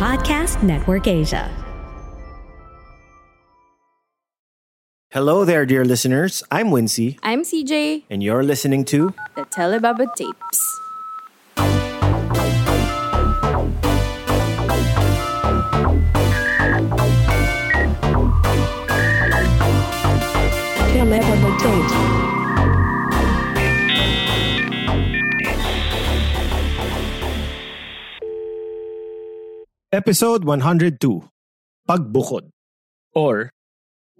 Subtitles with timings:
[0.00, 1.44] Podcast Network Asia.
[5.10, 6.42] Hello there, dear listeners.
[6.50, 10.80] I'm Wincy, I'm CJ, and you're listening to the Telebaba Tapes.
[29.92, 30.98] Episode 102,
[31.86, 32.50] Pagbukod,
[33.14, 33.50] or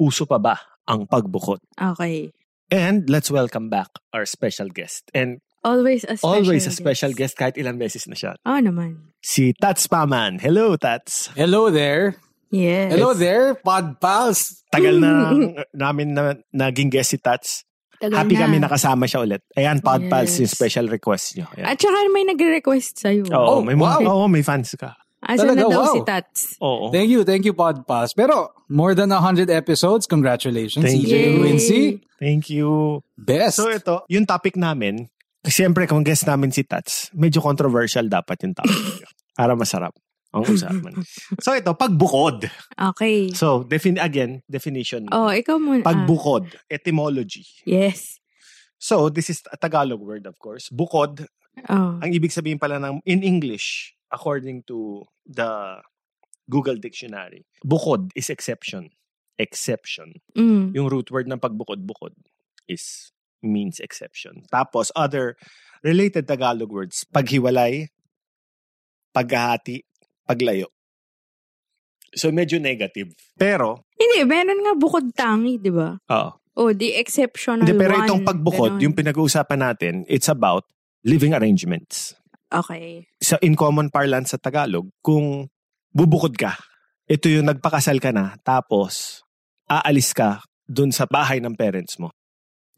[0.00, 0.56] Uso pa ba
[0.88, 1.60] ang pagbukod?
[1.76, 2.32] Okay.
[2.72, 5.04] And let's welcome back our special guest.
[5.12, 6.80] And Always a special always a guest.
[6.80, 8.32] special guest kahit ilang beses na siya.
[8.48, 9.12] Oo naman.
[9.20, 10.40] Si Tats Paman.
[10.40, 11.28] Hello, Tats.
[11.36, 12.16] Hello there.
[12.48, 12.96] Yes.
[12.96, 14.64] Hello there, Pod Pals.
[14.72, 15.36] Tagal na
[15.84, 17.68] namin na naging guest si Tats.
[18.00, 18.48] Tagal Happy na.
[18.48, 19.44] kami nakasama siya ulit.
[19.52, 20.48] Ayan, Pod Pals, Yes.
[20.48, 21.44] yung special request niyo.
[21.52, 21.66] Ayan.
[21.68, 23.28] At saka may nagre-request sa'yo.
[23.28, 24.00] Oo, Oh, may wow.
[24.00, 24.96] oo, may fans ka.
[25.20, 25.92] Asa na Talaga, daw wow.
[25.92, 26.40] si Tats?
[26.64, 26.88] Oo.
[26.88, 28.16] Thank you, thank you, Pod Pals.
[28.16, 30.08] Pero more than 100 episodes.
[30.08, 31.30] Congratulations, Thank CJ you.
[31.44, 31.82] Wincy.
[32.16, 33.00] Thank you.
[33.20, 33.60] Best.
[33.60, 35.12] So ito, yung topic namin,
[35.44, 39.04] siyempre kung guest namin si Tats, medyo controversial dapat yung topic.
[39.40, 39.92] para masarap
[40.32, 40.94] ang usapan.
[41.44, 42.48] so ito, pagbukod.
[42.76, 43.32] Okay.
[43.34, 45.04] So, defin again, definition.
[45.10, 45.82] Oh, ikaw muna.
[45.84, 47.44] Pagbukod, etymology.
[47.66, 48.20] Yes.
[48.80, 50.72] So, this is a Tagalog word, of course.
[50.72, 51.28] Bukod,
[51.68, 51.98] Oh.
[52.00, 55.80] ang ibig sabihin pala ng, in English, according to the
[56.50, 58.90] Google Dictionary, bukod is exception.
[59.40, 60.20] Exception.
[60.36, 60.74] Mm.
[60.76, 62.12] Yung root word ng pagbukod, bukod,
[62.68, 64.44] is means exception.
[64.52, 65.38] Tapos, other
[65.80, 67.88] related Tagalog words, paghiwalay,
[69.16, 69.80] paghahati,
[70.28, 70.68] paglayo.
[72.12, 73.14] So, medyo negative.
[73.38, 75.96] Pero, Hindi, meron nga bukod tangi, di ba?
[75.96, 76.30] oo.
[76.58, 78.04] Oh, the exceptional Hindi, pero one.
[78.04, 78.84] itong pagbukod, Ganon.
[78.84, 80.66] yung pinag-uusapan natin, it's about
[81.06, 82.12] living arrangements.
[82.50, 83.06] Okay.
[83.22, 85.46] Sa in common parlance sa Tagalog, kung
[85.94, 86.58] bubukod ka,
[87.06, 89.22] ito yung nagpakasal ka na, tapos
[89.70, 92.10] aalis ka dun sa bahay ng parents mo.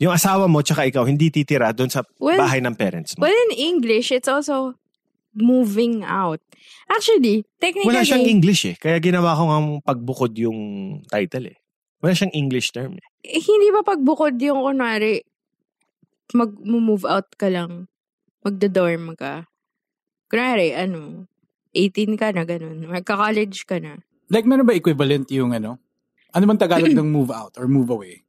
[0.00, 3.24] Yung asawa mo tsaka ikaw, hindi titira dun sa Well, bahay ng parents mo.
[3.24, 4.76] Well, in English, it's also
[5.32, 6.40] moving out.
[6.88, 8.76] Actually, technically, Wala siyang English eh.
[8.76, 10.58] Kaya ginawa ko ng pagbukod yung
[11.08, 11.56] title eh.
[12.02, 13.06] Wala siyang English term eh.
[13.22, 15.22] eh, hindi ba pagbukod yung kunwari,
[16.34, 17.86] mag-move out ka lang,
[18.42, 19.46] magda-dorm ka.
[20.32, 21.28] Kunwari, ano,
[21.76, 22.88] 18 ka na, ganun.
[22.88, 24.00] Magka-college ka na.
[24.32, 25.76] like, meron ba equivalent yung ano?
[26.32, 28.24] Ano bang Tagalog ng move out or move away?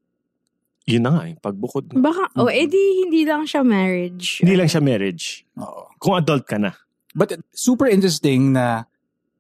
[0.84, 1.96] Yun na nga eh, pagbukod.
[1.96, 2.04] na.
[2.04, 4.44] Baka, oh, edi hindi lang siya marriage.
[4.44, 5.48] Hindi lang siya marriage.
[5.56, 5.96] Oo.
[5.96, 6.76] Kung adult ka na.
[7.16, 8.84] But super interesting na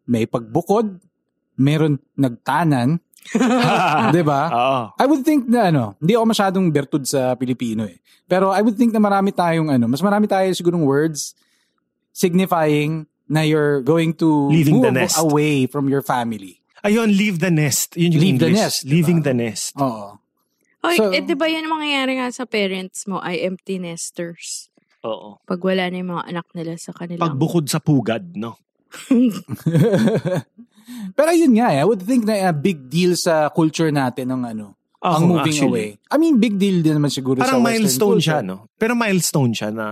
[0.07, 1.03] may pagbukod,
[1.59, 3.03] meron nagtanan,
[4.15, 4.41] 'di ba?
[4.51, 4.81] Oo.
[4.95, 7.99] I would think na ano, hindi ako masyadong bertud sa Pilipino eh.
[8.23, 11.35] Pero I would think na marami tayong ano, mas marami tayo sigurong words
[12.13, 15.17] signifying na you're going to Leaving the move nest.
[15.17, 16.61] away from your family.
[16.81, 17.95] Ayun, leave the nest.
[17.95, 18.61] Yun yung Leave the English.
[18.61, 18.91] nest, diba?
[18.91, 19.73] Leaving the nest.
[19.75, 20.19] Oo.
[20.83, 24.67] Oy, So- eh, di ba yan ang mangyayari nga sa parents mo ay empty nesters?
[25.01, 25.39] Oo.
[25.43, 27.23] Pag wala na yung mga anak nila sa kanila.
[27.23, 28.59] Pagbukod sa pugad, no?
[31.15, 34.43] Pero yun nga eh, I would think na a big deal sa culture natin ng
[34.45, 34.65] ano,
[34.99, 35.67] ang Ako, moving actually.
[35.95, 36.11] away.
[36.11, 38.23] I mean, big deal din naman siguro sa Parang Western milestone culture.
[38.23, 38.55] siya, no?
[38.75, 39.85] Pero milestone siya na,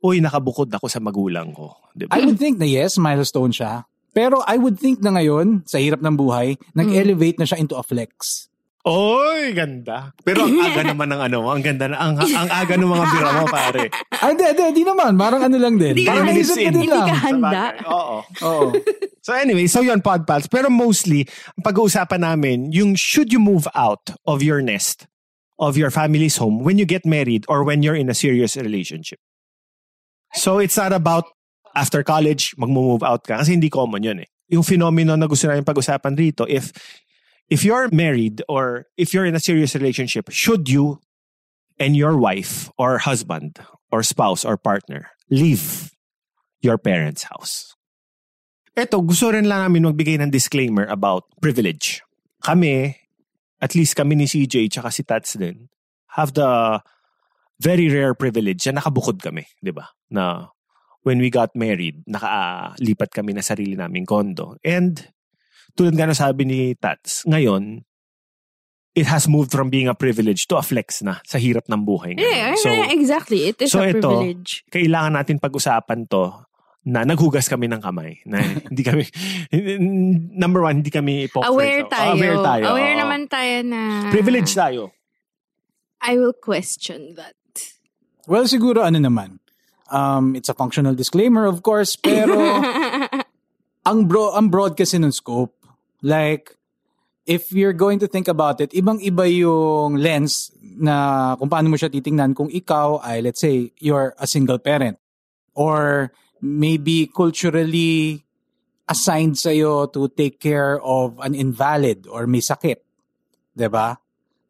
[0.00, 1.74] uy, nakabukod ako sa magulang ko.
[1.92, 2.14] Di ba?
[2.14, 3.86] I would think na yes, milestone siya.
[4.14, 7.84] Pero I would think na ngayon, sa hirap ng buhay, nag-elevate na siya into a
[7.84, 8.46] flex.
[8.88, 10.16] Oy, ganda.
[10.24, 13.30] Pero ang aga naman ng ano, ang ganda na, ang, ang aga ng mga bira
[13.36, 13.84] mo, pare.
[14.16, 15.12] Ay, di, di, di naman.
[15.12, 15.92] Parang ano lang din.
[15.92, 17.04] Hindi Parang ka- naisip ka din hindi lang.
[17.04, 17.62] ka handa.
[17.84, 18.16] Oo.
[18.48, 18.66] Oo.
[19.20, 20.48] So anyway, so yun, Pod Pals.
[20.48, 21.28] Pero mostly,
[21.60, 25.04] ang pag-uusapan namin, yung should you move out of your nest,
[25.60, 29.20] of your family's home, when you get married or when you're in a serious relationship.
[30.34, 31.24] So it's not about
[31.74, 33.38] after college, mag-move out ka.
[33.38, 34.28] Kasi hindi common yun eh.
[34.50, 36.72] Yung phenomenon na gusto namin pag-usapan rito, if
[37.48, 41.00] if you're married or if you're in a serious relationship, should you
[41.78, 43.60] and your wife or husband
[43.92, 45.92] or spouse or partner leave
[46.60, 47.76] your parents' house?
[48.78, 51.98] Eto, gusto rin lang namin magbigay ng disclaimer about privilege.
[52.46, 52.94] Kami,
[53.58, 55.66] at least kami ni CJ tsaka si Tats din,
[56.14, 56.78] have the
[57.58, 59.90] very rare privilege na nakabukod kami, di ba?
[60.14, 60.54] Na
[61.02, 64.58] when we got married, nakalipat kami na sarili naming kondo.
[64.62, 64.98] And
[65.74, 67.82] tulad nga na sabi ni Tats, ngayon,
[68.98, 72.18] it has moved from being a privilege to a flex na sa hirap ng buhay.
[72.18, 72.58] Yeah.
[72.58, 73.46] So, exactly.
[73.46, 74.66] It is so a ito, privilege.
[74.74, 76.34] kailangan natin pag-usapan to
[76.88, 78.18] na naghugas kami ng kamay.
[78.26, 79.06] Na hindi kami,
[80.34, 81.46] number one, hindi kami hypocrite.
[81.46, 82.10] Aware Oh, tayo.
[82.18, 82.62] Aware tayo.
[82.74, 83.00] Aware oo.
[83.06, 83.80] naman tayo na...
[84.10, 84.90] Privilege tayo.
[86.02, 87.37] I will question that.
[88.28, 89.40] Well, siguro ano naman.
[89.88, 92.36] Um, it's a functional disclaimer, of course, pero
[93.88, 95.56] ang bro ang broad kasi ng scope.
[96.04, 96.52] Like
[97.24, 101.88] if you're going to think about it, ibang-iba yung lens na kung paano mo siya
[101.88, 105.00] titingnan kung ikaw ay let's say you're a single parent
[105.56, 106.12] or
[106.44, 108.28] maybe culturally
[108.84, 112.84] assigned sa'yo to take care of an invalid or may sakit.
[113.56, 113.96] 'Di ba?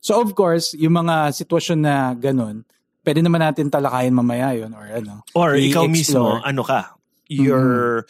[0.02, 2.66] So of course, yung mga sitwasyon na ganun,
[3.08, 5.24] pwede naman natin talakayin mamaya yun or ano.
[5.32, 8.04] Or ikaw mismo, ano ka, you're,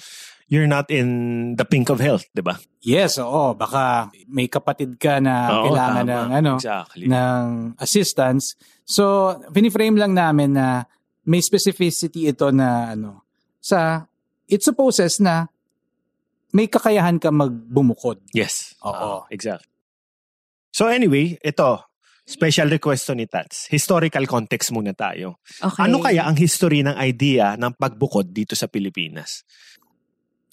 [0.51, 2.59] you're not in the pink of health, di ba?
[2.83, 3.55] Yes, oo.
[3.55, 6.11] Baka may kapatid ka na Oo, kailangan tama.
[6.19, 7.07] ng ano, Exactly.
[7.07, 7.43] ng
[7.79, 8.59] assistance.
[8.83, 10.83] So, piniframe lang namin na
[11.23, 13.23] may specificity ito na ano,
[13.63, 14.03] sa,
[14.51, 15.47] it supposes na
[16.51, 18.19] may kakayahan ka magbumukod.
[18.35, 18.75] Yes.
[18.83, 19.23] Oo.
[19.23, 19.69] Ah, exactly.
[20.73, 21.83] So anyway, ito,
[22.29, 23.73] special request to ni Tats.
[23.73, 25.41] Historical context muna tayo.
[25.57, 25.89] Okay.
[25.89, 29.49] Ano kaya ang history ng idea ng pagbukod dito sa Pilipinas?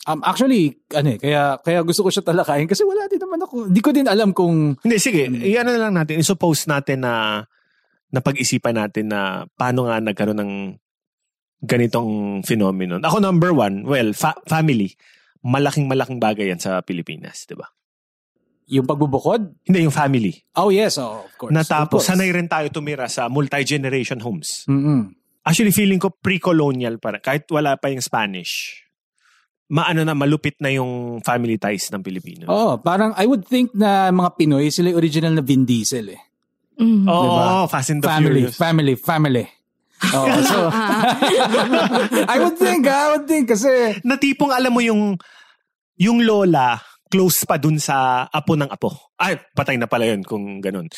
[0.08, 3.68] Um, actually, ano eh, kaya, kaya gusto ko siya talakayin kasi wala din naman ako.
[3.68, 5.28] Hindi ko din alam kung Hindi, sige.
[5.28, 5.44] Hmm.
[5.44, 6.22] Iyan na lang natin.
[6.24, 7.44] I-suppose natin na
[8.14, 10.54] na pag-isipan natin na paano nga nagkaroon ng
[11.66, 13.04] ganitong phenomenon.
[13.04, 14.96] Ako number one, well, fa- family.
[15.44, 17.68] Malaking malaking bagay yan sa Pilipinas, di ba?
[18.66, 19.62] Yung pagbubukod.
[19.62, 20.34] Hindi, yung family.
[20.58, 21.54] Oh yes, oh, of course.
[21.54, 22.10] Na of tapos, course.
[22.10, 24.66] sanay rin tayo tumira sa multi-generation homes.
[24.66, 25.14] Mm-mm.
[25.46, 27.22] Actually, feeling ko pre-colonial pa rin.
[27.22, 28.82] Kahit wala pa yung Spanish.
[29.70, 32.50] Maano na, malupit na yung family ties ng Pilipino.
[32.50, 36.22] Oh, parang I would think na mga Pinoy, sila yung original na Vin Diesel eh.
[36.82, 37.06] Mhm.
[37.06, 37.70] Oo, diba?
[37.70, 38.58] Fast and the family, Furious.
[38.58, 39.46] family, family.
[40.12, 40.58] Oh, so
[42.34, 45.16] I would think, ah, I would think kasi na tipong alam mo yung
[45.96, 46.78] yung lola
[47.16, 48.92] close pa dun sa apo ng apo.
[49.16, 50.92] Ay, patay na pala yun kung ganun.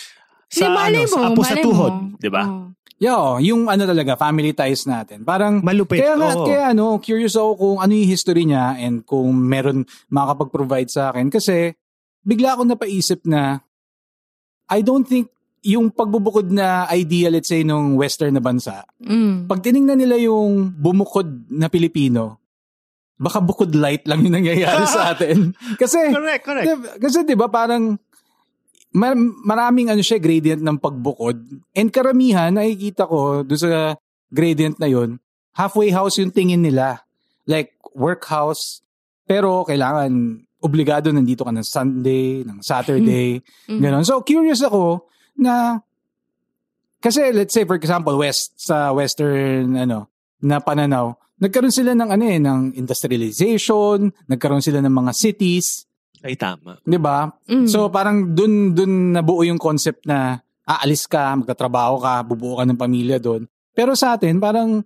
[0.50, 2.18] Sa, ano, sa mo, apo sa tuhod, mo.
[2.18, 2.44] di ba?
[2.50, 2.74] Oo.
[2.98, 5.22] yo, yung ano talaga, family ties natin.
[5.22, 6.02] Parang Malupit.
[6.02, 6.50] Kaya nga, oo.
[6.50, 11.30] kaya ano, curious ako kung ano yung history niya and kung meron makakapag-provide sa akin.
[11.30, 11.78] Kasi,
[12.26, 13.62] bigla akong napaisip na,
[14.68, 15.30] I don't think
[15.62, 19.46] yung pagbubukod na idea, let's say, nung western na bansa, Mm.
[19.46, 22.42] pag tiningnan nila yung bumukod na Pilipino,
[23.18, 25.52] baka bukod light lang yung nangyayari sa atin.
[25.74, 26.70] Kasi, Correct, correct.
[26.98, 27.98] Kasi 'di ba parang
[28.92, 31.38] mar- maraming ano siya gradient ng pagbukod.
[31.74, 33.98] And karamihan nakikita ko do sa
[34.30, 35.18] gradient na 'yon,
[35.54, 37.02] halfway house yung tingin nila.
[37.44, 38.86] Like workhouse
[39.24, 40.14] pero kailangan
[40.58, 43.82] obligado nandito ka ng Sunday, ng Saturday, Mm.
[43.82, 44.04] ganon.
[44.04, 45.06] So curious ako
[45.36, 45.82] na
[46.98, 52.24] kasi let's say for example west sa western ano na pananaw, nagkaroon sila ng ano
[52.26, 55.86] eh ng industrialization, nagkaroon sila ng mga cities,
[56.26, 56.82] Ay, tama.
[56.82, 57.30] 'di ba?
[57.46, 57.70] Mm.
[57.70, 62.76] So parang dun dun nabuo yung concept na aalis ka, magtatrabaho ka, bubuo ka ng
[62.80, 63.46] pamilya doon.
[63.72, 64.82] Pero sa atin parang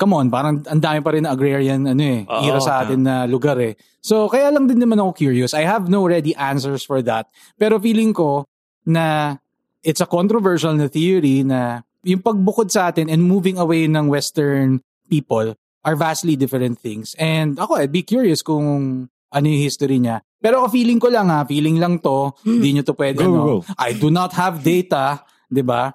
[0.00, 3.04] come on, parang ang dami pa rin na agrarian ano eh, Oo, era sa atin
[3.04, 3.76] na lugar eh.
[4.00, 5.52] So kaya lang din naman ako curious.
[5.52, 7.28] I have no ready answers for that.
[7.60, 8.48] Pero feeling ko
[8.88, 9.36] na
[9.84, 14.80] it's a controversial na theory na yung pagbukod sa atin and moving away ng western
[15.12, 15.52] people
[15.84, 17.16] are vastly different things.
[17.16, 20.20] And ako, I'd be curious kung ano yung history niya.
[20.40, 23.44] Pero ako feeling ko lang ha, feeling lang to, hindi nyo to pwede, Go, no?
[23.44, 23.56] go.
[23.78, 25.92] I do not have data, di ba?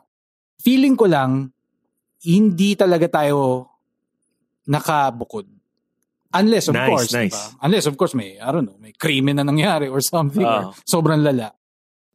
[0.62, 1.52] Feeling ko lang,
[2.26, 3.70] hindi talaga tayo
[4.66, 5.46] nakabukod.
[6.36, 7.32] Unless, of Nice, course, nice.
[7.32, 7.44] diba?
[7.64, 10.44] Unless, of course, may, I don't know, may crime na nangyari or something.
[10.44, 10.74] Ah.
[10.74, 11.56] Or sobrang lala.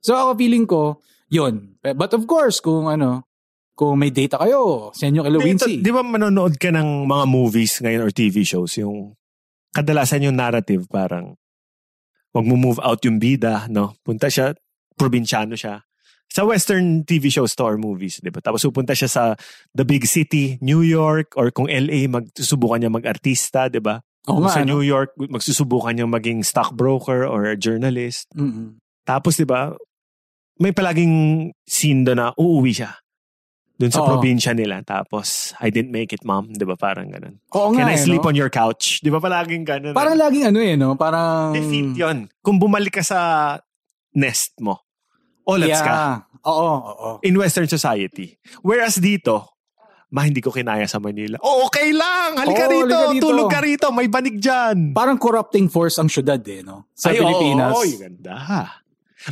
[0.05, 1.01] So, ako feeling ko,
[1.33, 1.79] yun.
[1.81, 3.25] But of course, kung ano,
[3.81, 5.33] kung may data kayo, send nyo kay
[5.81, 9.17] Di, di ba manonood ka ng mga movies ngayon or TV shows, yung
[9.73, 11.33] kadalasan yung narrative parang
[12.37, 13.97] wag mo move out yung bida, no?
[14.05, 14.53] Punta siya,
[15.01, 15.81] probinsyano siya.
[16.29, 18.45] Sa western TV shows to or movies, di ba?
[18.45, 19.25] Tapos pupunta siya sa
[19.73, 23.97] the big city, New York, or kung LA, magsusubukan niya mag-artista, di ba?
[24.29, 24.77] Kung nga, sa ano?
[24.77, 28.29] New York, magsusubukan niya maging stockbroker or journalist.
[28.37, 28.77] Mm-mm.
[29.09, 29.73] Tapos, di ba,
[30.61, 32.93] may palaging scene doon na uuwi siya.
[33.81, 34.13] Doon sa Oo.
[34.13, 34.85] probinsya nila.
[34.85, 36.53] Tapos, I didn't make it, mom.
[36.53, 36.77] Di ba?
[36.77, 37.41] Parang ganun.
[37.57, 38.29] Oo nga, Can I eh, sleep no?
[38.29, 39.01] on your couch?
[39.01, 39.97] Di ba palaging ganun?
[39.97, 41.01] Parang laging ano eh, no?
[41.01, 41.57] Parang...
[41.57, 42.29] Defeat yun.
[42.45, 43.21] Kung bumalik ka sa
[44.13, 44.85] nest mo,
[45.49, 46.15] olats ka yeah.
[46.45, 47.11] Oo, oo.
[47.25, 48.37] in Western society.
[48.61, 49.57] Whereas dito,
[50.11, 51.39] Ma, hindi ko kinaya sa Manila.
[51.39, 52.35] Oh, okay lang!
[52.35, 52.99] Halika Oo, rito!
[52.99, 53.25] halika dito.
[53.31, 53.87] Tulog ka rito!
[53.95, 54.91] May banig dyan!
[54.91, 56.91] Parang corrupting force ang syudad eh, no?
[56.99, 57.71] Sa Ay, Pilipinas.
[57.71, 58.35] Oo, oh, ganda.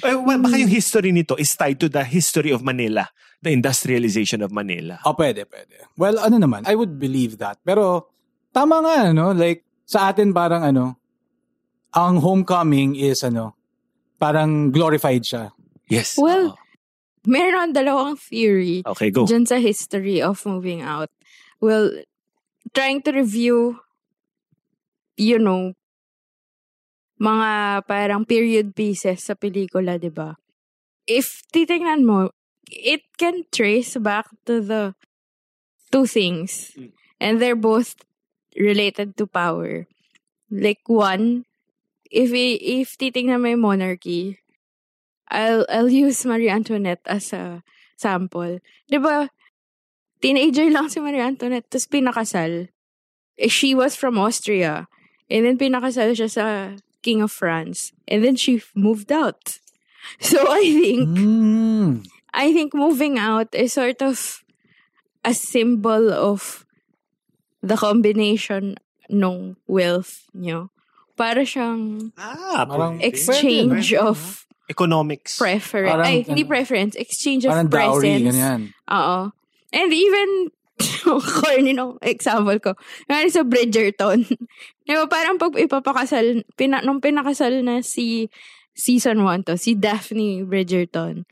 [0.04, 3.08] Eh, well, baka yung history nito is tied to the history of Manila.
[3.40, 4.98] The industrialization of Manila.
[5.06, 5.86] Oh, pwede, pwede.
[5.96, 7.62] Well, ano naman, I would believe that.
[7.62, 8.10] Pero,
[8.50, 9.30] tama nga, no?
[9.30, 10.98] Like, sa atin parang ano,
[11.94, 13.56] ang homecoming is ano,
[14.20, 15.54] parang glorified siya.
[15.88, 16.18] Yes.
[16.18, 16.66] Well, oo.
[17.28, 19.28] Meron dalawang theory okay, go.
[19.28, 21.12] dyan sa history of moving out.
[21.60, 21.92] Well,
[22.72, 23.76] trying to review,
[25.20, 25.76] you know,
[27.18, 30.38] mga parang period pieces sa pelikula, di ba?
[31.06, 32.30] If titingnan mo,
[32.70, 34.94] it can trace back to the
[35.90, 36.72] two things.
[36.78, 36.90] Mm.
[37.18, 37.98] And they're both
[38.54, 39.90] related to power.
[40.48, 41.44] Like one,
[42.08, 44.38] if i- if titingnan mo yung monarchy,
[45.28, 47.60] I'll I'll use Marie Antoinette as a
[48.00, 48.62] sample.
[48.88, 49.28] 'Di ba?
[50.18, 52.72] Teenager lang si Marie Antoinette, tapos pinakasal.
[53.38, 54.90] Eh, she was from Austria.
[55.30, 56.44] And then pinakasal siya sa
[57.02, 57.92] King of France.
[58.06, 59.58] And then she moved out.
[60.24, 62.00] So I think Mm.
[62.32, 64.40] I think moving out is sort of
[65.20, 66.64] a symbol of
[67.60, 68.80] the combination
[69.12, 70.70] ng wealth nyo.
[71.12, 73.04] Para siyang Ah, Parang pwede.
[73.04, 74.00] exchange Pwede.
[74.00, 75.36] of Economics.
[75.36, 75.92] preference.
[75.92, 76.94] Parang, Ay, hindi preference.
[76.96, 78.32] Exchange of Parang dowry, presence.
[78.32, 78.60] ganyan.
[78.88, 79.20] Oo.
[79.74, 80.28] And even,
[81.42, 82.72] corny nung example ko.
[83.10, 84.24] Nga sa Bridgerton.
[84.86, 88.30] Di ba, parang pag ipapakasal, pina, nung pinakasal na si
[88.78, 91.26] season 1 to, si Daphne Bridgerton,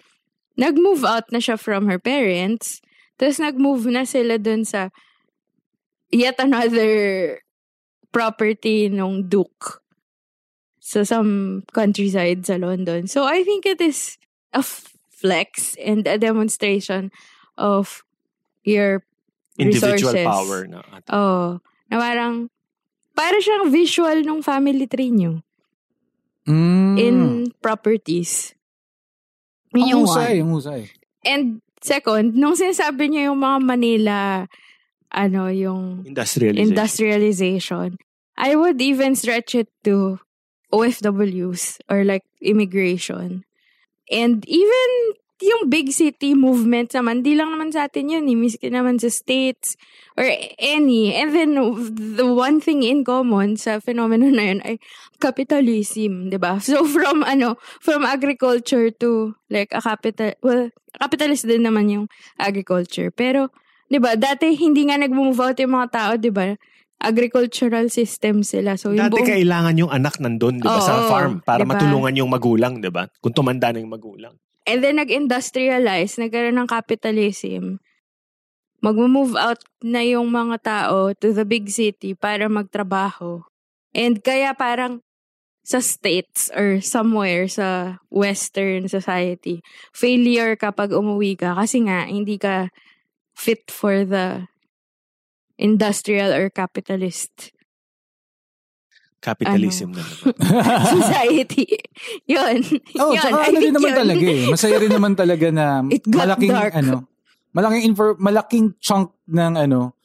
[0.58, 2.82] nag-move out na siya from her parents.
[3.16, 4.90] Tapos nag-move na sila dun sa
[6.10, 7.38] yet another
[8.10, 9.82] property nung Duke
[10.80, 13.10] sa some countryside sa London.
[13.10, 14.18] So I think it is
[14.54, 17.10] a flex and a demonstration
[17.58, 18.06] of
[18.62, 19.02] your
[19.58, 20.26] Individual resources.
[20.26, 20.60] power.
[20.68, 21.58] Na, Oh,
[21.88, 22.48] na parang
[23.12, 25.40] para siyang visual ng family tree nyo
[26.46, 26.94] Mm.
[26.94, 27.16] in
[27.58, 28.54] properties.
[29.74, 30.82] Yun yung husay, ang husay.
[31.26, 34.18] And second, nung sinasabi niyo yung mga Manila,
[35.10, 36.62] ano, yung industrialization.
[36.70, 37.88] industrialization,
[38.38, 40.20] I would even stretch it to
[40.70, 43.42] OFWs or like immigration.
[44.06, 44.88] And even
[45.36, 49.12] yung big city movement naman, di lang naman sa atin yun, eh, miski naman sa
[49.12, 49.76] states
[50.16, 50.24] or
[50.56, 51.12] any.
[51.12, 51.52] And then
[52.16, 54.80] the one thing in common sa phenomenon na yun ay
[55.20, 56.56] capitalism, di ba?
[56.66, 62.06] So from ano, from agriculture to like a capital, well, capitalist din naman yung
[62.40, 63.12] agriculture.
[63.12, 63.52] Pero,
[63.92, 66.56] di ba, dati hindi nga nag-move out yung mga tao, di ba?
[66.96, 68.80] Agricultural system sila.
[68.80, 71.76] So, yung Dati buong- kailangan yung anak nandun, di ba, sa Oo, farm para diba?
[71.76, 73.04] matulungan yung magulang, di ba?
[73.20, 74.32] Kung tumanda na yung magulang.
[74.66, 77.78] And then nag-industrialize, nagkaroon ng capitalism.
[78.82, 83.46] Mag-move out na yung mga tao to the big city para magtrabaho.
[83.94, 85.06] And kaya parang
[85.66, 89.62] sa states or somewhere sa western society,
[89.94, 92.70] failure kapag umuwi ka kasi nga hindi ka
[93.34, 94.46] fit for the
[95.58, 97.55] industrial or capitalist
[99.26, 99.98] Capitalism Ano?
[99.98, 100.34] na naman.
[100.96, 101.66] society.
[102.24, 102.62] yun.
[102.94, 103.18] Oh, yun.
[103.18, 103.98] tsaka I ano rin think naman yun.
[103.98, 104.42] talaga eh.
[104.46, 105.66] Masaya rin naman talaga na
[105.96, 106.72] It got malaking dark.
[106.72, 106.94] ano,
[107.50, 109.98] malaking infor- malaking chunk ng ano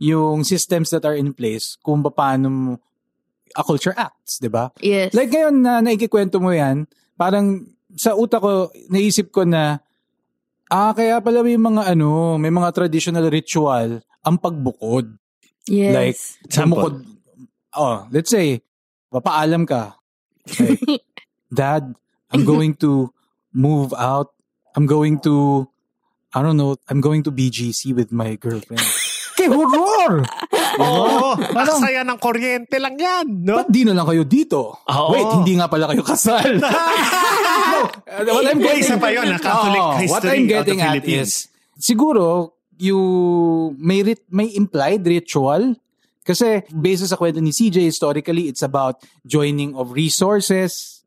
[0.00, 2.72] yung systems that are in place kung paano mo
[3.52, 4.72] a culture acts, 'di ba?
[4.80, 5.12] Yes.
[5.12, 9.84] Like ngayon na naikikwento mo 'yan, parang sa utak ko naisip ko na
[10.66, 15.12] ah kaya pala may mga ano, may mga traditional ritual ang pagbukod.
[15.68, 15.92] yes.
[15.92, 16.16] Like
[16.48, 16.64] Sample.
[16.80, 16.94] bumukod.
[17.72, 18.60] Oh, let's say
[19.08, 19.96] papaalam ka.
[20.58, 20.80] Like,
[21.52, 21.94] Dad,
[22.32, 23.12] I'm going to
[23.52, 24.32] move out.
[24.72, 25.68] I'm going to,
[26.32, 28.80] I don't know, I'm going to BGC with my girlfriend.
[29.36, 30.24] Kay horror!
[30.76, 33.64] Oo, Parang- ang saya ng kuryente lang yan, no?
[33.64, 34.76] Ba't di na lang kayo dito?
[34.84, 35.08] Oo.
[35.12, 36.56] Wait, hindi nga pala kayo kasal.
[36.60, 40.52] no, what I'm getting, isa pa yun, ah, Catholic Oo, history What I'm of the
[40.52, 41.16] getting at Philippines.
[41.16, 41.32] is,
[41.80, 42.98] siguro, you
[43.80, 45.76] may rit, may implied ritual
[46.22, 51.02] kasi based sa kwento ni CJ historically it's about joining of resources.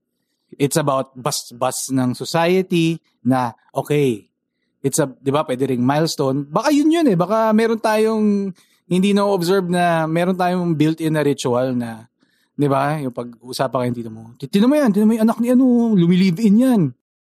[0.56, 4.30] It's about bus-bus ng society na okay
[4.86, 6.46] it's a 'di ba pwede ring milestone.
[6.46, 7.18] Baka yun yun eh.
[7.18, 8.54] Baka meron tayong
[8.86, 12.06] hindi na observe na meron tayong built-in na ritual na
[12.56, 15.52] 'di ba yung pag-usapan kayo dito mo tinan mo yan tinan mo yung anak ni
[15.52, 16.82] ano lumilive in yan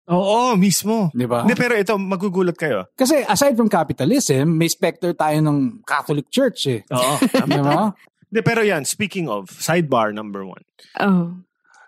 [0.09, 1.13] Oo, mismo.
[1.13, 2.89] 'di ba Hindi, pero ito, magugulat kayo.
[2.97, 7.13] kasi aside from capitalism may specter tayo ng Catholic Church eh Oo.
[7.47, 7.93] 'di ba
[8.29, 10.61] Hindi, pero yan, speaking of, sidebar number one.
[11.01, 11.41] Oh.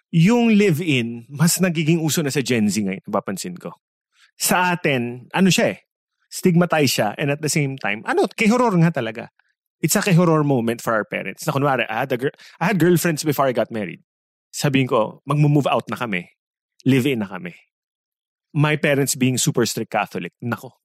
[0.10, 3.78] Yung live-in, mas nagiging uso na sa Gen Z ngayon, napapansin ko.
[4.42, 5.86] Sa atin, ano siya eh?
[6.32, 9.28] stigmatize siya and at the same time, ano, kay horror nga talaga.
[9.84, 11.44] It's a kay horror moment for our parents.
[11.46, 14.00] Na kunwari, I had, a gir- I had girlfriends before I got married.
[14.56, 16.32] Sabihin ko, mag-move out na kami.
[16.88, 17.52] Live-in na kami.
[18.52, 20.76] My parents being super strict Catholic, nako.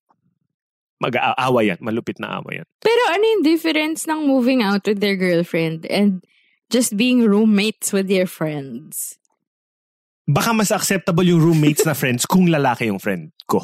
[1.03, 1.79] Mag-aawa yan.
[1.85, 2.67] Malupit na awa yan.
[2.81, 6.25] Pero ano yung difference ng moving out with their girlfriend and
[6.73, 9.19] just being roommates with your friends?
[10.27, 13.61] Baka mas acceptable yung roommates na friends kung lalaki yung friend ko.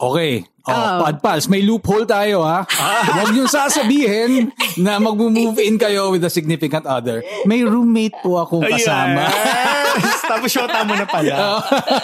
[0.00, 0.44] Okay.
[0.64, 1.00] Oh, Oh.
[1.04, 2.64] Padpals, may loophole tayo ha.
[3.10, 7.24] Huwag niyong sasabihin na mag-move in kayo with a significant other.
[7.44, 9.28] May roommate po akong kasama.
[9.28, 9.79] Yes!
[10.26, 11.60] Tapos shota mo na pala.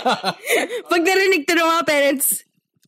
[0.92, 2.46] Pag narinig to ng mga parents,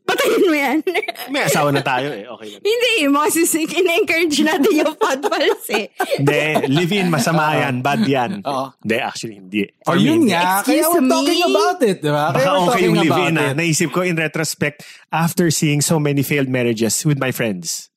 [0.08, 0.78] patayin mo yan.
[1.32, 2.24] May asawa na tayo eh.
[2.24, 2.62] Okay lang.
[2.64, 5.92] Hindi, mga sisig, in-encourage natin yung podpals eh.
[6.16, 8.32] Hindi, live-in, masama yan, bad yan.
[8.40, 8.72] Oo.
[8.80, 9.62] Hindi, actually, hindi.
[9.84, 11.12] O For me, yun nga, Excuse kaya we're me?
[11.12, 12.24] talking about it, di ba?
[12.32, 13.44] Kaya Baka we're okay talking yung about live-in ah.
[13.44, 13.54] it.
[13.60, 14.78] Naisip ko in retrospect,
[15.12, 17.92] after seeing so many failed marriages with my friends,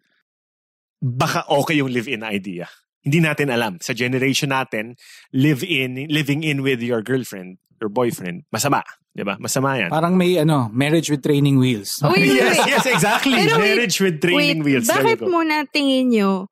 [0.99, 2.67] baka okay yung live-in idea.
[3.01, 3.81] Hindi natin alam.
[3.81, 4.93] Sa generation natin,
[5.33, 8.85] live-in, living in with your girlfriend or boyfriend, masama.
[9.11, 9.35] Di ba?
[9.41, 9.89] Masama yan.
[9.91, 11.99] Parang may ano, marriage with training wheels.
[11.99, 12.69] Wait, wait, yes, wait.
[12.69, 13.35] yes, exactly.
[13.35, 14.87] Pero wait, Marriage with training Wait, wheels.
[14.87, 16.47] Bakit muna tingin nyo,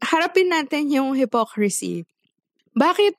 [0.00, 2.08] harapin natin yung hypocrisy.
[2.72, 3.18] Bakit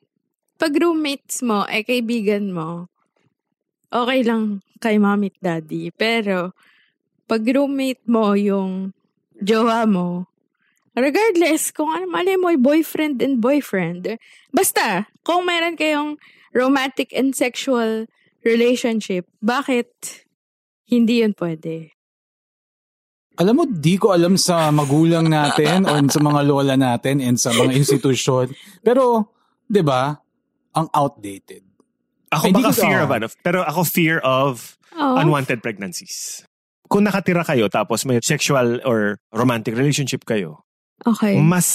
[0.58, 2.86] pag roommates mo, ay kaibigan mo,
[3.90, 5.90] okay lang kay mommy at daddy.
[5.94, 6.54] Pero,
[7.30, 8.90] pag roommate mo yung
[9.38, 10.26] jowa mo,
[10.94, 14.18] regardless kung ano, malay mo, boyfriend and boyfriend.
[14.50, 16.20] Basta, kung meron kayong
[16.52, 18.04] romantic and sexual
[18.42, 19.88] relationship, bakit
[20.84, 21.94] hindi yun pwede?
[23.40, 27.48] Alam mo, di ko alam sa magulang natin o sa mga lola natin and sa
[27.48, 28.52] mga institusyon.
[28.84, 29.32] Pero,
[29.64, 30.20] di ba,
[30.76, 31.64] ang outdated.
[32.28, 33.04] Ako Hindi baka ko- fear oh.
[33.04, 35.16] of ano, pero ako fear of Oh.
[35.16, 36.44] unwanted pregnancies.
[36.84, 40.68] Kung nakatira kayo tapos may sexual or romantic relationship kayo,
[41.02, 41.38] Okay.
[41.38, 41.66] mas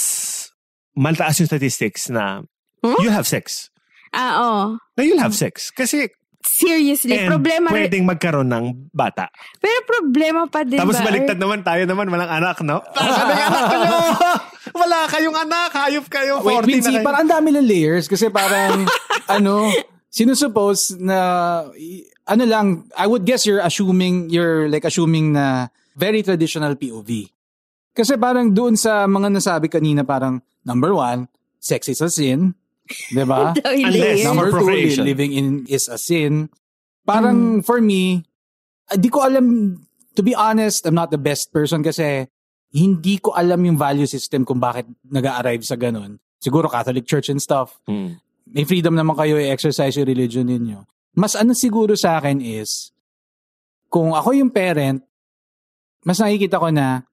[0.92, 2.42] maltaas yung statistics na
[2.78, 2.94] Huh?
[3.02, 3.74] you have sex.
[4.14, 4.62] Ah, oo.
[4.94, 5.68] Na you'll have sex.
[5.70, 6.06] Kasi
[6.38, 7.68] Seriously, and problema.
[7.74, 9.26] pwedeng magkaroon ng bata.
[9.58, 11.10] Pero problema pa din Tapos ba?
[11.10, 12.78] baliktad naman tayo naman, walang anak, no?
[12.94, 13.18] Yung
[13.50, 13.96] anak nyo?
[14.70, 17.04] Wala kayong anak, hayop kayo, 40 Wait, na Vinci, kayo.
[17.04, 18.86] parang ang dami ng layers kasi parang,
[19.36, 19.66] ano,
[20.08, 21.18] sinusuppose na,
[22.24, 27.28] ano lang, I would guess you're assuming, you're like assuming na very traditional POV.
[27.98, 31.26] Kasi parang doon sa mga nasabi kanina, parang, number one,
[31.58, 32.54] sex is a sin.
[33.10, 33.50] Di ba?
[33.58, 34.22] Dami Unless-.
[34.22, 36.46] Number two, living in is a sin.
[37.02, 38.22] Parang for me,
[38.86, 39.74] ah, di ko alam,
[40.14, 42.30] to be honest, I'm not the best person kasi
[42.70, 46.22] hindi ko alam yung value system kung bakit nag-arrive sa ganun.
[46.38, 47.82] Siguro Catholic Church and stuff.
[47.88, 48.22] Hmm.
[48.46, 50.86] May freedom naman kayo i-exercise yung religion ninyo.
[51.18, 52.94] Mas ano siguro sa akin is,
[53.90, 55.02] kung ako yung parent,
[56.06, 57.08] mas nakikita ko na,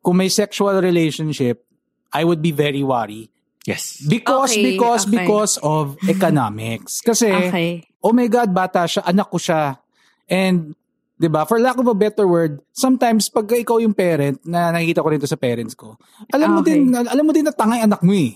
[0.00, 1.64] kung may sexual relationship,
[2.08, 3.28] I would be very worried.
[3.68, 4.00] Yes.
[4.00, 5.12] Because, Okay, because, okay.
[5.20, 7.04] because of economics.
[7.04, 7.84] Kasi, Okay.
[8.00, 9.76] oh my God, bata siya, anak ko siya.
[10.24, 10.72] And,
[11.20, 15.04] di ba, for lack of a better word, sometimes pag ikaw yung parent, na nakikita
[15.04, 16.00] ko rin to sa parents ko,
[16.32, 16.80] alam mo Okay.
[16.80, 18.32] din, alam mo din na tangay anak mo eh.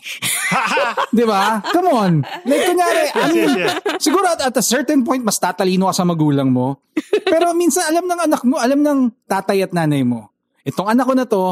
[1.16, 1.64] di ba?
[1.72, 2.12] Come on.
[2.44, 3.72] Like, kunyari, mean, yes, yes.
[4.04, 6.84] siguro at, at a certain point, mas tatalino ka sa magulang mo.
[7.24, 10.28] Pero minsan, alam ng anak mo, alam ng tatay at nanay mo,
[10.62, 11.44] itong anak ko na to,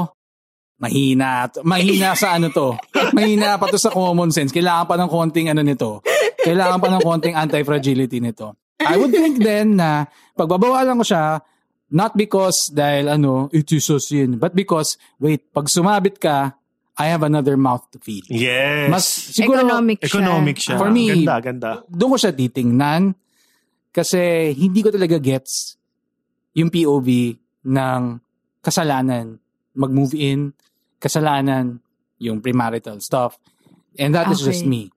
[0.77, 2.73] mahina, mahina sa ano to.
[3.17, 4.49] Mahina pa to sa common sense.
[4.49, 6.01] Kailangan pa ng konting ano nito.
[6.41, 8.57] Kailangan pa ng konting anti-fragility nito.
[8.81, 11.45] I would think then na pagbabawalan ko siya,
[11.93, 16.57] not because dahil ano, it is a sin, but because, wait, pag sumabit ka,
[16.97, 18.25] I have another mouth to feed.
[18.33, 18.89] Yes.
[18.89, 20.09] Mas siguro, Economic siya.
[20.17, 20.77] economic siya.
[20.81, 21.71] For me, Ganda, ganda.
[21.89, 23.13] doon ko siya titingnan
[23.93, 25.77] kasi hindi ko talaga gets
[26.57, 27.37] yung POV
[27.69, 28.01] ng
[28.61, 29.39] kasalanan
[29.75, 30.53] mag-move in,
[31.01, 31.81] kasalanan
[32.21, 33.41] yung premarital stuff.
[33.99, 34.53] And that is Okay.
[34.53, 34.93] just me.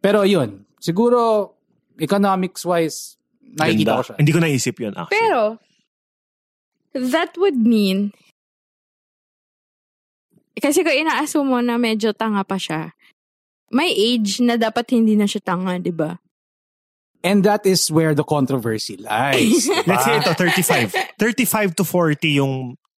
[0.00, 1.52] Pero yun, siguro
[2.00, 3.16] economics-wise,
[3.54, 4.00] nakikita Ganda.
[4.00, 4.16] ko siya.
[4.18, 5.14] Hindi ko naisip yun, actually.
[5.14, 5.40] Pero,
[6.94, 8.10] that would mean,
[10.58, 12.94] kasi kung ina-assume mo na medyo tanga pa siya,
[13.74, 16.18] may age na dapat hindi na siya tanga, di ba?
[17.24, 19.64] And that is where the controversy lies.
[19.68, 19.88] diba?
[19.88, 21.16] Let's say ito, 35.
[21.16, 22.54] 35 to 40 yung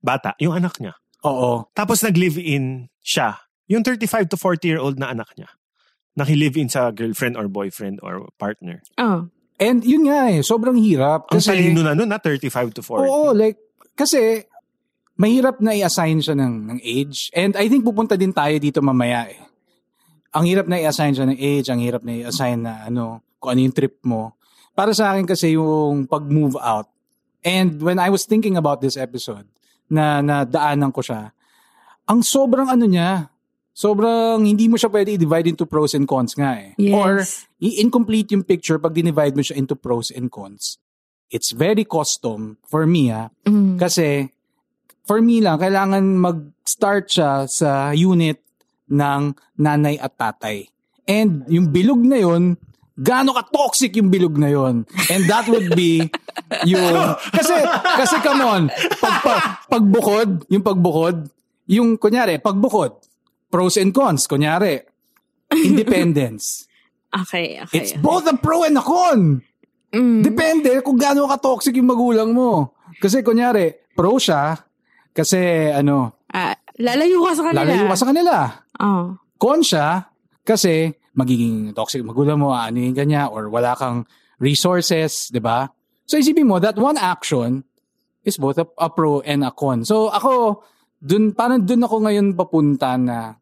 [0.07, 0.95] bata, yung anak niya.
[1.27, 1.66] Oo.
[1.75, 3.42] Tapos nag-live-in siya.
[3.66, 5.51] Yung 35 to 40-year-old na anak niya.
[6.14, 8.79] Nakilive-in sa girlfriend or boyfriend or partner.
[8.95, 9.27] Oh.
[9.59, 11.27] And yun nga eh, sobrang hirap.
[11.35, 13.11] Ang Kasi, talino na nun, na 35 to 40.
[13.11, 13.59] Oo, like,
[13.99, 14.47] kasi,
[15.19, 17.35] mahirap na i-assign siya ng, ng age.
[17.35, 19.42] And I think pupunta din tayo dito mamaya eh.
[20.37, 23.61] Ang hirap na i-assign siya ng age, ang hirap na i-assign na ano, kung ano
[23.66, 24.37] yung trip mo.
[24.77, 26.92] Para sa akin kasi yung pag-move out,
[27.47, 29.47] And when I was thinking about this episode,
[29.90, 31.31] na, na daanan ko siya,
[32.07, 33.31] ang sobrang ano niya,
[33.77, 36.72] sobrang hindi mo siya pwede i-divide into pros and cons nga eh.
[36.79, 36.94] Yes.
[36.96, 37.12] Or
[37.61, 40.79] i-incomplete yung picture pag dinivide mo siya into pros and cons.
[41.29, 43.29] It's very custom for me ah.
[43.44, 43.77] Mm.
[43.77, 44.31] Kasi
[45.07, 48.42] for me lang, kailangan mag-start siya sa unit
[48.87, 50.70] ng nanay at tatay.
[51.07, 52.59] And yung bilog na yun,
[52.96, 54.88] gaano ka-toxic yung bilog na yun.
[55.12, 56.09] And that would be
[56.64, 56.96] yung...
[57.37, 57.52] Kasi,
[58.00, 58.62] kasi come on,
[58.98, 61.28] pag, pag, pagbukod, yung pagbukod,
[61.68, 62.96] yung kunyari, pagbukod,
[63.52, 64.80] pros and cons, kunyari,
[65.52, 66.64] independence.
[67.16, 67.80] Okay, okay.
[67.80, 69.40] It's both a pro and a con.
[69.88, 70.20] Mm.
[70.20, 72.76] Depende kung gaano ka-toxic yung magulang mo.
[73.00, 74.52] Kasi kunyari, pro siya,
[75.16, 77.62] kasi ano, Ah, lalayo ka sa kanila.
[77.64, 78.35] lalayo ka sa kanila.
[78.76, 79.16] Oh.
[79.40, 80.12] Con siya,
[80.44, 84.05] kasi magiging toxic magulang mo, aanuhin ka niya, or wala kang
[84.37, 85.66] resources, di ba?
[86.05, 87.64] So isipin mo, that one action
[88.22, 89.83] is both a, a pro and a con.
[89.83, 90.62] So ako,
[91.00, 93.35] dun, parang dun ako ngayon papunta na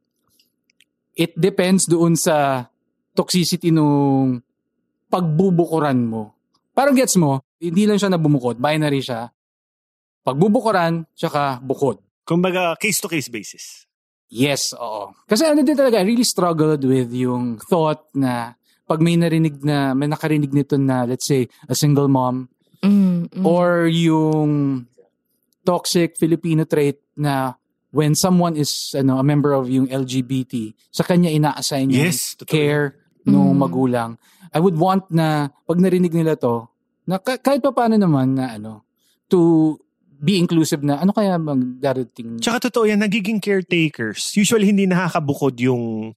[1.19, 2.69] it depends doon sa
[3.15, 4.43] toxicity nung
[5.11, 6.35] pagbubukuran mo.
[6.75, 9.31] Parang gets mo, hindi lang siya na bumukod, binary siya.
[10.27, 12.03] Pagbubukuran, tsaka bukod.
[12.27, 13.84] Kumbaga, case-to-case basis.
[14.35, 15.15] Yes, oo.
[15.31, 19.95] Kasi ano din talaga, I really struggled with yung thought na pag may narinig na,
[19.95, 22.51] may nakarinig nito na, let's say, a single mom,
[22.83, 23.45] Mm, mm.
[23.47, 24.85] or yung
[25.65, 27.57] toxic Filipino trait na
[27.95, 32.99] when someone is ano, a member of yung LGBT, sa kanya ina-assign yung Yes, care
[33.25, 33.63] nung Mm.
[33.63, 34.11] magulang.
[34.53, 36.69] I would want na, pag narinig nila to,
[37.07, 38.83] na ka- kahit pa paano naman na ano,
[39.31, 39.79] to
[40.21, 42.39] be inclusive na, ano kaya bang darating?
[42.39, 44.35] Tsaka totoo yan, nagiging caretakers.
[44.35, 46.15] Usually, hindi nakakabukod yung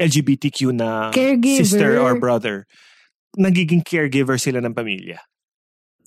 [0.00, 1.60] LGBTQ na Caregiver.
[1.66, 2.64] sister or brother.
[3.36, 5.20] Nagiging caregiver sila ng pamilya.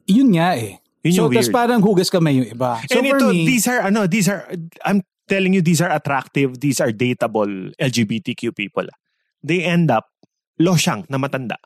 [0.10, 0.82] Yun nga eh.
[1.04, 1.56] Yun so, yung tas weird.
[1.56, 2.80] parang hugas kamay yung iba.
[2.90, 4.48] So, And for ito, me, these are, ano, these are,
[4.84, 8.88] I'm telling you, these are attractive, these are dateable LGBTQ people.
[9.44, 10.08] They end up
[10.60, 11.60] losyang na matanda.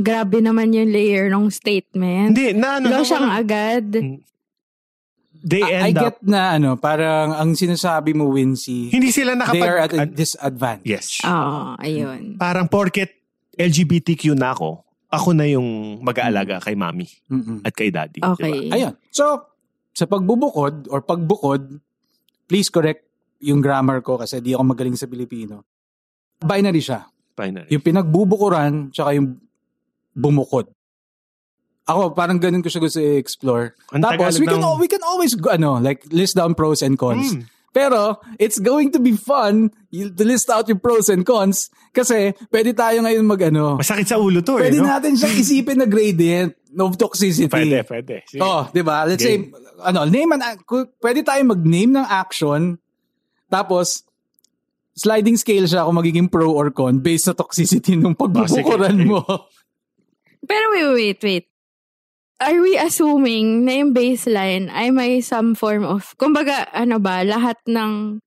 [0.00, 2.32] Grabe naman yung layer ng statement.
[2.32, 2.88] Hindi, na ano.
[2.88, 3.88] Lo na- agad.
[5.40, 9.32] They I, I end get up, na ano, parang ang sinasabi mo, Wincy, hindi sila
[9.32, 9.68] they nakapag...
[9.68, 10.84] are at a ad- disadvantage.
[10.86, 11.06] yes.
[11.24, 12.36] Oo, ayun.
[12.36, 13.16] Parang porket
[13.56, 17.64] LGBTQ na ako, ako na yung mag-aalaga kay mami Mm-mm.
[17.64, 18.20] at kay daddy.
[18.20, 18.68] Okay.
[18.68, 18.94] Ayun.
[19.08, 19.48] So,
[19.90, 21.80] sa pagbubukod or pagbukod,
[22.46, 23.04] please correct
[23.40, 25.64] yung grammar ko kasi di ako magaling sa Pilipino.
[26.40, 27.04] Binary siya.
[27.32, 27.68] Binary.
[27.72, 29.40] Yung pinagbubukuran, tsaka yung
[30.12, 30.68] bumukod.
[31.90, 33.74] Ako, parang ganun ko siya gusto i-explore.
[33.90, 36.86] Ang Tapos, Tagalog we can, ng- we can always, go- ano, like, list down pros
[36.86, 37.34] and cons.
[37.34, 37.50] Mm.
[37.70, 42.74] Pero, it's going to be fun to list out yung pros and cons kasi pwede
[42.74, 44.90] tayo ngayon mag, ano, Masakit sa ulo to pwede eh, no?
[44.90, 47.50] natin siyang isipin na gradient of toxicity.
[47.50, 48.22] Pwede, pwede.
[48.26, 48.42] Sige.
[48.42, 49.02] Oh, 'di ba?
[49.06, 49.50] Let's Game.
[49.50, 50.42] say ano, name an
[51.02, 52.78] pwede tayo mag-name ng action
[53.50, 54.06] tapos
[54.94, 59.10] sliding scale siya kung magiging pro or con based sa toxicity nung pagbubukuran sige.
[59.10, 59.22] mo.
[60.46, 61.46] Pero wait, wait, wait.
[62.40, 67.60] Are we assuming na yung baseline ay may some form of, kumbaga, ano ba, lahat
[67.68, 68.24] ng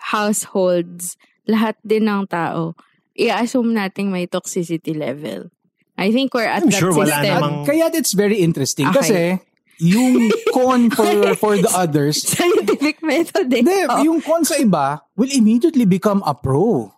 [0.00, 2.72] households, lahat din ng tao,
[3.12, 5.52] i-assume nating may toxicity level.
[5.94, 7.36] I think we're at I'm that sure wala system.
[7.36, 8.96] namang- Kaya it's very interesting Okay.
[8.96, 9.18] kasi
[9.78, 13.60] yung con for for the others, Scientific method eh.
[13.60, 14.00] hindi, Oo.
[14.02, 16.88] yung con sa iba will immediately become a pro.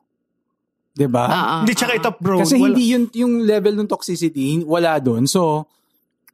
[0.95, 1.27] 'Di ba?
[1.27, 1.99] Oo, Hindi, tsaka oo.
[1.99, 2.37] ito, bro.
[2.39, 5.27] Kasi wala- hindi yung, yung level ng toxicity, wala doon.
[5.27, 5.67] So,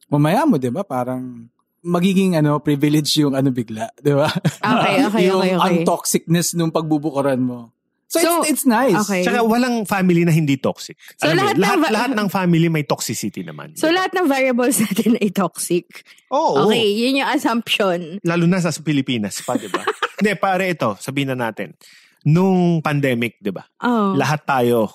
[0.08, 0.82] mamaya mo, di ba?
[0.82, 4.28] Parang magiging ano privilege yung ano bigla, di ba?
[4.60, 5.68] Okay, okay, yung okay, okay.
[5.80, 7.72] untoxicness nung pagbubukuran mo.
[8.08, 8.96] So, So, it's, it's nice.
[9.04, 9.20] okay.
[9.20, 10.96] Tsaka walang family na hindi toxic.
[11.20, 13.76] So, Alam lahat yun, ng lahat, va- lahat ng family may toxicity naman.
[13.76, 14.00] So, Diba?
[14.00, 15.84] lahat ng variables natin ay toxic.
[16.32, 16.64] Oo.
[16.66, 18.16] Okay, yun yung assumption.
[18.24, 19.84] Lalo na sa Pilipinas pa, di ba?
[20.18, 21.76] Hindi, pare ito, sabihin na natin.
[22.24, 23.68] Nung pandemic, di ba?
[23.84, 24.16] Oh.
[24.16, 24.88] Lahat tayo,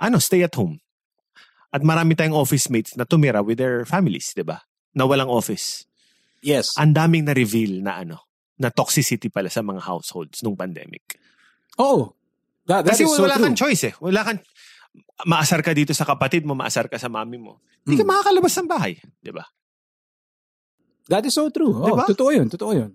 [0.00, 0.80] ano, stay at home.
[1.74, 4.62] At marami tayong office mates na tumira with their families, di ba?
[4.94, 5.82] Na walang office.
[6.38, 6.78] yes.
[6.78, 11.18] Ang daming na-reveal na ano, na toxicity pala sa mga households nung pandemic.
[11.74, 12.14] Oh.
[12.64, 13.44] That, that Kasi is so wala true.
[13.44, 13.94] kang choice eh.
[13.98, 14.38] Wala kang,
[15.26, 17.58] maasar ka dito sa kapatid mo, maasar ka sa mami mo.
[17.82, 18.12] Hindi ka Hmm.
[18.14, 19.42] makakalabas ng bahay, di ba?
[21.10, 21.74] That is so true.
[21.74, 22.06] Oh, Diba?
[22.08, 22.94] totoo yun, totoo yun.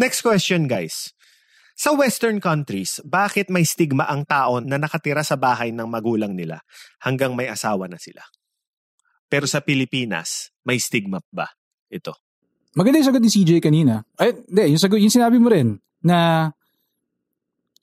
[0.00, 1.12] Next question, guys.
[1.76, 6.64] Sa Western countries, bakit may stigma ang tao na nakatira sa bahay ng magulang nila
[7.04, 8.24] hanggang may asawa na sila?
[9.28, 11.52] Pero sa Pilipinas, may stigma ba
[11.92, 12.16] ito?
[12.72, 14.00] Maganda yung sagot ni CJ kanina.
[14.16, 16.48] Ay, hindi, yung, sagot, yung sinabi mo rin na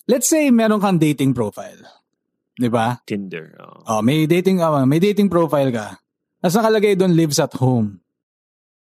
[0.09, 1.77] let's say meron kang dating profile.
[2.57, 2.97] 'Di ba?
[3.05, 3.53] Tinder.
[3.61, 3.81] oh.
[3.85, 6.01] Oh, may dating uh, may dating profile ka.
[6.41, 8.01] Tapos nakalagay doon lives at home.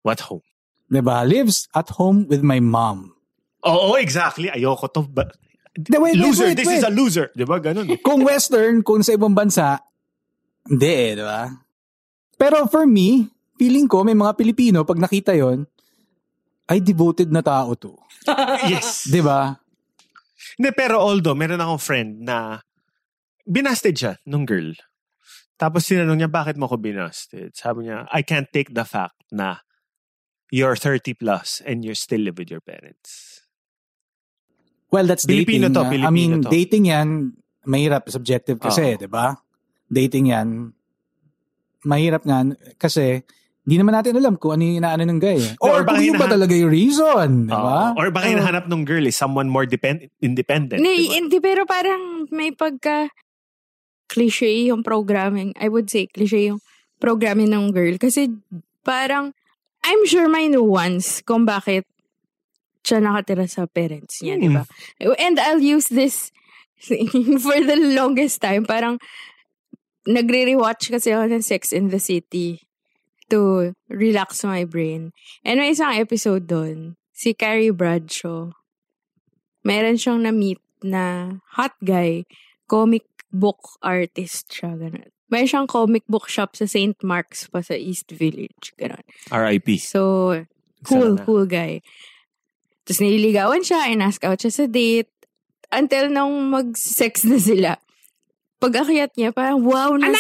[0.08, 0.49] What home?
[0.90, 1.22] 'Di ba?
[1.24, 3.14] Lives at home with my mom.
[3.64, 4.50] Oo, exactly.
[4.50, 5.06] Ayoko to.
[5.06, 5.30] Ba-
[5.70, 6.48] Hindi, wait, wait, loser.
[6.52, 6.82] wait, This wait.
[6.82, 7.30] is a loser.
[7.38, 7.62] Di ba?
[7.62, 7.86] Ganun.
[8.08, 9.80] Kung western, kung sa ibang bansa,
[10.66, 11.46] hindi eh, 'di ba?
[12.36, 15.64] Pero for me, feeling ko may mga Pilipino pag nakita 'yon,
[16.68, 17.94] ay devoted na tao to.
[18.72, 19.08] yes.
[19.08, 19.56] 'Di ba?
[20.60, 22.60] Hindi, pero although, meron akong friend na
[23.48, 24.76] binasted siya nung girl.
[25.56, 27.52] Tapos tinanong niya, bakit mo ko binasted?
[27.56, 29.60] Sabi niya, I can't take the fact na
[30.50, 33.42] you're 30 plus and you still live with your parents.
[34.90, 35.78] Well, that's Pilipino dating.
[35.78, 35.88] to, ah.
[35.88, 36.50] I Pilipino mean, to.
[36.50, 37.08] dating yan,
[37.64, 39.00] mahirap, subjective kasi, Oo.
[39.00, 39.38] di ba?
[39.86, 40.74] Dating yan,
[41.86, 42.42] mahirap nga
[42.76, 43.22] kasi
[43.64, 45.38] hindi naman natin alam kung ano yung inaano ng guy.
[45.38, 45.54] eh.
[45.62, 47.94] Or Or, baka kung yun ba talaga yung reason, di ba?
[47.94, 50.82] Or baka hinahanap nung girl is someone more depend- independent.
[50.82, 51.14] Hindi, diba?
[51.22, 53.14] hindi, pero parang may pagka
[54.10, 55.54] cliche yung programming.
[55.54, 56.66] I would say cliche yung
[56.98, 57.94] programming ng girl.
[58.02, 58.34] Kasi
[58.82, 59.38] parang,
[59.90, 61.90] I'm sure may nuance kung bakit
[62.86, 64.70] siya nakatira sa parents niya, di ba?
[65.18, 66.30] And I'll use this
[67.44, 68.70] for the longest time.
[68.70, 69.02] Parang,
[70.06, 72.70] nagre-rewatch kasi ako ng Sex in the City
[73.34, 75.14] to relax my brain.
[75.42, 78.54] And may isang episode doon, si Carrie Bradshaw,
[79.66, 82.30] meron siyang na-meet na hot guy,
[82.70, 85.14] comic book artist siya, ganun.
[85.30, 86.98] Meron siyang comic book shop sa St.
[87.06, 89.06] Mark's pa sa East Village, ganun.
[89.30, 89.78] R.I.P.
[89.78, 90.34] So,
[90.84, 91.86] cool, cool guy.
[92.86, 95.14] Tapos nililigawan siya, in-ask out siya sa date,
[95.70, 97.78] until nung mag-sex na sila.
[98.58, 100.18] Pag akyat niya, parang, wow, nas,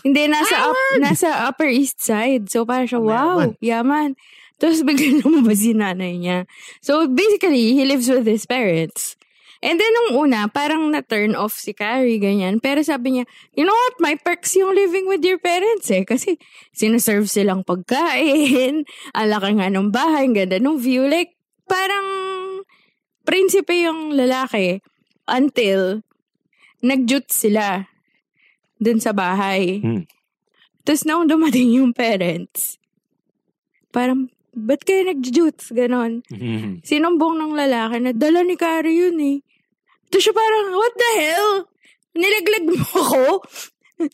[0.00, 2.48] hindi, nasa, up, nasa Upper East Side.
[2.48, 4.16] So, parang siya, wow, yaman.
[4.58, 6.48] Tapos biglang lumabas si nanay niya.
[6.82, 9.14] So, basically, he lives with his parents.
[9.58, 12.62] And then, nung una, parang na-turn off si Carrie, ganyan.
[12.62, 13.24] Pero sabi niya,
[13.58, 16.06] you know what, my perks yung living with your parents eh.
[16.06, 16.38] Kasi,
[16.70, 18.86] sinaserve silang pagkain,
[19.18, 21.10] ang laki nga ng bahay, ang ganda ng view.
[21.10, 21.34] Like,
[21.66, 22.06] parang,
[23.26, 24.78] prinsipe yung lalaki
[25.26, 26.06] until
[26.80, 27.90] nag-jute sila
[28.78, 29.82] dun sa bahay.
[29.82, 30.06] Hmm.
[30.86, 32.78] Tapos nung dumating yung parents,
[33.90, 34.30] parang,
[34.66, 35.62] ba't kayo nag-jute?
[35.70, 36.26] Ganon.
[36.28, 36.82] Mhm.
[36.82, 39.38] Sinumbong ng lalaki na dala ni Carrie yun eh.
[40.10, 41.52] Tapos siya parang, what the hell?
[42.16, 43.24] Nilaglag mo ako?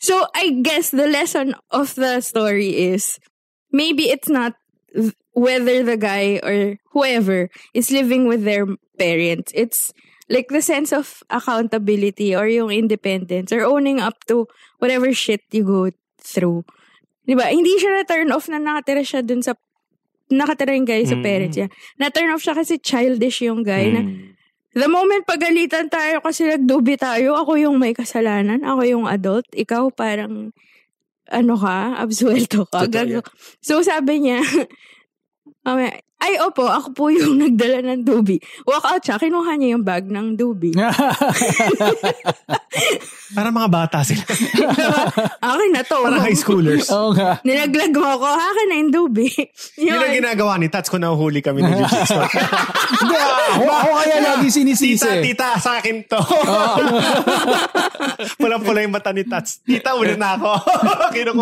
[0.01, 3.21] So, I guess the lesson of the story is,
[3.69, 4.57] maybe it's not
[4.91, 8.65] th- whether the guy or whoever is living with their
[8.97, 9.53] parents.
[9.53, 9.93] It's
[10.25, 14.49] like the sense of accountability or yung independence or owning up to
[14.81, 16.65] whatever shit you go through.
[17.25, 17.49] Diba?
[17.49, 19.53] Hindi siya na-turn off na nakatira siya dun sa
[20.29, 21.23] nakatira yung guy sa Mm.
[21.23, 21.69] parents niya.
[21.97, 24.33] Na-turn off siya kasi childish yung guy na Mm.
[24.73, 29.87] the moment pagalitan tayo kasi nagdubi tayo, ako yung may kasalanan, ako yung adult, ikaw
[29.89, 30.51] parang
[31.25, 32.85] ano ka, absuelto ka.
[32.85, 33.25] Totoo.
[33.61, 34.41] So sabi niya,
[36.25, 38.41] Ay, opo, ako po yung nagdala ng doobie.
[38.65, 40.73] Walk out siya, kinuha niya yung bag ng doobie.
[43.35, 44.25] Para mga bata sila.
[45.43, 45.97] Akin na to.
[46.01, 46.87] Para high schoolers.
[46.89, 47.41] Oo nga.
[47.45, 49.33] Nilaglag mo ako, akin na yung doobie.
[49.81, 50.17] Yun ang Yun.
[50.23, 52.15] ginagawa ni Tats kung nahuhuli kami ni Jujitsu.
[52.15, 54.97] Hindi, ako, ako kaya lagi sinisisi.
[54.97, 56.21] tita, tita, sa akin to.
[58.39, 59.61] Pulang-pula yung mata ni Tats.
[59.61, 60.51] Tita, una na ako.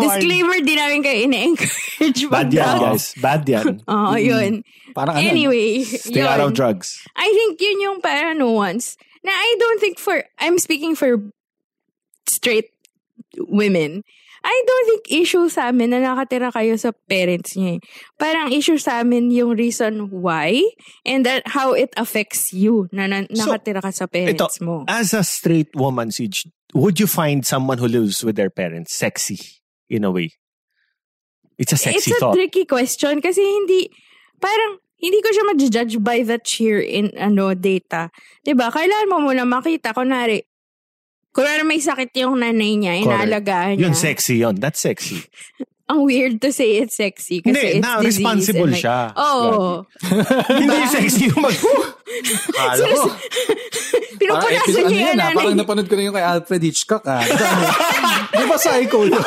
[0.02, 2.20] Disclaimer, di namin kayo ina-encourage.
[2.28, 3.04] Bad yan, guys.
[3.16, 3.80] Bad yan.
[3.86, 4.64] Oo, yun.
[4.94, 6.28] Parang ano, Anyway, Stay yun.
[6.28, 7.00] out of drugs.
[7.16, 8.96] I think yun yung parang nuance.
[9.24, 11.16] Na I don't think for, I'm speaking for
[12.28, 12.70] straight
[13.38, 14.02] women.
[14.44, 17.80] I don't think issue sa amin na nakatira kayo sa parents niya.
[17.80, 17.84] eh.
[18.20, 20.60] Parang issue sa amin yung reason why
[21.08, 24.84] and that how it affects you na, na So, nakatira ka sa parents mo.
[24.84, 26.44] As a straight woman, Siege,
[26.76, 29.40] would you find someone who lives with their parents sexy
[29.88, 30.36] in a way?
[31.56, 32.34] It's a sexy It's a thought.
[32.36, 33.88] tricky question kasi hindi,
[34.40, 38.08] parang, hindi ko siya ma-judge by that sheer in, ano, data.
[38.40, 40.40] 'Di ba Kailangan mo muna makita, kunwari,
[41.34, 43.90] kunwari may sakit yung nanay niya, inaalagaan niya.
[43.90, 44.56] Yun, sexy yun.
[44.56, 45.20] That's sexy.
[45.84, 49.12] Ang weird to say it's sexy kasi Hindi, it's na, disease responsible like, siya.
[49.20, 49.84] Oo.
[50.56, 51.52] Hindi yung sexy yung mag...
[52.56, 53.04] Kala ko.
[54.16, 55.36] Pinupunasan ano niya yan yung ah, nanay.
[55.36, 57.20] parang napanood ko na yung kay Alfred Hitchcock ah.
[58.32, 59.20] Di ba psycho yun?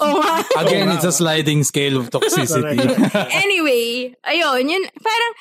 [0.00, 0.34] Nga.
[0.62, 2.76] Again, it's a sliding scale of toxicity.
[3.44, 5.32] anyway, ayun, yun, parang,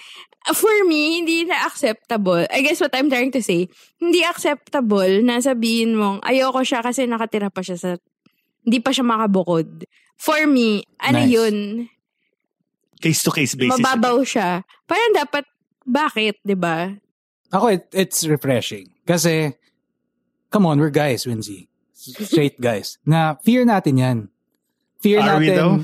[0.53, 2.45] for me, hindi na acceptable.
[2.49, 3.67] I guess what I'm trying to say,
[3.99, 7.89] hindi acceptable na sabihin mong, ayoko siya kasi nakatira pa siya sa,
[8.65, 9.85] hindi pa siya makabukod.
[10.15, 11.31] For me, ano Nice.
[11.31, 11.55] yun,
[12.95, 13.75] Case-to-case basis.
[13.75, 14.63] mababaw siya.
[14.87, 15.43] Parang dapat,
[15.85, 16.95] bakit, 'di ba?
[17.53, 18.89] Ako, it, it's refreshing.
[19.05, 19.53] Kasi,
[20.49, 21.69] come on, we're guys, Winzy.
[21.93, 22.97] Straight guys.
[23.05, 24.17] Na fear natin yan.
[25.05, 25.57] Fear Are we natin.
[25.61, 25.77] though?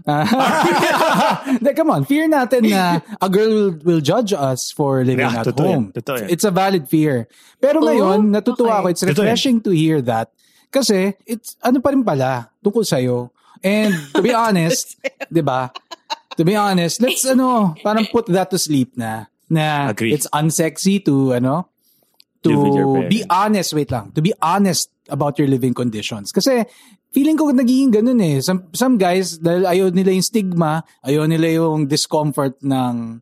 [1.58, 2.02] Hindi, come on.
[2.06, 5.74] Fear natin na a girl will, will judge us for living Yeah, at totoo yan.
[5.74, 5.86] home.
[5.92, 6.28] Totoo yan.
[6.30, 7.28] It's a valid fear.
[7.60, 7.86] Pero Oo?
[7.90, 8.78] ngayon, natutuwa Okay.
[8.80, 8.86] ako.
[8.88, 9.18] It's Totoo yan.
[9.26, 10.30] refreshing to hear that.
[10.70, 13.34] Kasi, it's ano pa rin pala, tungkol sa'yo.
[13.60, 14.96] And to be honest,
[15.28, 15.68] di ba?
[16.38, 19.26] To be honest, let's ano, parang put that to sleep na.
[19.50, 20.14] Na Agree.
[20.14, 21.68] it's unsexy to ano,
[22.46, 22.54] to
[23.10, 26.30] be honest, wait lang, to be honest about your living conditions.
[26.30, 26.64] Kasi
[27.10, 28.38] feeling ko nagiging ganun eh.
[28.42, 33.20] Some, some guys, dahil ayaw nila yung stigma, ayaw nila yung discomfort ng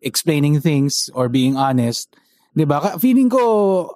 [0.00, 2.12] explaining things or being honest.
[2.54, 2.94] 'Di ba?
[2.96, 3.42] Feeling ko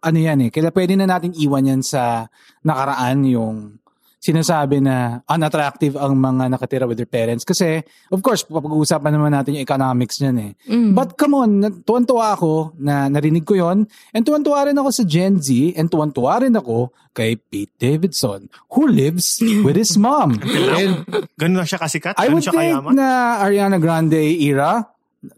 [0.02, 0.50] ano yan eh.
[0.50, 2.26] Kaya pwede na nating iwan yan sa
[2.66, 3.77] nakaraan yung
[4.18, 7.42] sinasabi na unattractive ang mga nakatira with their parents.
[7.42, 7.78] Kasi,
[8.10, 10.52] of course, papag-uusapan naman natin yung economics niyan eh.
[10.90, 15.02] But come on, na- tuwan-tuwa ako na narinig ko yon And tuwan-tuwa rin ako sa
[15.02, 20.34] Gen Z and tuwan-tuwa rin ako kay Pete Davidson who lives with his mom.
[20.78, 21.02] and
[21.34, 22.14] Ganun lang siya kasikat?
[22.14, 22.92] I Ganun would siya think kayaman?
[22.94, 24.82] na Ariana Grande era,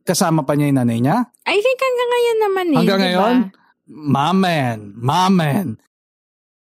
[0.03, 1.17] kasama pa niya yung nanay niya.
[1.45, 2.77] I think hanggang ngayon naman eh.
[2.77, 3.09] Hanggang di ba?
[3.13, 3.37] ngayon,
[3.91, 5.67] maman, maman.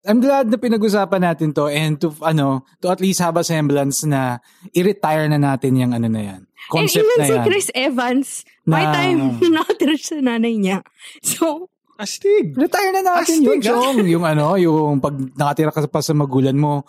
[0.02, 4.02] I'm glad na pinag-usapan natin to and to ano to at least have a semblance
[4.02, 4.42] na
[4.74, 6.40] i-retire na natin yung ano na yan.
[6.42, 7.44] And Concept even na si yan.
[7.46, 8.28] Chris Evans,
[8.64, 9.18] may Na- time
[9.54, 10.82] nakatira sa nanay niya.
[11.22, 12.58] So, Astig.
[12.58, 13.78] Retire na natin yun, Astig, ah.
[13.78, 14.02] Chong.
[14.02, 16.82] Yung ano, yung pag nakatira ka pa sa magulan mo,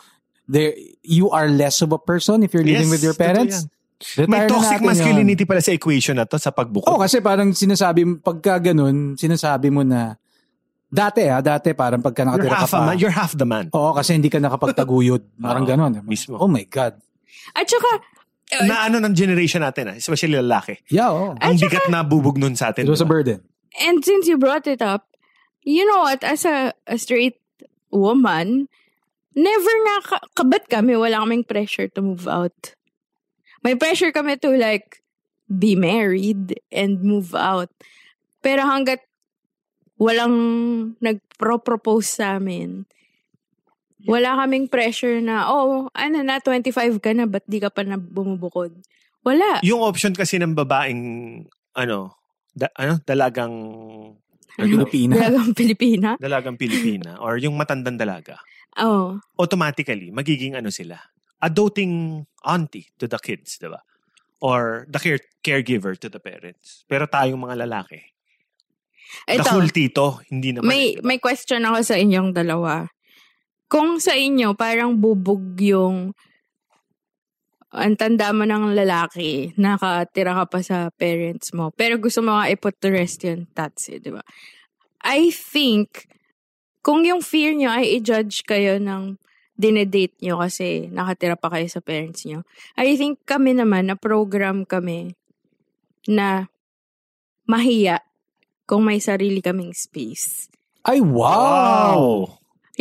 [0.50, 0.74] there,
[1.06, 3.62] you are less of a person if you're living Yes, with your parents.
[3.62, 3.70] yan.
[4.26, 4.90] May Retire na toxic natin yun.
[4.90, 6.90] masculinity pala sa equation na to sa pagbukod.
[6.90, 10.18] Oh, kasi parang sinasabi, pagka ganun, sinasabi mo na,
[10.94, 12.86] dati ah, dati parang pagka you're, nakatira ka half a pa.
[12.86, 13.66] man, you're half the man.
[13.74, 15.22] Oo, kasi hindi ka nakapagtaguyod.
[15.42, 15.92] Parang Oo, ganun.
[16.06, 16.38] mismo.
[16.38, 17.02] Oh my God.
[17.58, 18.00] at saka,
[18.70, 20.78] na ano ng generation natin, ah, especially lalaki.
[20.94, 21.34] Yeah, oh.
[21.42, 22.86] Ang bigat na bubog nun sa atin.
[22.86, 23.18] It was a diba?
[23.18, 23.40] burden.
[23.82, 25.10] and since you brought it up,
[25.64, 27.42] you know what, as a, a straight
[27.90, 28.70] woman,
[29.36, 32.76] never nga, ka- kabat kami, wala kaming pressure to move out.
[33.64, 35.02] May pressure kami to like,
[35.48, 37.72] be married and move out.
[38.44, 39.00] Pero hanggat
[39.98, 40.36] walang
[41.00, 42.86] nagpro-propose sa amin,
[44.04, 47.96] wala kaming pressure na, oh, ano na, 25 ka na, ba't di ka pa na
[47.96, 48.76] bumubukod?
[49.24, 49.64] Wala.
[49.64, 51.02] Yung option kasi ng babaeng,
[51.74, 52.20] ano,
[52.52, 53.56] da, ano, dalagang,
[54.54, 55.18] Pilipina.
[55.18, 56.10] Dalagang Pilipina.
[56.22, 58.38] dalagang Pilipina or yung matandang dalaga,
[58.78, 59.18] Oh.
[59.38, 60.98] automatically, magiging ano sila,
[61.42, 63.82] a doting auntie to the kids, di ba?
[64.44, 66.82] Or the care, caregiver to the parents.
[66.86, 68.13] Pero tayong mga lalaki,
[69.28, 69.50] the Ito.
[69.50, 70.68] full tito, hindi naman.
[70.68, 71.06] May ba?
[71.06, 72.88] may question ako sa inyong dalawa.
[73.68, 76.14] Kung sa inyo parang bubog yung
[77.74, 82.46] ang tanda mo ng lalaki, nakatira ka pa sa parents mo, pero gusto mo nga
[82.54, 84.22] i-put to rest yung tats eh, di ba?
[85.02, 86.06] I think,
[86.86, 89.18] kung yung fear nyo ay i-judge kayo ng
[89.58, 92.46] dinedate nyo kasi nakatira pa kayo sa parents nyo.
[92.78, 95.18] I think kami naman, na program kami
[96.06, 96.54] na
[97.50, 98.06] mahiya
[98.64, 100.48] kung may sarili kaming space.
[100.84, 102.28] Ay, wow!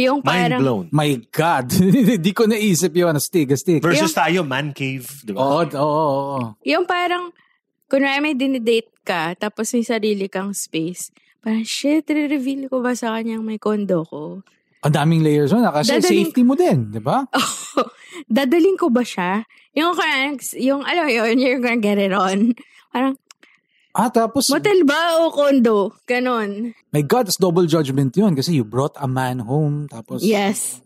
[0.01, 0.85] Yung Mind parang, blown.
[0.89, 1.69] My God.
[2.25, 3.13] Di ko naisip yun.
[3.13, 3.85] Astig, astig.
[3.85, 5.05] Versus tayo, man cave.
[5.21, 5.45] Di ba?
[5.45, 6.41] Oo, oo, oo, oo.
[6.65, 7.29] yung parang,
[7.93, 11.13] kunwari may dinedate ka, tapos may sarili kang space,
[11.45, 14.41] parang, shit, re-reveal ko ba sa kanyang may kondo ko?
[14.83, 17.29] Ang daming layers mo na kasi Dadaling- safety mo din, di ba?
[18.33, 19.45] Dadaling ko ba siya?
[19.77, 19.93] Yung,
[20.57, 22.57] yung, alam mo yun, you're gonna get it on.
[22.91, 23.21] Parang,
[23.93, 25.93] Ah, tapos, motel ba o kondo?
[26.09, 26.73] Ganon.
[26.97, 29.85] my God, it's double judgment yun kasi you brought a man home.
[29.93, 30.81] Tapos, Yes.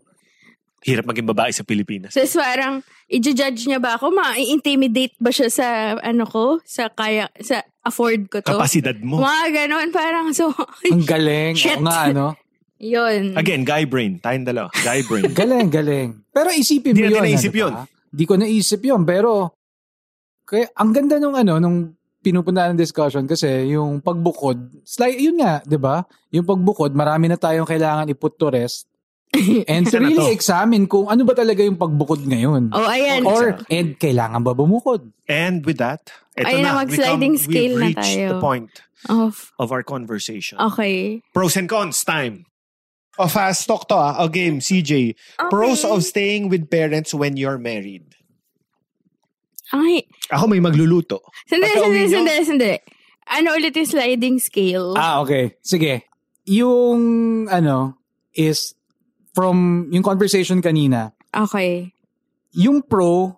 [0.83, 2.13] Hirap maging babae sa Pilipinas.
[2.15, 2.79] So, parang,
[3.11, 4.11] i-judge niya ba ako?
[4.13, 5.67] Ma-intimidate ba siya sa,
[5.99, 6.59] ano ko?
[6.63, 8.55] Sa kaya, sa afford ko to?
[8.55, 9.19] Kapasidad mo.
[9.19, 10.51] Mga ganon, parang, so,
[10.93, 11.55] ang galing.
[11.59, 11.79] Shit.
[11.79, 12.35] Oo nga, ano?
[12.77, 13.33] yun.
[13.33, 14.21] Again, guy brain.
[14.21, 14.69] Tayong dalawa.
[14.85, 15.25] Guy brain.
[15.39, 16.09] Galing, galing.
[16.29, 17.25] Pero isipin Di mo natin yun.
[17.25, 17.73] naisip ano, yun.
[17.73, 17.83] ba?
[18.13, 19.01] Di ko naisip yun.
[19.01, 19.31] Pero,
[20.45, 25.61] kaya, ang ganda nung ano, nung pinupunta ng discussion kasi yung pagbukod, slight, yun nga,
[25.63, 26.03] di ba?
[26.29, 28.87] Yung pagbukod, marami na tayong kailangan i-put to rest.
[29.67, 30.35] And to Isa na really to.
[30.35, 32.71] examine kung ano ba talaga yung pagbukod ngayon.
[32.71, 33.27] Oh, ayan.
[33.27, 35.11] Or, and kailangan ba bumukod?
[35.27, 36.71] And with that, eto Ayun na.
[36.71, 38.27] na, we mag-sliding come- scale we've na tayo.
[38.33, 38.71] the point
[39.07, 40.57] Of, of our conversation.
[40.57, 41.21] okay.
[41.31, 42.47] Pros and cons, time.
[43.17, 44.17] O fast talk to ah.
[44.21, 45.13] O game, CJ.
[45.49, 48.16] Pros of staying with parents when you're married.
[49.73, 51.19] Ay, Ako may magluluto.
[51.43, 52.77] sandali, Pagka sandali, sandali, sandali.
[53.27, 54.95] Ano ulit yung sliding scale?
[54.95, 55.59] Ah, okay.
[55.59, 56.07] Sige.
[56.47, 57.01] Yung,
[57.51, 57.99] ano,
[58.31, 58.71] is
[59.35, 61.91] from yung conversation kanina, Okay.
[62.55, 63.35] yung pro,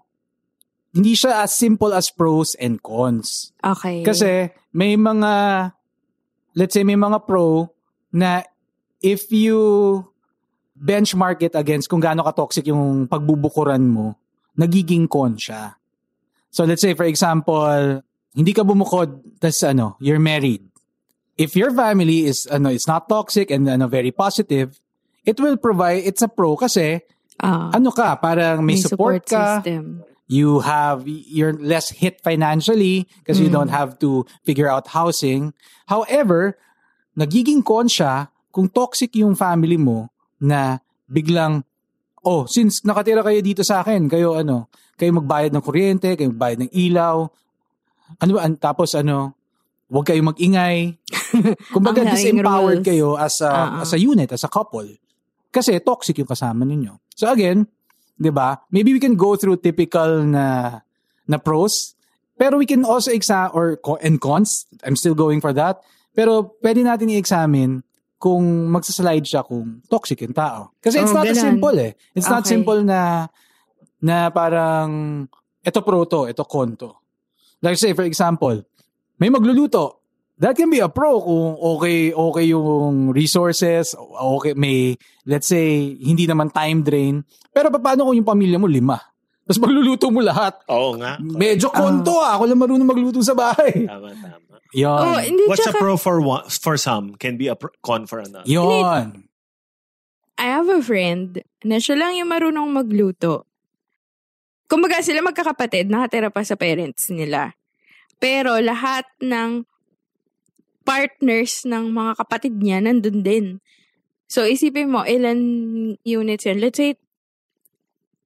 [0.94, 3.50] hindi siya as simple as pros and cons.
[3.60, 4.06] Okay.
[4.06, 5.32] Kasi may mga,
[6.54, 7.74] let's say may mga pro
[8.14, 8.46] na
[9.02, 9.58] if you
[10.76, 14.16] benchmark it against kung gaano ka-toxic yung pagbubukuran mo,
[14.56, 15.79] nagiging con siya.
[16.50, 18.02] So let's say for example,
[18.36, 20.66] hindi ka bumukod, tas ano, you're married.
[21.40, 24.80] If your family is ano, it's not toxic and ano, very positive,
[25.26, 27.00] it will provide, it's a pro kasi
[27.40, 30.04] ah, ano ka, parang may, support, ka, system.
[30.30, 35.58] you have you're less hit financially because you don't have to figure out housing.
[35.90, 36.54] However,
[37.18, 41.66] nagiging con siya kung toxic yung family mo na biglang
[42.24, 44.68] oh, since nakatira kayo dito sa akin, kayo ano,
[45.00, 47.28] kayo magbayad ng kuryente, kayo magbayad ng ilaw.
[48.20, 48.42] Ano ba?
[48.44, 49.38] an- Tapos ano,
[49.88, 51.00] huwag kayo magingay.
[51.76, 52.88] Kumbaga disempowered rules.
[52.88, 53.70] kayo as a ah.
[53.82, 54.88] as a unit, as a couple.
[55.50, 57.00] Kasi toxic yung kasama ninyo.
[57.18, 57.66] So again,
[58.20, 58.62] 'di ba?
[58.70, 60.80] Maybe we can go through typical na
[61.26, 61.98] na pros,
[62.38, 64.70] pero we can also examine or and cons.
[64.86, 65.82] I'm still going for that.
[66.14, 67.86] Pero pwede natin i-examine
[68.20, 70.76] kung magsaslide siya kung toxic yung tao.
[70.78, 71.48] Kasi it's Oh, not as ganun.
[71.56, 71.92] simple eh.
[72.12, 72.52] It's not Okay.
[72.54, 73.32] simple na
[74.00, 75.24] na parang
[75.60, 76.92] ito pro to, ito con to.
[77.64, 78.60] Like say for example,
[79.16, 80.04] may magluluto.
[80.40, 86.28] That can be a pro kung okay okay yung resources, okay may let's say hindi
[86.28, 87.24] naman time drain.
[87.52, 89.00] Pero paano kung yung pamilya mo lima?
[89.44, 90.60] Tapos magluluto mo lahat.
[90.68, 91.20] Oo nga.
[91.20, 92.36] Medyo konto ah.
[92.38, 93.84] Ako lang marunong magluto sa bahay.
[93.84, 94.49] Tama, tama.
[94.74, 95.02] Yon.
[95.02, 98.06] Oh, hindi What's a tsaka, pro for one, for some can be a pro, con
[98.06, 98.46] for another.
[98.46, 99.26] Yon.
[100.40, 103.50] I have a friend na siya lang yung marunong magluto.
[104.70, 107.58] Kumbaga sila magkakapatid, nakatira pa sa parents nila.
[108.22, 109.66] Pero lahat ng
[110.86, 113.46] partners ng mga kapatid niya nandun din.
[114.30, 115.40] So isipin mo, ilan
[116.06, 116.62] units yan?
[116.62, 116.96] Let's say,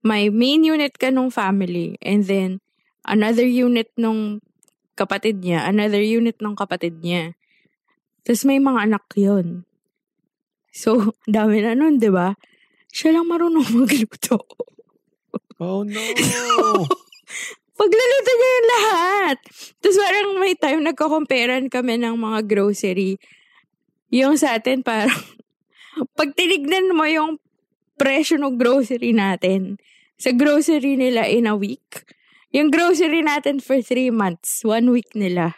[0.04, 2.60] may main unit ka nung family and then
[3.08, 4.44] another unit nung
[4.94, 7.38] kapatid niya, another unit ng kapatid niya.
[8.24, 9.68] Tapos may mga anak yon
[10.74, 12.34] So, dami na nun, di ba?
[12.90, 14.42] Siya lang marunong magluto.
[15.62, 16.02] Oh no.
[17.74, 19.38] Pagluluto niya yung lahat.
[19.82, 23.18] Tapos parang may time nagko-comparean kami ng mga grocery.
[24.14, 25.18] Yung sa atin parang,
[26.14, 27.42] pag tinignan mo yung
[27.98, 29.82] presyo ng grocery natin,
[30.22, 32.06] sa grocery nila in a week,
[32.54, 35.58] yung grocery natin for three months, one week nila.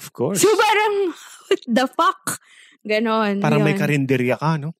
[0.00, 0.40] of course.
[0.40, 0.94] So parang,
[1.48, 2.40] what the fuck?
[2.80, 3.44] Ganon.
[3.44, 3.80] Parang may yun.
[3.80, 4.72] karinderya ka, no?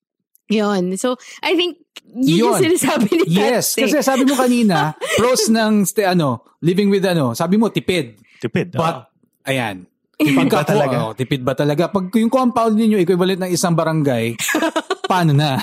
[0.50, 0.96] Yun.
[0.98, 1.14] So,
[1.44, 1.78] I think,
[2.10, 2.60] yun, yung Yun.
[2.74, 3.86] sinasabi ni Yes, Tate.
[3.86, 8.18] kasi sabi mo kanina, pros ng ste, ano, living with ano, sabi mo tipid.
[8.42, 8.74] Tipid.
[8.74, 9.46] But, ah.
[9.46, 9.86] ayan.
[10.18, 10.96] Tipid ba talaga?
[11.06, 11.88] Oo, tipid ba talaga?
[11.88, 14.34] Pag yung compound ninyo equivalent ng isang barangay,
[15.10, 15.56] paano na?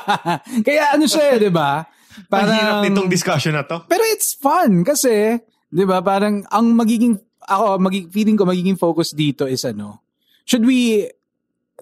[0.66, 1.86] Kaya ano siya, eh, di ba?
[2.30, 3.82] Ang hirap nitong discussion na to.
[3.86, 5.40] Pero it's fun kasi,
[5.70, 6.00] 'di ba?
[6.00, 10.02] Parang ang magiging ako magiging feeling ko magiging focus dito is ano.
[10.46, 11.08] Should we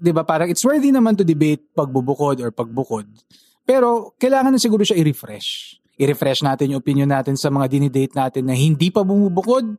[0.00, 0.24] 'di ba?
[0.24, 3.06] Parang it's worthy naman to debate pagbubukod or pagbukod.
[3.62, 5.78] Pero kailangan na siguro siya i-refresh.
[6.00, 9.78] I-refresh natin yung opinion natin sa mga dinidate natin na hindi pa bumubukod.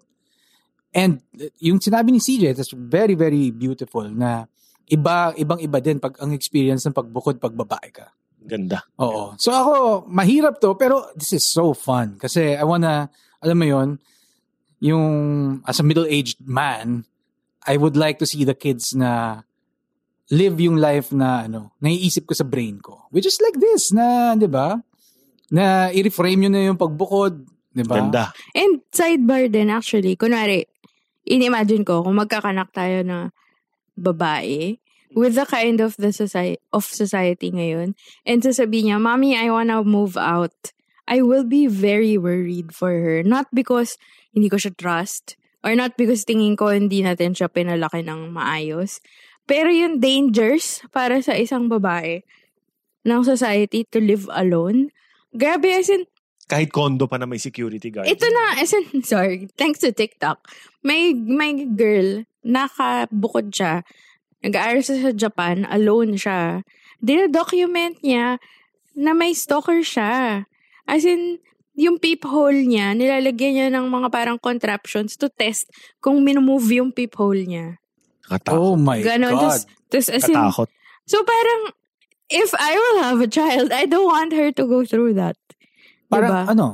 [0.94, 1.20] And
[1.58, 4.46] yung sinabi ni CJ, that's very, very beautiful na
[4.88, 8.14] iba, ibang iba din pag ang experience ng pagbukod pag babae ka.
[8.44, 8.84] Ganda.
[9.00, 9.34] Oo.
[9.40, 12.20] So ako, mahirap to, pero this is so fun.
[12.20, 13.08] Kasi I wanna,
[13.40, 13.90] alam mo yon
[14.84, 15.08] yung
[15.64, 17.08] as a middle-aged man,
[17.64, 19.42] I would like to see the kids na
[20.28, 23.08] live yung life na ano, naiisip ko sa brain ko.
[23.16, 24.76] Which is like this, na, di ba?
[25.48, 28.04] Na i-reframe nyo na yung pagbukod, di ba?
[28.04, 28.36] Ganda.
[28.52, 30.68] And sidebar din actually, kunwari,
[31.24, 33.32] in-imagine ko kung magkakanak tayo na
[33.96, 34.83] babae
[35.14, 37.96] with the kind of the society of society ngayon
[38.26, 40.74] and sasabihin niya, Mommy, I wanna move out.
[41.08, 43.22] I will be very worried for her.
[43.24, 44.00] Not because
[44.32, 49.00] hindi ko siya trust or not because tingin ko hindi natin siya pinalaki ng maayos.
[49.44, 52.24] Pero yung dangers para sa isang babae
[53.04, 54.92] ng society to live alone,
[55.36, 56.08] grabe as in,
[56.44, 58.08] Kahit condo pa na may security guard.
[58.08, 60.44] ito na, as in, sorry, thanks to TikTok,
[60.84, 63.88] may, may girl, nakabukod siya,
[64.44, 66.68] nag-aaral siya sa Japan, alone siya.
[67.00, 68.38] Dina-document niya
[68.94, 70.46] na may stalker siya.
[70.84, 71.40] As in,
[71.74, 77.48] yung peephole niya, nilalagyan niya ng mga parang contraptions to test kung minumove yung peephole
[77.48, 77.82] niya.
[78.30, 78.60] Katakot.
[78.60, 79.34] Oh my Ganon.
[79.34, 79.50] God.
[79.50, 80.70] Tas, tas as in, Katakot.
[81.10, 81.62] so parang,
[82.30, 85.40] if I will have a child, I don't want her to go through that.
[86.08, 86.52] Parang Diba?
[86.54, 86.66] ano,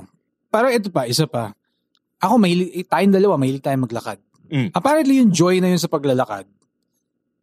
[0.51, 1.55] parang ito pa, isa pa.
[2.19, 4.19] Ako, mahilig, tayong dalawa, mahilig tayong maglakad.
[4.51, 4.75] Mm.
[4.75, 6.43] Apparently, yung joy na yun sa paglalakad,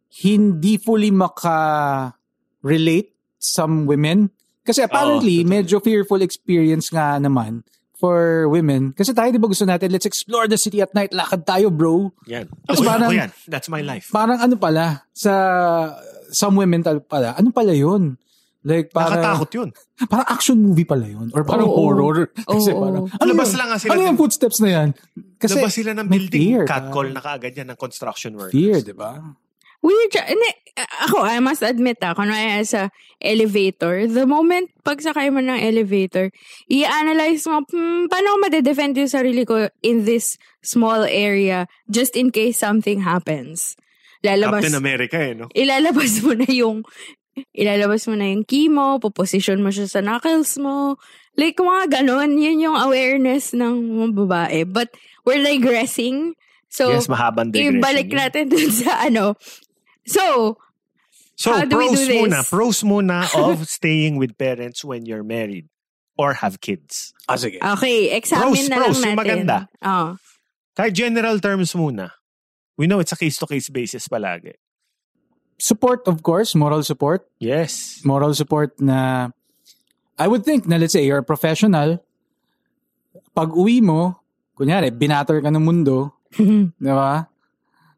[0.09, 4.29] hindi fully maka-relate some women.
[4.63, 5.51] Kasi apparently, totoo.
[5.51, 7.63] medyo fearful experience nga naman
[7.97, 8.93] for women.
[8.93, 12.13] Kasi tayo, di ba gusto natin, let's explore the city at night, lakad tayo, bro.
[12.27, 12.45] Yan.
[12.67, 13.29] Tapos parang- ako yan.
[13.47, 14.11] That's my life.
[14.11, 15.33] Parang ano pala, sa
[16.29, 18.19] some women tal pala, ano pala yun?
[18.67, 19.69] Like, parang, Nakatakot yun.
[20.11, 21.31] parang action movie pala yun.
[21.31, 21.87] Or parang Oo.
[21.87, 22.35] horror.
[22.51, 22.83] Kasi Oo.
[22.83, 23.57] parang, ano Labas yun?
[23.57, 24.87] lang sila Ano ng- yung footsteps na yan?
[25.39, 26.41] Kasi, Labas sila ng building.
[26.43, 27.13] fear, Catcall ah.
[27.15, 28.51] na kaagad yan ng construction workers.
[28.53, 29.23] Fear, di ba?
[29.81, 30.25] Weird siya.
[31.07, 36.29] Ako, I must admit ah, kunwari sa elevator, the moment pagsakay mo ng elevator,
[36.69, 42.29] i-analyze mo, hmm, paano ko madedefend yung sarili ko in this small area just in
[42.29, 43.73] case something happens.
[44.21, 45.49] Lalabas, Captain America eh, no?
[45.53, 46.85] ilalabas mo na yung
[47.53, 50.97] ilalabas mo na yung key mo, puposition mo siya sa knuckles mo.
[51.37, 54.59] Like, mga ganon, yun yung awareness ng mga babae.
[54.65, 54.89] But,
[55.21, 56.33] we're digressing.
[56.65, 57.77] So, yes, mahabang digression.
[57.77, 59.37] ibalik natin dun sa ano.
[60.07, 60.57] So,
[61.37, 62.17] So, How do we pros do this?
[62.17, 62.39] muna.
[62.49, 65.69] Pros muna of staying with parents when you're married
[66.17, 67.13] or have kids.
[67.29, 67.61] Ah, sige.
[67.61, 69.21] okay, examine Pros, na pros, lang natin.
[69.21, 69.57] maganda.
[69.85, 70.17] Oh.
[70.73, 72.09] Kahit general terms muna.
[72.73, 74.57] We know it's a case-to-case basis palagi.
[75.61, 77.29] Support, of course, moral support.
[77.37, 78.01] Yes.
[78.01, 79.29] Moral support na,
[80.17, 82.01] I would think na let's say you're a professional,
[83.37, 84.17] pag uwi mo,
[84.57, 87.29] kunyari, binatter ka ng mundo, di ba?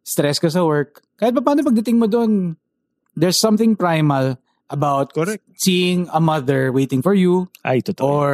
[0.09, 1.05] Stress ka sa work.
[1.15, 2.57] Kahit pa paano pagdating mo doon,
[3.13, 5.45] there's something primal about Correct.
[5.53, 8.05] seeing a mother waiting for you Ay, totoo.
[8.05, 8.29] or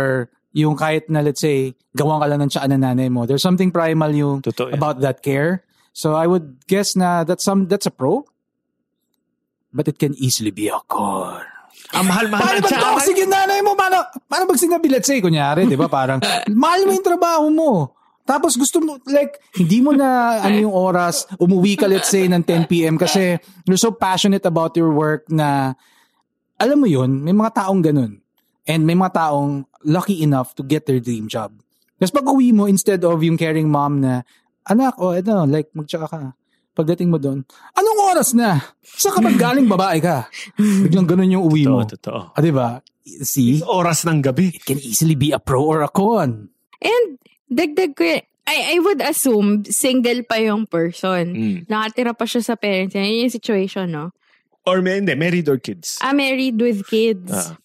[0.52, 3.72] yung kahit na let's say gawan ka lang ng tsaan ng nanay mo there's something
[3.72, 7.92] primal yung Totoo about that care so I would guess na that's some that's a
[7.92, 8.28] pro
[9.72, 11.40] but it can easily be a con
[11.92, 12.84] Ang mahal-mahal paano tsaka.
[12.84, 16.20] toxic yung nanay mo paano paano pag sinabi let's say kunyari di ba parang
[16.52, 17.72] mahal mo yung trabaho mo
[18.26, 22.42] tapos gusto mo, like, hindi mo na ano yung oras, umuwi ka let's say ng
[22.42, 23.38] 10pm kasi
[23.70, 25.78] you're so passionate about your work na,
[26.58, 28.18] alam mo yun, may mga taong ganun.
[28.66, 31.54] And may mga taong lucky enough to get their dream job.
[32.02, 34.26] Tapos pag uwi mo, instead of yung caring mom na,
[34.66, 36.34] anak, oh, ito, like, magtsaka ka.
[36.76, 37.46] Pagdating mo doon,
[37.78, 38.60] anong oras na?
[38.84, 40.28] Sa ka galing babae ka?
[40.58, 41.86] Biglang ganun yung uwi mo.
[41.86, 42.22] Totoo, totoo.
[42.36, 42.82] Ah, di ba?
[43.06, 43.62] See?
[43.64, 44.50] Oras ng gabi.
[44.50, 46.50] It can easily be a pro or a con.
[46.82, 51.34] And, dagdag ko yun, I, I would assume single pa yung person.
[51.34, 51.58] Mm.
[51.66, 53.10] Nakatira pa siya sa parents niya.
[53.10, 54.14] Yun yung situation, no?
[54.70, 55.98] Or may, hindi, married or kids.
[56.02, 57.34] Ah, married with kids.
[57.34, 57.58] Ah.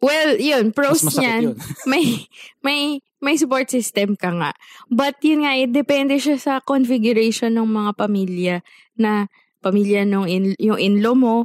[0.00, 1.56] Well, yun, pros Mas niyan, yun.
[1.92, 2.24] may,
[2.64, 2.80] may,
[3.20, 4.56] may support system ka nga.
[4.88, 8.56] But yun nga, eh, depende siya sa configuration ng mga pamilya
[8.96, 9.28] na
[9.60, 11.36] pamilya nung in, yung in-law mo,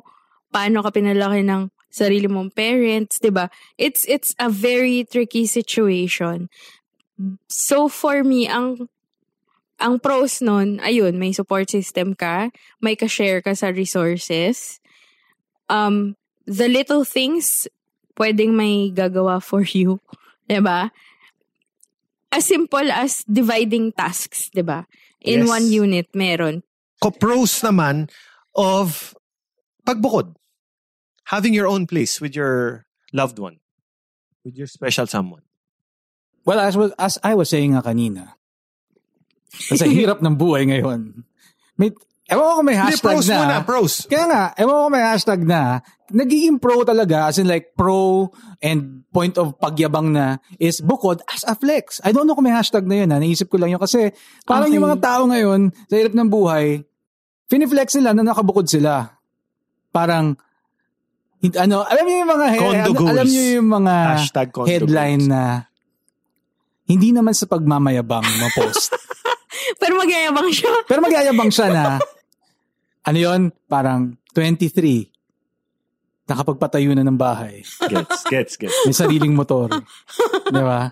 [0.50, 3.50] paano ka pinalaki ng sarili mong parents, 'di ba?
[3.78, 6.50] It's it's a very tricky situation.
[7.50, 8.90] So for me, ang
[9.78, 12.50] ang pros nun, ayun, may support system ka,
[12.82, 14.82] may ka-share ka sa resources.
[15.70, 16.18] Um,
[16.50, 17.68] the little things,
[18.18, 20.02] pwedeng may gagawa for you.
[20.50, 20.90] ba?
[22.34, 24.86] As simple as dividing tasks, ba?
[25.22, 25.50] In Yes.
[25.50, 26.62] one unit, meron.
[27.02, 28.10] Ko pros naman
[28.58, 29.14] of
[29.86, 30.34] pagbukod.
[31.30, 33.60] Having your own place with your loved one.
[34.46, 35.47] With your special someone.
[36.48, 38.40] Well, as, was, as I was saying nga kanina,
[39.52, 41.28] sa hirap ng buhay ngayon,
[41.76, 41.92] may,
[42.26, 43.38] ewan ko may Hindi, hashtag pros na.
[43.38, 43.94] muna, pros.
[44.08, 45.62] Kaya nga, ewan ko may hashtag na,
[46.08, 48.32] nagiging pro talaga, as in like pro
[48.64, 52.00] and point of pagyabang na is bukod as a flex.
[52.00, 53.20] I don't know kung may hashtag na yun, ha?
[53.20, 54.16] naisip ko lang yun kasi
[54.48, 54.80] parang Okay.
[54.80, 56.80] yung mga tao ngayon sa hirap ng buhay,
[57.52, 59.20] finiflex nila na nakabukod sila.
[59.92, 60.40] Parang,
[61.44, 65.32] ano, alam niyo yung mga, he- alam niyo yung mga Hashtag headline goals.
[65.32, 65.44] na
[66.88, 68.96] hindi naman sa pagmamayabang ma-post.
[69.82, 70.72] Pero magyayabang siya.
[70.88, 71.84] Pero magyayabang siya na,
[73.04, 75.12] ano yon parang 23,
[76.28, 78.78] nakapagpatayo na ng bahay, Gets, gets, gets.
[78.88, 79.72] may sariling motor.
[80.48, 80.92] Di ba?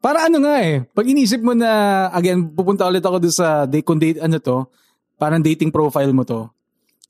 [0.00, 3.84] Para ano nga eh, pag inisip mo na, again, pupunta ulit ako doon sa, date,
[3.84, 4.66] kung date, ano to,
[5.20, 6.48] parang dating profile mo to.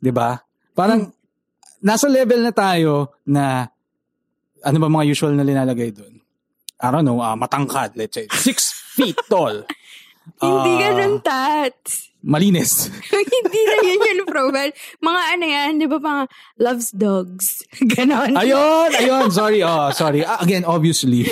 [0.01, 0.41] Di ba?
[0.75, 1.07] Parang,
[1.81, 3.69] nasa level na tayo na,
[4.61, 6.20] ano ba mga usual na linalagay doon?
[6.81, 9.65] I don't know, ah, matangkad, let's say, six feet tall.
[10.41, 12.13] Hindi Ah, ganun, Tats.
[12.21, 12.93] Malinis.
[13.11, 14.73] Hindi na yun yung profile.
[15.01, 16.23] Mga ano yan, di ba mga
[16.61, 17.65] loves dogs.
[17.97, 18.37] Ganon.
[18.37, 20.21] Ayun, ayun, sorry, oh, sorry.
[20.25, 21.29] Ah, again, obviously.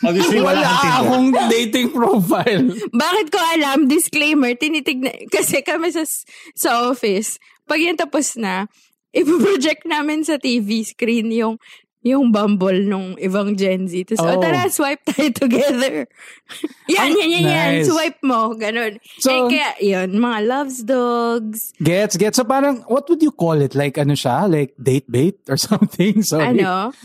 [0.00, 2.72] Obviously, wala, Wala akong dating profile.
[2.88, 3.84] Bakit ko alam?
[3.84, 6.08] Disclaimer, tinitignan, kasi kami sa,
[6.56, 7.36] sa office,
[7.68, 8.64] pag yan tapos na,
[9.12, 11.60] ipoproject namin sa TV screen yung
[12.00, 14.08] yung Bumble nung ibang Gen Z.
[14.08, 14.36] Tapos, Oh.
[14.36, 14.40] oh.
[14.40, 16.08] tara, swipe tayo together.
[16.88, 17.70] yan, yan, yan, yan.
[17.84, 17.92] Nice.
[17.92, 18.56] Swipe mo.
[18.56, 18.96] Ganon.
[19.20, 21.76] So- eh, kaya, yun, mga loves dogs.
[21.76, 22.40] Gets, gets.
[22.40, 23.76] So parang, what would you call it?
[23.76, 24.48] Like, ano siya?
[24.48, 26.24] Like, date bait or something?
[26.24, 26.56] Sorry.
[26.56, 26.96] Ano?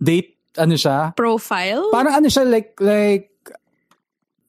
[0.00, 1.12] Date, ano siya?
[1.12, 1.92] Profile?
[1.92, 3.28] Parang ano siya, like, like,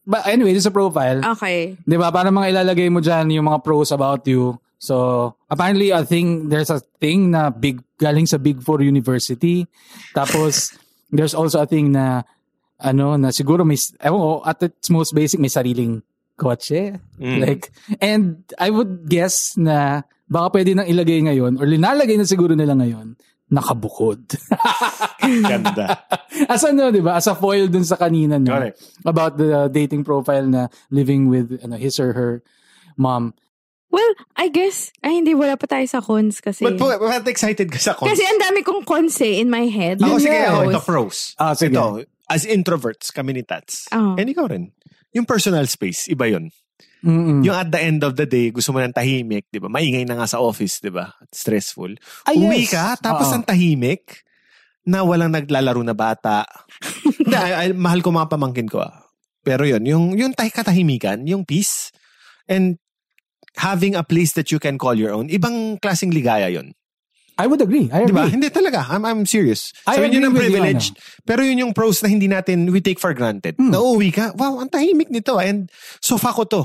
[0.08, 1.20] but anyway, this is a profile.
[1.36, 1.76] okay.
[1.84, 2.08] Di ba?
[2.08, 4.56] Parang mga ilalagay mo dyan yung mga pros about you.
[4.84, 9.64] So, apparently, a thing, there's a thing na big, galing sa Big Four University.
[10.12, 10.76] Tapos,
[11.16, 12.28] there's also a thing na,
[12.84, 16.04] ano, na siguro may, ewan ko, at its most basic, may sariling
[16.36, 17.00] kotse.
[17.16, 17.40] Mm.
[17.40, 17.72] Like,
[18.04, 22.76] and I would guess na baka pwede nang ilagay ngayon, or linalagay na siguro nila
[22.76, 23.16] ngayon,
[23.56, 24.36] nakabukod.
[25.48, 26.04] Ganda.
[26.52, 27.24] As ano, di ba?
[27.24, 28.52] As a foil dun sa kanina no?
[28.52, 28.84] Correct.
[29.08, 32.44] About the dating profile na living with ano, his or her
[33.00, 33.32] mom.
[33.94, 36.66] Well, I guess, ay hindi, wala pa tayo sa cons kasi.
[36.66, 38.10] But, but, but excited ka sa cons.
[38.10, 40.02] kasi ang dami kong cons eh, in my head.
[40.02, 41.18] Ako, Yun sige, ako, ito pros.
[41.38, 41.78] Ah, sige.
[41.78, 43.86] Ito, as introverts, kami ni Tats.
[43.94, 44.18] Oh.
[44.18, 44.74] And ikaw rin.
[45.14, 46.50] Yung personal space, iba yun.
[47.06, 47.46] Mm-mm.
[47.46, 49.70] Yung at the end of the day, gusto mo ng tahimik, di ba?
[49.70, 51.14] Maingay na nga sa office, di ba?
[51.30, 51.94] Stressful.
[52.26, 52.74] Ah, Uwi yes.
[52.74, 53.36] ka, tapos Oo.
[53.38, 54.26] ang tahimik,
[54.84, 56.44] na walang naglalaro na bata.
[57.32, 59.08] I- mahal ko mga pamangkin ko ah.
[59.44, 61.92] Pero yun, yung, yung tahi katahimikan, yung peace,
[62.48, 62.80] and
[63.58, 66.74] having a place that you can call your own, ibang klaseng ligaya yun.
[67.34, 67.90] I would agree.
[67.90, 68.30] I Di ba?
[68.30, 68.38] agree.
[68.38, 68.86] Hindi talaga.
[68.94, 69.74] I'm, I'm serious.
[69.90, 70.94] I so, yun yung you, privilege.
[71.26, 73.58] Pero yun yung pros na hindi natin, we take for granted.
[73.58, 73.74] Hmm.
[73.74, 75.42] Nauuwi ka, wow, ang tahimik nito.
[75.42, 75.66] And
[75.98, 76.64] sofa ko to.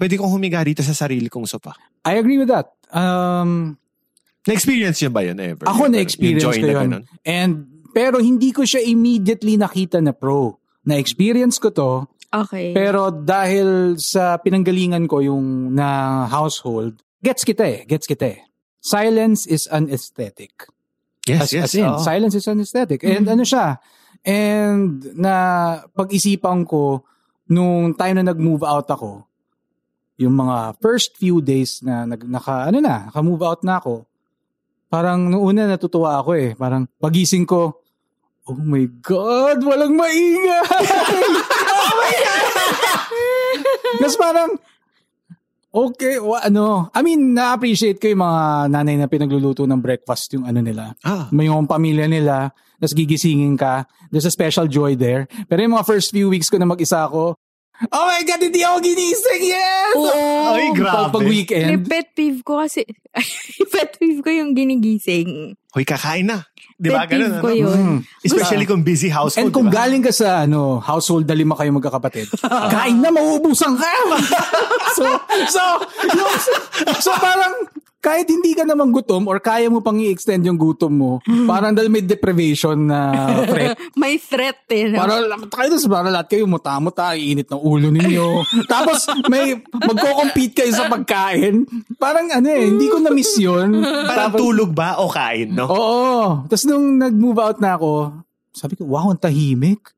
[0.00, 1.76] Pwede kong humiga dito sa sarili kong sofa.
[2.08, 2.72] I agree with that.
[2.88, 3.76] Um,
[4.48, 5.68] Na-experience yun ba yun ever?
[5.68, 6.88] ako na-experience ko na yun.
[6.88, 7.04] ganun?
[7.28, 7.52] And,
[7.92, 10.56] pero hindi ko siya immediately nakita na pro.
[10.88, 11.90] Na-experience ko to,
[12.28, 12.76] Okay.
[12.76, 18.40] Pero dahil sa pinanggalingan ko yung na household, gets kita eh, gets kita eh.
[18.84, 20.68] Silence is an aesthetic.
[21.24, 21.64] Yes, as, yes.
[21.64, 22.00] as in, oo.
[22.00, 23.04] silence is an aesthetic.
[23.04, 23.80] And ano siya,
[24.24, 25.34] and na
[25.92, 27.04] pag-isipan ko,
[27.48, 29.24] nung time na nag-move out ako,
[30.20, 34.04] yung mga first few days na nag, naka, ano na, naka-move out na ako,
[34.88, 36.52] parang noong una natutuwa ako eh.
[36.56, 37.84] Parang pagising ko,
[38.48, 40.64] oh my God, walang maingay!
[41.68, 43.60] oh my God!
[43.98, 44.50] Tapos parang,
[45.68, 50.48] okay, wa, ano, I mean, na-appreciate ko yung mga nanay na pinagluluto ng breakfast yung
[50.48, 50.96] ano nila.
[51.04, 53.84] Ah, May yung pamilya nila, tapos gigisingin ka.
[54.08, 55.28] There's a special joy there.
[55.50, 57.36] Pero yung mga first few weeks ko na mag-isa ako,
[57.94, 59.94] oh my God, hindi ako ginising, yes!
[59.94, 60.54] Oo.
[60.54, 61.14] Ay, grabe.
[61.14, 61.86] Pag, weekend.
[61.86, 62.82] pet peeve ko kasi,
[63.72, 65.54] pet peeve ko yung ginigising.
[65.74, 66.42] hoy, kakain na.
[66.74, 67.06] Di ba?
[67.06, 67.58] Pet peeve Ganun, ko ano?
[67.58, 67.78] yun.
[67.78, 67.98] Mm.
[68.26, 69.50] Especially kung busy household.
[69.50, 69.86] And kung di ba?
[69.86, 72.26] galing ka sa ano, household na lima kayo magkakapatid,
[72.74, 73.90] kain na, mauubusan ka!
[74.98, 75.02] so,
[75.46, 75.62] so,
[76.02, 76.30] yung,
[76.98, 77.54] so parang,
[77.98, 81.12] kahit hindi ka naman gutom or kaya mo pang i-extend yung gutom mo,
[81.50, 83.10] parang dahil may deprivation na
[83.50, 84.94] threat, May threat eh.
[84.94, 85.02] No?
[85.02, 85.18] para,
[85.50, 88.46] kayo para lahat kayo muta-muta, iinit ng ulo ninyo.
[88.72, 91.66] Tapos may magko-compete kayo sa pagkain.
[91.98, 93.82] Parang ano eh, hindi ko na-miss yun.
[93.82, 95.66] Parang Tapos- tulog ba o kain, no?
[95.66, 96.46] Oo.
[96.46, 98.14] Tapos nung nag-move out na ako,
[98.54, 99.90] sabi ko, wow, ang tahimik.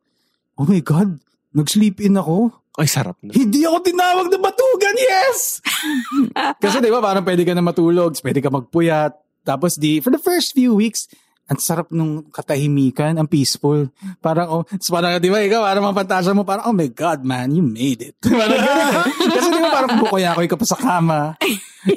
[0.57, 1.21] Oh my God,
[1.53, 2.60] nag-sleep in ako.
[2.81, 3.37] Ay, sarap na.
[3.37, 5.61] Hindi ako tinawag na matugan, yes!
[6.65, 9.13] Kasi di ba, parang pwede ka na matulog, pwede ka magpuyat.
[9.45, 11.05] Tapos di, for the first few weeks,
[11.51, 13.93] ang sarap nung katahimikan, ang peaceful.
[14.25, 17.53] Parang, oh, so parang, di ba, ikaw, parang mapantasya mo, parang, oh my God, man,
[17.53, 18.17] you made it.
[18.25, 19.05] parang ganun.
[19.29, 21.37] Kasi di ba, parang bukoy-akoy ka pa sa kama.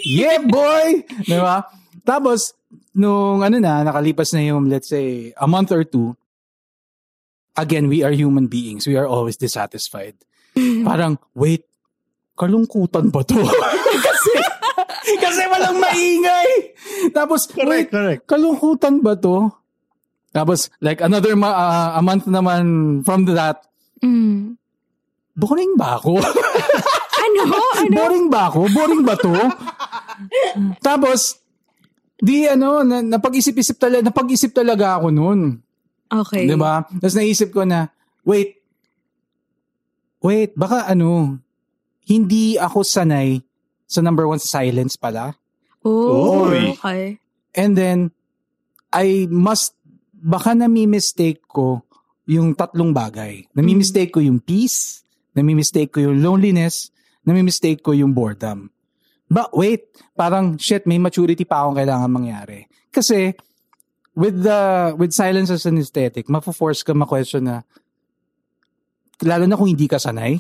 [0.04, 1.04] Yeah, boy!
[1.28, 1.68] Di ba?
[2.08, 2.56] Tapos,
[2.96, 6.16] nung ano na, nakalipas na yung, let's say, a month or two,
[7.60, 8.88] again, we are human beings.
[8.88, 10.16] We are always dissatisfied.
[10.84, 11.66] Parang, wait,
[12.34, 13.38] kalungkutan ba to?
[14.06, 14.34] kasi,
[15.18, 16.50] kasi walang maingay.
[17.10, 18.22] Tapos, Correct, wait, correct.
[18.26, 19.50] kalungkutan ba to?
[20.30, 22.64] Tapos, like, another ma- uh, a month naman
[23.02, 23.62] from that,
[24.04, 24.60] Mm.
[25.32, 26.20] boring ba ako?
[27.24, 27.56] Ano?
[27.80, 27.96] Ano?
[27.96, 28.68] boring ba ako?
[28.68, 29.32] Boring ba to?
[30.80, 31.40] Tapos,
[32.16, 35.60] di ano, na, napag-isip-isip talaga, napag-isip talaga ako noon.
[36.08, 36.46] Okay.
[36.46, 36.84] Di ba?
[36.84, 37.90] Tapos naisip ko na,
[38.22, 38.63] wait,
[40.24, 41.38] wait, baka ano,
[42.08, 43.44] hindi ako sanay
[43.84, 45.36] sa number one sa silence pala.
[45.84, 46.74] Oh, Oy.
[46.80, 47.20] okay.
[47.54, 48.16] And then,
[48.90, 49.76] I must,
[50.16, 51.84] baka nami-mistake ko
[52.24, 53.52] yung tatlong bagay.
[53.52, 55.04] Nami-mistake ko yung peace,
[55.36, 56.90] nami-mistake ko yung loneliness,
[57.28, 58.72] nami-mistake ko yung boredom.
[59.28, 62.70] But wait, parang shit, may maturity pa akong kailangan mangyari.
[62.94, 63.36] Kasi,
[64.16, 67.68] with the, with silence as an aesthetic, mapo-force ka ma-question na,
[69.24, 70.38] lalo na kung hindi ka sanay,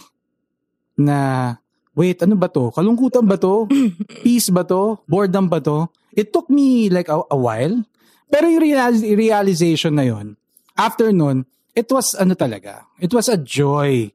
[0.97, 1.49] na,
[1.97, 2.69] wait, ano ba to?
[2.69, 3.65] Kalungkutan ba to?
[4.25, 5.01] Peace ba to?
[5.09, 5.89] Boredom ba to?
[6.13, 7.81] It took me like a, a while.
[8.29, 10.37] Pero yung real- realization na yun,
[10.77, 11.45] after nun,
[11.77, 14.09] it was ano talaga, it was a joy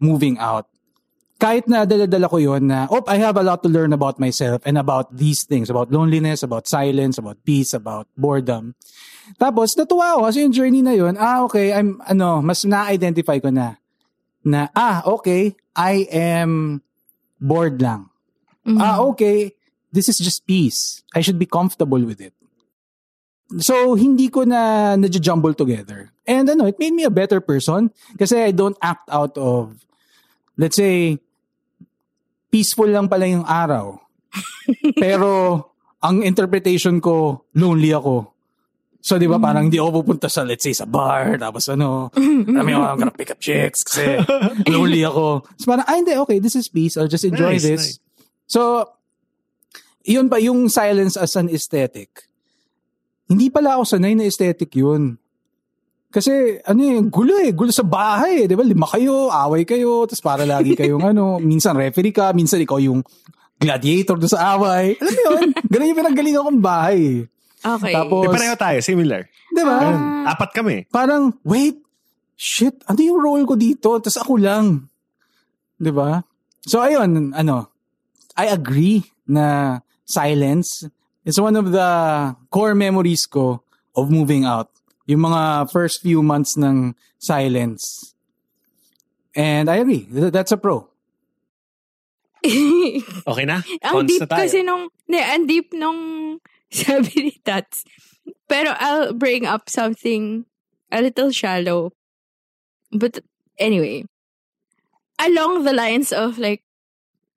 [0.00, 0.68] moving out.
[1.40, 4.62] Kahit na dala-dala ko yun na, oh, I have a lot to learn about myself
[4.64, 8.72] and about these things, about loneliness, about silence, about peace, about boredom.
[9.36, 13.50] Tapos, natuwa ako kasi yung journey na yun, ah, okay, I'm, ano, mas na-identify ko
[13.50, 13.76] na,
[14.44, 16.82] na, ah, okay, I am
[17.40, 18.12] bored lang.
[18.64, 19.52] Ah, okay,
[19.92, 21.04] this is just peace.
[21.12, 22.32] I should be comfortable with it.
[23.60, 26.10] So, hindi ko na na-jumble together.
[26.24, 29.84] And ano, it made me a better person kasi I don't act out of,
[30.56, 31.20] let's say,
[32.48, 34.00] peaceful lang pala yung araw.
[35.04, 35.60] Pero,
[36.00, 38.33] ang interpretation ko, lonely ako.
[39.04, 42.60] So, di ba, parang hindi ako pupunta sa, let's say, sa bar, tapos ano, I
[42.64, 44.16] mean, I'm gonna pick up chicks kasi
[44.72, 45.44] lonely ako.
[45.60, 46.96] So, parang, ah, hindi, okay, this is peace.
[46.96, 47.82] I'll just enjoy Nice, this.
[47.84, 48.00] nice.
[48.48, 48.88] So,
[50.08, 52.32] yun pa, yung silence as an aesthetic.
[53.28, 55.20] Hindi pala ako sanay na aesthetic yun.
[56.08, 57.52] Kasi, ano eh, gulo eh.
[57.52, 58.48] Gulo sa bahay eh.
[58.48, 58.64] Di ba?
[58.64, 63.04] Lima kayo, away kayo, tapos para lagi kayong ano, minsan referee ka, minsan ikaw yung
[63.60, 64.96] gladiator doon sa away.
[64.96, 65.48] Alam mo yun?
[65.72, 67.28] Ganun yung pinagalingan kong bahay.
[67.64, 67.96] Okay.
[67.96, 69.24] Tapos, Eh, pareho tayo, similar.
[69.48, 69.76] di ba?
[69.80, 70.76] Ayun, apat kami.
[70.92, 71.80] Parang, wait,
[72.36, 73.96] shit, ano yung role ko dito?
[73.96, 74.84] Tapos ako lang.
[75.74, 76.20] Di ba?
[76.60, 77.72] So, ayun, ano,
[78.36, 80.84] I agree na silence
[81.24, 81.88] is one of the
[82.52, 83.64] core memories ko
[83.96, 84.68] of moving out.
[85.08, 88.12] Yung mga first few months ng silence.
[89.32, 90.04] And I agree.
[90.04, 90.92] Th- That's a pro.
[93.24, 93.64] Okay na?
[93.80, 94.40] ang Cons deep na tayo.
[94.44, 96.00] kasi nung, ne, ang deep nung
[96.82, 97.86] sabi ni Tats.
[98.50, 100.44] Pero I'll bring up something
[100.90, 101.94] a little shallow.
[102.90, 103.22] But
[103.58, 104.04] anyway,
[105.22, 106.62] along the lines of like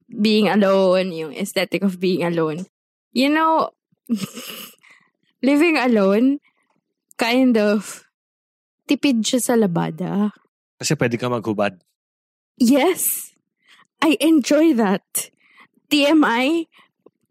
[0.09, 2.65] being alone, yung aesthetic of being alone,
[3.13, 3.71] you know,
[5.43, 6.39] living alone,
[7.17, 8.05] kind of,
[8.88, 10.31] tipid siya sa labada.
[10.79, 11.77] Kasi pwede ka maghubad.
[12.57, 13.33] Yes.
[14.01, 15.33] I enjoy that.
[15.89, 16.69] TMI,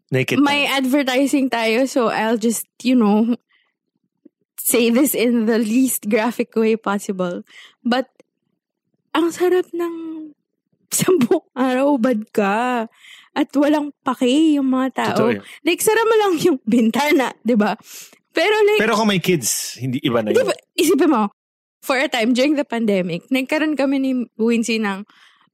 [0.07, 0.83] Naked may time.
[0.83, 3.35] advertising tayo, so I'll just, you know,
[4.55, 7.43] say this in the least graphic way possible.
[7.83, 8.07] But,
[9.11, 9.95] ang sarap ng
[10.87, 12.87] sampung araw, bad ka.
[13.37, 15.27] At walang pake yung mga tao.
[15.29, 15.43] Totoo.
[15.67, 17.75] Like, sara mo lang yung bintana, di ba?
[18.31, 20.47] Pero like, Pero kung may kids, hindi iba na yun.
[20.47, 21.29] ba, isipin mo,
[21.83, 25.03] for a time during the pandemic, nagkaroon kami ni Wincy ng,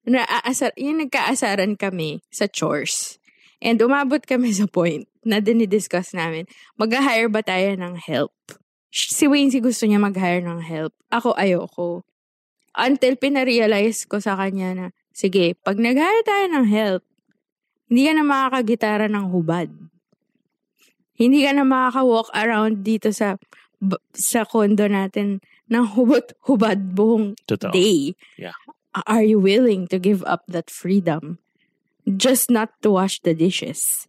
[0.04, 3.23] naaasar, yung nagkaasaran kami sa chores.
[3.64, 6.44] And umabot kami sa point na dinidiscuss namin,
[6.76, 8.36] mag-hire ba tayo ng help?
[8.92, 10.92] Si Wincy gusto niya mag-hire ng help.
[11.08, 12.04] Ako ayoko.
[12.76, 14.86] Until pinarealize ko sa kanya na,
[15.16, 17.02] sige, pag nag-hire tayo ng help,
[17.88, 19.72] hindi ka na makakagitara ng hubad.
[21.16, 23.40] Hindi ka na makaka-walk around dito sa
[24.16, 27.76] sa condo natin ng hubot-hubad buong Totoo.
[27.76, 28.16] day.
[28.40, 28.56] Yeah.
[29.08, 31.43] Are you willing to give up that freedom?
[32.06, 34.08] Just not to wash the dishes.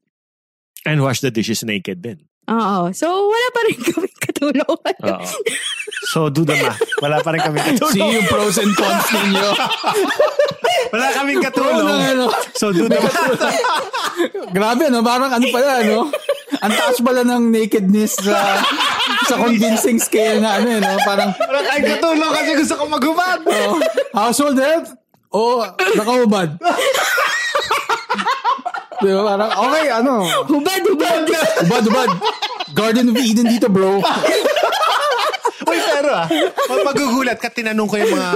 [0.84, 2.26] And wash the dishes naked din.
[2.44, 2.92] Oo.
[2.92, 4.96] So, wala pa rin kami katulungan.
[5.00, 5.24] Oo.
[6.12, 6.76] So, do the math.
[7.00, 7.94] Wala pa rin kami katulong.
[7.96, 9.48] See yung pros and cons ninyo.
[10.92, 11.88] Wala kaming katulong.
[11.88, 12.28] Ano.
[12.52, 13.40] So, do the math.
[14.52, 15.00] Grabe, no?
[15.00, 16.12] Parang ano pala, no?
[16.60, 18.60] Ang taas pala ng nakedness sa
[19.24, 21.00] sa convincing scale na ano eh, no?
[21.00, 23.40] Parang, Parang ay katulong kasi gusto ko maghubad.
[23.40, 23.80] oh,
[24.12, 24.84] household help?
[25.32, 25.64] Oo,
[25.96, 26.60] nakahubad.
[29.04, 29.22] Di ba?
[29.26, 30.14] Parang, okay, ano?
[30.46, 31.22] Hubad, hubad.
[31.60, 32.10] Ubad, ubad.
[32.72, 34.00] Garden of Eden dito, bro.
[35.64, 36.26] Uy, pero ah,
[36.66, 38.30] mag- magugulat ka, tinanong ko yung mga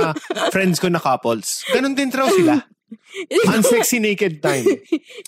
[0.49, 1.65] friends ko na couples.
[1.69, 2.61] Ganon din raw sila.
[3.51, 4.65] Unsexy naked time.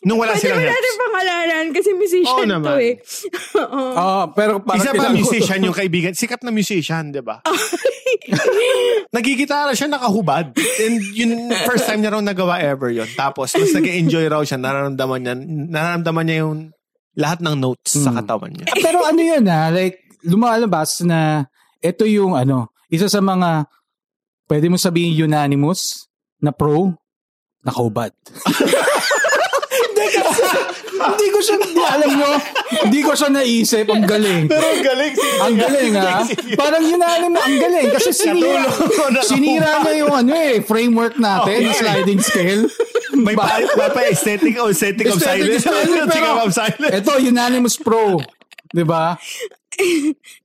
[0.02, 0.96] Nung wala Pwede silang natin helps.
[0.98, 2.72] pangalanan kasi musician Oo to naman.
[2.78, 2.94] eh.
[3.60, 3.80] Oo.
[3.92, 5.66] Ah, pero parang Isa pa musician to.
[5.66, 6.12] yung kaibigan.
[6.12, 7.40] Sikat na musician, di ba?
[9.16, 10.54] Nagigitara siya, nakahubad.
[10.54, 14.58] And yun, first time niya raw nagawa ever yon Tapos, mas nag-enjoy raw siya.
[14.58, 15.34] Nararamdaman niya,
[15.70, 16.58] nararamdaman niya yung
[17.18, 18.66] lahat ng notes sa katawan niya.
[18.78, 21.50] Pero ano yun ha, like, lumalabas na
[21.80, 23.66] ito yung ano, isa sa mga,
[24.46, 26.06] pwede mo sabihin unanimous
[26.40, 26.94] na pro,
[27.64, 28.12] nakahubad.
[31.00, 32.28] Hindi ko siya, hindi, alam mo,
[32.82, 34.44] hindi ko siya naisip, ang galing.
[34.46, 36.20] Ang galing si Ang galing ha.
[36.54, 37.88] Parang unanimous, ang galing.
[37.90, 38.68] Kasi sinira,
[39.22, 42.68] sinira niya yung ano eh, framework natin, na sliding scale.
[43.16, 45.64] May pa, pa, pa aesthetic o aesthetic, of Aesthetic silence.
[45.64, 46.92] of silence, Aesthetic pero- of silence.
[46.94, 48.20] Ito, unanimous pro.
[48.70, 49.16] Di ba?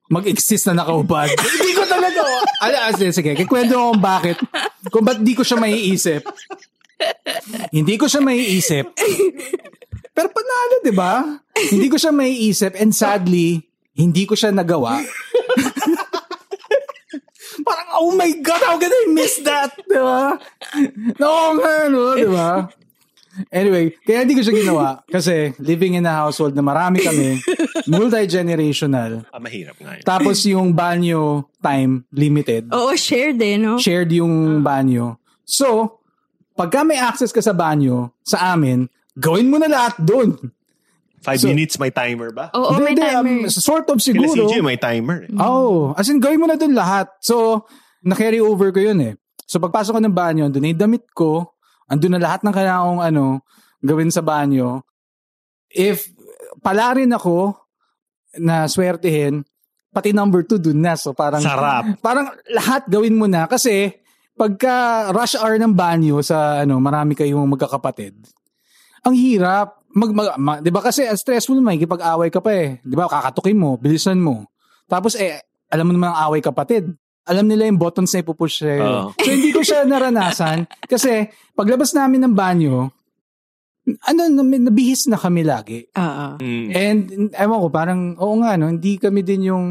[0.06, 1.30] Mag-exist na nakaubad.
[1.58, 2.22] Hindi ko talaga.
[2.62, 3.32] Ala, sige, sige.
[3.34, 4.38] Kikwento ko kung bakit.
[4.88, 6.22] Kung ba't di ko siya maiisip.
[7.70, 8.86] Hindi ko siya maiisip.
[10.12, 11.40] Pero panalo, di ba?
[11.68, 15.04] Hindi ko siya maiisip and sadly, hindi ko siya nagawa.
[17.58, 19.72] Parang, oh my God, how can I miss that?
[19.80, 20.36] Di ba?
[21.18, 22.68] No, nga, no, di ba?
[23.52, 27.36] Anyway, kaya hindi ko siya ginawa kasi living in a household na marami kami,
[27.86, 30.04] multi-generational, Ah, mahirap nga yun.
[30.08, 33.76] tapos yung banyo time limited, Oo, shared eh, no?
[33.76, 35.20] shared yung banyo.
[35.44, 36.00] So,
[36.56, 40.36] pagka may access ka sa banyo, sa amin, gawin mo na lahat doon.
[41.20, 42.54] Five So- minutes, may timer ba?
[42.54, 43.20] Oo, may Hindi, timer.
[43.20, 44.46] um, sort of Kila siguro.
[44.46, 45.26] CJ, may timer.
[45.26, 45.34] eh.
[45.36, 47.10] Oh, as in gawin mo na doon lahat.
[47.20, 47.66] So,
[48.02, 49.14] na-carry over ko yun eh.
[49.44, 52.86] So, pagpasok ko ng banyo, doon na yung damit ko, andun na lahat ng kailangan
[52.88, 53.26] kong ano,
[53.82, 54.86] gawin sa banyo.
[55.68, 56.14] If
[56.62, 57.58] pala rin ako
[58.38, 59.42] na swertehin,
[59.90, 60.94] pati number two doon na.
[60.94, 61.98] So, parang, Sarap.
[62.00, 63.50] parang lahat gawin mo na.
[63.50, 63.98] Kasi,
[64.36, 68.14] pagka rush hour ng banyo sa ano, marami kayong magkakapatid,
[69.08, 69.82] ang hirap.
[69.96, 72.84] Mag, mag, ma- 'di ba kasi ang stressful naman, kipag-away ka pa eh.
[72.84, 73.08] 'Di ba?
[73.08, 74.52] Kakatukin mo, bilisan mo.
[74.92, 75.40] Tapos eh
[75.72, 76.92] alam mo naman ang away kapatid.
[77.26, 78.84] Alam nila yung buttons na ipupush eh.
[78.84, 79.16] Oo.
[79.18, 81.26] So hindi ko siya naranasan kasi
[81.58, 82.92] paglabas namin ng banyo,
[83.86, 85.90] ano, nabihis na kami lagi.
[85.94, 86.28] Oo.
[86.38, 86.68] Mm.
[86.74, 87.00] And
[87.34, 89.66] ewan ko, parang, oo nga, no, hindi kami din yung,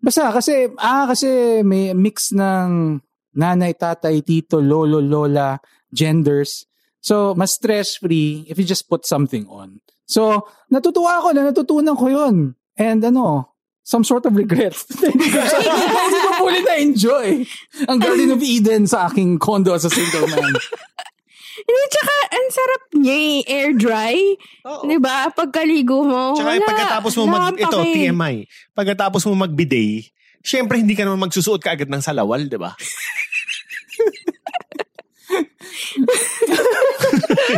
[0.00, 3.00] basta kasi, ah, kasi may mix ng
[3.34, 5.58] nanay, tatay, tito, lolo, lola,
[5.92, 6.66] genders.
[7.00, 9.80] So, mas stress-free if you just put something on.
[10.04, 12.58] So, natutuwa ako na natutunan ko yun.
[12.76, 13.54] And ano,
[13.86, 14.76] some sort of regret.
[15.00, 15.28] hindi
[16.18, 17.46] ko fully na-enjoy
[17.88, 20.54] ang Garden of Eden sa aking condo as a single man.
[21.60, 24.14] Hindi, tsaka, ang sarap niya eh, air dry.
[24.86, 25.30] Di ba?
[25.30, 26.68] Pagkaligo mo, Tsaka wala.
[26.68, 27.78] pagkatapos mo mag, ito.
[27.80, 28.36] TMI,
[28.76, 30.10] pagkatapos mo mag-bidet,
[30.40, 32.72] syempre hindi ka naman magsusuot ka agad ng salawal, di ba?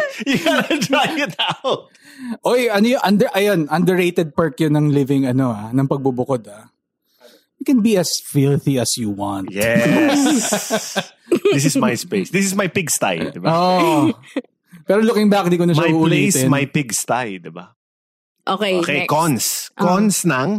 [0.26, 1.88] you gotta dry it out.
[2.46, 6.70] Oy, ano yung under ayun, underrated perk yun ng living ano ah, ng pagbubukod ah.
[7.58, 9.54] You can be as filthy as you want.
[9.54, 10.98] Yes.
[11.54, 12.28] This is my space.
[12.34, 13.54] This is my pigsty, di ba?
[13.54, 14.12] Oh.
[14.84, 16.50] Pero looking back, di ko na siya my place, uulitin.
[16.50, 17.70] my pigsty, di ba?
[18.42, 19.10] Okay, Okay, next.
[19.14, 19.44] cons.
[19.78, 20.58] Cons ng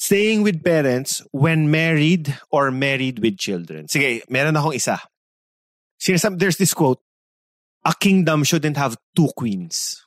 [0.00, 3.84] staying with parents when married or married with children.
[3.84, 4.96] Sige, meron akong isa.
[6.00, 7.04] Sinasab, there's this quote,
[7.90, 10.06] a kingdom shouldn't have two queens.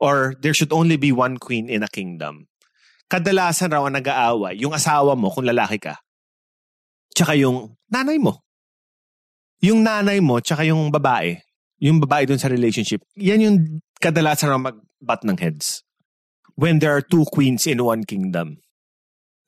[0.00, 2.48] Or there should only be one queen in a kingdom.
[3.12, 6.00] Kadalasan raw ang nag-aaway, yung asawa mo kung lalaki ka,
[7.12, 8.40] tsaka yung nanay mo.
[9.60, 11.36] Yung nanay mo, tsaka yung babae,
[11.82, 13.56] yung babae dun sa relationship, yan yung
[14.00, 15.84] kadalasan raw mag-bat ng heads
[16.60, 18.60] when there are two queens in one kingdom,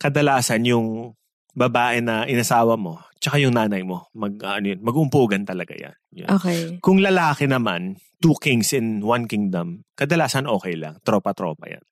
[0.00, 1.12] kadalasan yung
[1.52, 5.94] babae na inasawa mo, tsaka yung nanay mo, mag, ano yun, mag-umpugan talaga yan.
[6.12, 6.28] Yun.
[6.28, 6.60] Okay.
[6.80, 10.96] Kung lalaki naman, two kings in one kingdom, kadalasan okay lang.
[11.04, 11.84] Tropa-tropa yan.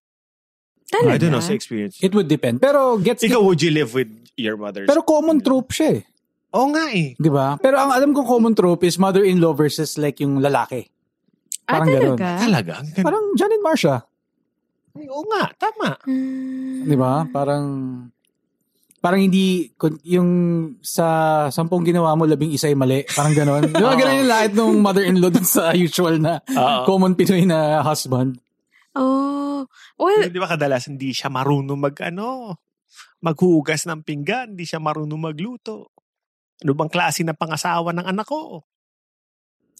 [0.90, 1.14] Talaga?
[1.14, 2.02] I don't know sa experience.
[2.02, 2.58] It would depend.
[2.58, 4.90] Pero gets Ikaw, would you live with your mother's?
[4.90, 6.02] Pero common trope siya eh.
[6.50, 7.14] Oo nga eh.
[7.14, 7.54] 'Di ba?
[7.62, 10.82] Pero ang alam kong common trope is mother-in-law versus like yung lalaki.
[11.70, 12.18] ah, Parang ganun.
[12.18, 12.28] talaga?
[12.42, 12.72] Talaga?
[12.82, 13.06] Ang ganda.
[13.06, 13.96] Parang John and Marcia.
[14.98, 15.94] Ay, Oo nga, tama.
[16.02, 16.90] Hmm.
[16.90, 17.22] 'Di ba?
[17.30, 17.64] Parang
[19.00, 20.30] parang hindi kun- yung
[20.78, 21.06] sa
[21.48, 23.00] sampung ginawa mo labing isa ay mali.
[23.08, 23.64] Parang gano'n.
[23.66, 26.84] Di ba ganun yung lahat ng mother-in-law dun sa usual na Oo.
[26.84, 28.36] common Pinoy na husband.
[28.92, 29.64] Oh.
[29.96, 32.56] Well, Di ba kadalasan hindi siya marunong mag ano?
[33.20, 35.92] maghugas ng pinggan, hindi siya marunong magluto.
[36.60, 38.64] Ano bang klase ng pangasawa ng anak ko?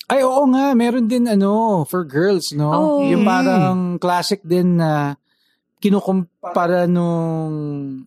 [0.05, 0.77] Ay, oo nga.
[0.77, 2.69] Meron din ano, for girls, no?
[2.69, 3.01] Oh.
[3.01, 3.29] Yung Mm.
[3.29, 5.17] parang classic din na
[5.81, 7.53] kinukumpara nung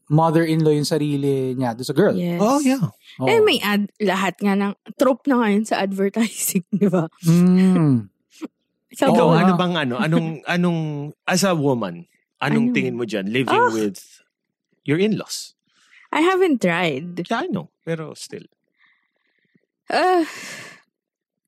[0.05, 2.13] mother-in-law yung sarili niya doon sa girl.
[2.13, 2.37] Yes.
[2.37, 2.77] Oh, yeah.
[3.17, 3.25] Oo.
[3.25, 7.09] Eh, may ad, lahat nga ng trope na ngayon sa advertising, di ba?
[7.25, 8.07] Mm.
[8.93, 9.41] Ikaw, Oo buwan.
[9.41, 9.95] ano bang ano?
[9.97, 10.79] Anong, anong,
[11.25, 12.05] as a woman,
[12.37, 12.75] anong Ano?
[12.77, 13.25] tingin mo dyan?
[13.25, 13.73] Living Ah.
[13.73, 13.97] with
[14.85, 15.57] your in-laws.
[16.13, 17.17] I haven't tried.
[17.25, 17.73] Yeah, I know.
[17.81, 18.45] Pero still.
[19.89, 20.29] Uh,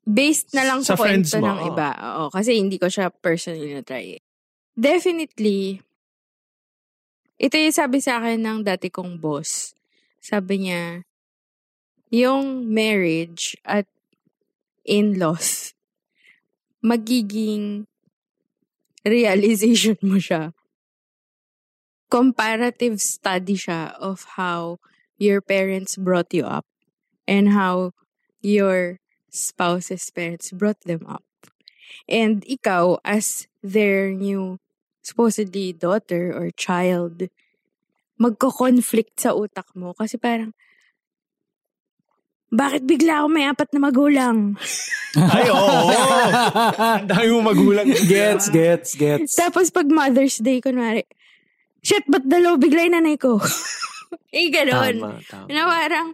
[0.01, 1.67] based na lang sa, Sa friends kwento mo, ng oo.
[1.69, 1.89] iba.
[1.93, 4.17] Oo, kasi hindi ko siya personally na-try.
[4.73, 5.84] Definitely,
[7.35, 9.75] ito yung sabi sa akin ng dati kong boss.
[10.23, 11.03] Sabi niya,
[12.09, 13.85] yung marriage at
[14.87, 15.75] in-laws,
[16.79, 17.89] magiging
[19.03, 20.55] realization mo siya.
[22.07, 24.79] Comparative study siya of how
[25.17, 26.65] your parents brought you up
[27.27, 27.91] and how
[28.39, 31.25] your spouse's parents brought them up.
[32.07, 34.61] And ikaw, as their new
[35.05, 37.29] supposedly daughter or child,
[38.17, 40.57] magko-conflict sa utak mo kasi parang,
[42.49, 44.57] bakit bigla ako may apat na magulang?
[45.15, 45.85] Ay, oo.
[46.75, 47.87] Ang dami mo magulang.
[47.87, 49.31] gets, gets, gets.
[49.37, 51.05] Tapos pag Mother's Day, kunwari,
[51.85, 53.37] shit, ba't dalaw bigla yung nanay ko?
[54.35, 54.95] eh, ganon.
[54.99, 55.47] Tama, tama.
[55.53, 56.07] Na parang,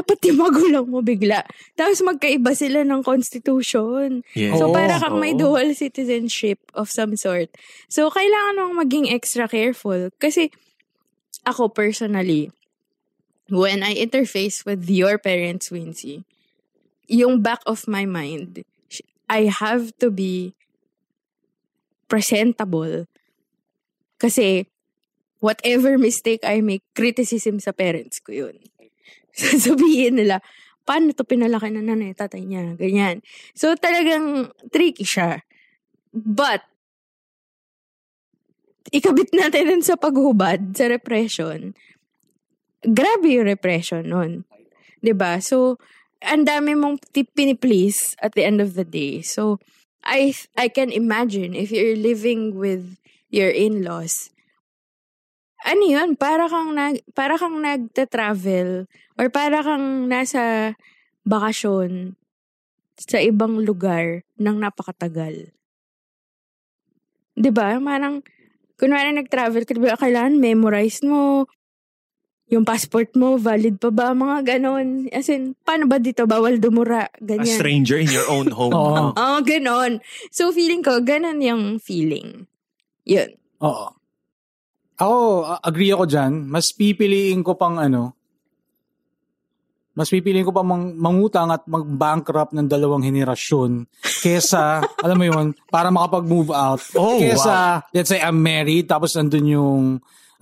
[0.00, 1.46] apat yung magulang mo bigla.
[1.78, 4.26] Tapos magkaiba sila ng constitution.
[4.34, 4.58] Yes.
[4.58, 5.40] So, para kang may oo.
[5.40, 7.54] dual citizenship of some sort.
[7.86, 10.10] So, kailangan mong maging extra careful.
[10.18, 10.50] Kasi,
[11.46, 12.50] ako personally,
[13.52, 16.24] when I interface with your parents, Wincy,
[17.06, 18.64] yung back of my mind,
[19.28, 20.56] I have to be
[22.08, 23.06] presentable.
[24.18, 24.66] Kasi,
[25.44, 28.56] whatever mistake I make, criticism sa parents ko yun.
[29.38, 30.38] Sasabihin nila,
[30.86, 33.24] paano to pinalaki na nanay, tatay niya, ganyan.
[33.56, 35.42] So, talagang tricky siya.
[36.14, 36.62] But,
[38.94, 41.74] ikabit natin dun sa paghubad, sa repression.
[42.84, 44.44] Grabe yung repression nun.
[45.00, 45.80] ba So,
[46.24, 49.20] ang dami mong piniplease at the end of the day.
[49.24, 49.58] So,
[50.04, 53.00] I I can imagine if you're living with
[53.32, 54.28] your in-laws,
[55.64, 58.84] ano yun, para kang, nag, para kang nagta-travel
[59.16, 60.76] or para kang nasa
[61.24, 62.14] bakasyon
[63.00, 65.50] sa ibang lugar ng napakatagal.
[67.34, 67.74] 'Di ba?
[67.82, 68.22] Parang,
[68.78, 71.48] kunwari nag-travel ka, di ba, kailangan memorize mo
[72.52, 74.12] yung passport mo, valid pa ba?
[74.12, 75.08] Mga ganon.
[75.10, 76.28] As in, paano ba dito?
[76.28, 77.08] Bawal dumura.
[77.08, 77.48] A Ganyan.
[77.48, 78.70] stranger in your own home.
[78.76, 79.16] Oo.
[79.16, 79.98] Oo, ganon.
[80.28, 82.44] So, feeling ko, ganon yung feeling.
[83.08, 83.34] Yun.
[83.64, 83.96] Oo.
[84.94, 85.18] Ako,
[85.58, 86.46] agree ako dyan.
[86.46, 88.14] Mas pipiliin ko pang ano,
[89.94, 95.46] mas pipiliin ko pang mang- mangutang at mag-bankrupt ng dalawang henerasyon kesa, alam mo yun,
[95.70, 96.82] para makapag-move out.
[96.98, 99.82] Oh, kesa, let's say I'm married, tapos nandun yung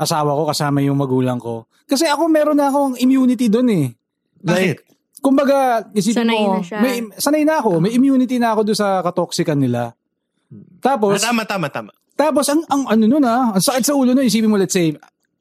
[0.01, 1.69] asawa ko kasama yung magulang ko.
[1.85, 3.93] Kasi ako meron na akong immunity dun eh.
[4.41, 4.89] Like,
[5.21, 6.79] kumbaga, isipin Sanay mo, na siya.
[6.81, 9.93] may, sanay na ako, may immunity na ako doon sa katoxican nila.
[9.93, 11.93] Ah, Tapos, tama, tama, tama.
[12.13, 14.93] Tapos ang ang ano nun ah, ang sakit sa ulo nun, isipin mo let's say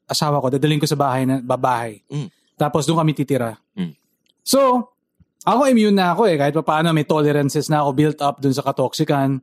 [0.08, 2.00] asawa ko dadalhin ko sa bahay na babahay.
[2.12, 2.28] Mm.
[2.60, 3.56] Tapos doon kami titira.
[3.76, 3.96] Mm.
[4.44, 4.92] So,
[5.48, 8.56] ako immune na ako eh kahit pa paano may tolerances na ako built up doon
[8.56, 9.40] sa katoxican.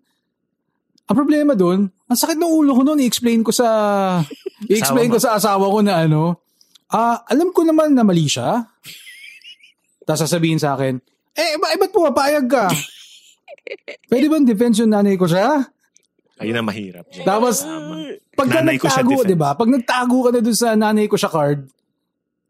[1.08, 3.68] Ang problema doon, ang sakit ng ulo ko noon, i-explain ko sa
[4.70, 6.44] i-explain ko sa asawa ko na ano,
[6.92, 8.68] ah, alam ko naman na mali siya.
[10.04, 11.00] Tapos sasabihin sa akin,
[11.38, 12.66] eh, ba, eh, ba't pumapayag ka?
[14.10, 15.68] Pwede ba defense yung nanay ko siya?
[16.38, 17.04] Ayun ang mahirap.
[17.10, 17.26] dyan.
[17.26, 17.66] Tapos,
[18.34, 19.58] pagka Nanay nagtago, di ba?
[19.58, 21.66] Pag nagtago ka na dun sa nanay ko siya card,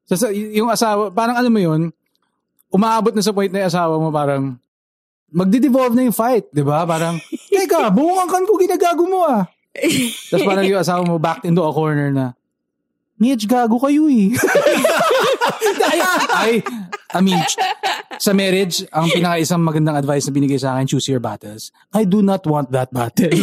[0.08, 1.92] sa, yung asawa, parang alam mo yun,
[2.72, 4.56] umaabot na sa point na yung asawa mo parang,
[5.28, 6.84] magdi-devolve na yung fight, di ba?
[6.84, 7.20] Parang,
[7.52, 9.44] teka, buong kan ko ginagago mo ah.
[10.32, 12.32] Tapos parang yung asawa mo backed into a corner na,
[13.18, 14.30] Mitch, gago kayo eh.
[15.82, 15.98] ay,
[16.30, 16.52] ay,
[17.08, 17.40] I mean,
[18.16, 21.70] sa marriage, ang pinaka-isang magandang advice na binigay sa akin, choose your battles.
[21.90, 23.32] I do not want that battle.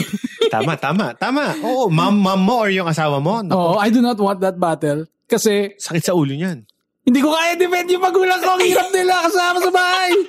[0.45, 1.51] Tama, tama, tama.
[1.65, 3.41] Oo, mom, mom mo or yung asawa mo.
[3.41, 5.03] Naku, Oo, I do not want that battle.
[5.25, 6.63] Kasi, Sakit sa ulo niyan.
[7.01, 8.55] hindi ko kaya defend yung magulang ko.
[8.55, 10.11] Ang hirap nila kasama sa bahay.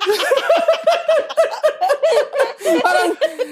[2.83, 3.09] Parang,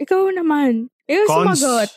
[0.00, 0.88] Ikaw naman.
[1.10, 1.90] Ikaw sumagot.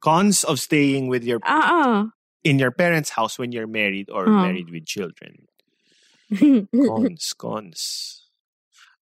[0.00, 2.14] cons of staying with your Ah, ah.
[2.46, 4.46] in your parents' house when you're married or Ah.
[4.46, 5.50] married with children.
[6.72, 8.15] Cons, cons.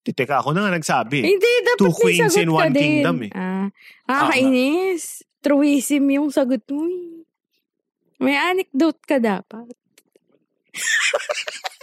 [0.01, 1.21] Di, Teka, ako na nga nagsabi.
[1.21, 3.05] Hindi, dapat Two queens sagot in one din.
[3.05, 3.33] kingdom eh.
[3.37, 3.69] Ah,
[4.09, 5.29] nakakainis.
[5.41, 7.25] Truism yung sagot mo eh.
[8.21, 9.73] May anecdote ka dapat.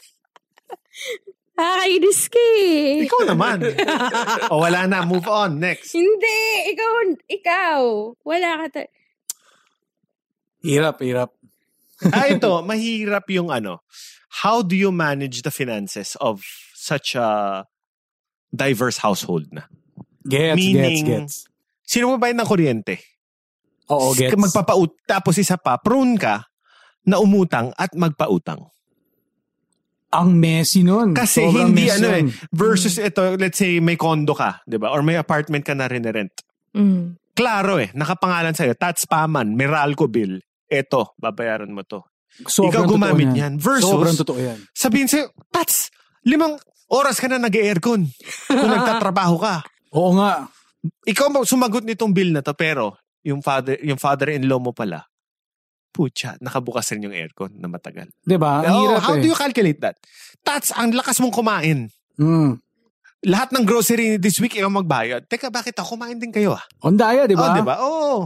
[1.57, 3.09] Nakakainis ka eh.
[3.09, 3.57] Ikaw naman.
[4.53, 5.57] o wala na, move on.
[5.57, 5.93] Next.
[5.93, 6.93] Hindi, ikaw,
[7.25, 7.81] ikaw.
[8.21, 8.93] Wala ka ta-
[10.61, 11.33] Hirap, hirap.
[12.13, 13.81] ah, ito, mahirap yung ano.
[14.45, 16.45] How do you manage the finances of
[16.77, 17.65] such a
[18.53, 19.67] diverse household na?
[20.27, 21.35] Gets, Meaning, gets, gets.
[21.87, 22.99] Sino mo bayad ng kuryente?
[23.87, 24.35] Oo, gets.
[24.35, 26.43] Magpapaut, tapos isa pa, prone ka
[27.07, 28.67] na umutang at magpautang.
[30.11, 31.15] Ang messy nun.
[31.15, 32.23] Kasi Sobrang hindi messy ano eh.
[32.51, 34.95] Versus ito, let's say may condo ka, 'di ba?
[34.95, 36.31] Or may apartment ka na rent.
[36.71, 37.19] Mm.
[37.37, 40.41] Klaro eh, nakapangalan sa'yo, Tats Paman, Meralco bill.
[40.65, 42.01] Eto, babayaran mo to.
[42.49, 43.53] Sobrang Ikaw gumamit totoo yan.
[43.61, 44.57] Versus, Sobrang totoo yan.
[44.73, 45.93] sabihin sa'yo, Tats,
[46.25, 46.57] limang
[46.87, 48.07] oras ka na nag-aircon
[48.47, 49.55] kung nagtatrabaho ka.
[49.97, 50.47] Oo nga.
[51.03, 55.03] Ikaw ba sumagot nitong bill na to, pero yung father yung father-in-law mo pala,
[55.91, 58.07] putya, nakabukas rin yung aircon na matagal.
[58.21, 58.61] Diba?
[58.61, 59.21] Ang Oh, hirap how eh.
[59.21, 59.97] do you calculate that?
[60.41, 61.91] Tats, ang lakas mong kumain.
[62.17, 62.57] Mm.
[63.25, 65.25] lahat ng grocery this week ikaw magbayad.
[65.25, 66.61] Teka, bakit ako kumain din kayo ah?
[66.79, 67.49] Ondaya, di ba?
[67.49, 67.75] Oh, di ba?
[67.81, 68.17] Oo.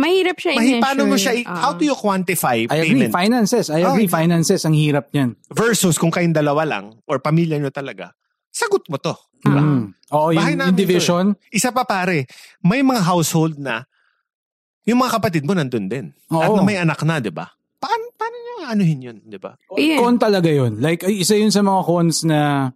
[0.00, 0.80] Mahirap siya Mahi, i-measure.
[0.80, 1.60] paano mo siya, i- Ah.
[1.60, 3.04] how do you quantify I agree.
[3.04, 3.12] payment?
[3.12, 3.68] Finances.
[3.68, 4.08] I Oh, agree.
[4.08, 4.16] okay.
[4.18, 4.60] Finances.
[4.64, 5.36] Ang hirap niyan.
[5.52, 8.16] Versus kung kayong dalawa lang or pamilya nyo talaga,
[8.48, 9.12] sagot mo to.
[9.36, 9.60] Di ba?
[9.60, 9.84] Mm.
[10.10, 11.26] Oo, yung, yung division.
[11.48, 12.28] Isa pa pare,
[12.60, 13.84] may mga household na
[14.84, 16.12] yung mga kapatid mo nandun din.
[16.28, 16.56] At Oo.
[16.56, 17.48] na may anak na, di ba?
[17.76, 19.56] Paano, paano nyo anuhin yun, di ba?
[19.72, 19.96] Yeah.
[19.96, 20.80] Con talaga yun.
[20.80, 22.68] Like, isa yun sa mga cons na,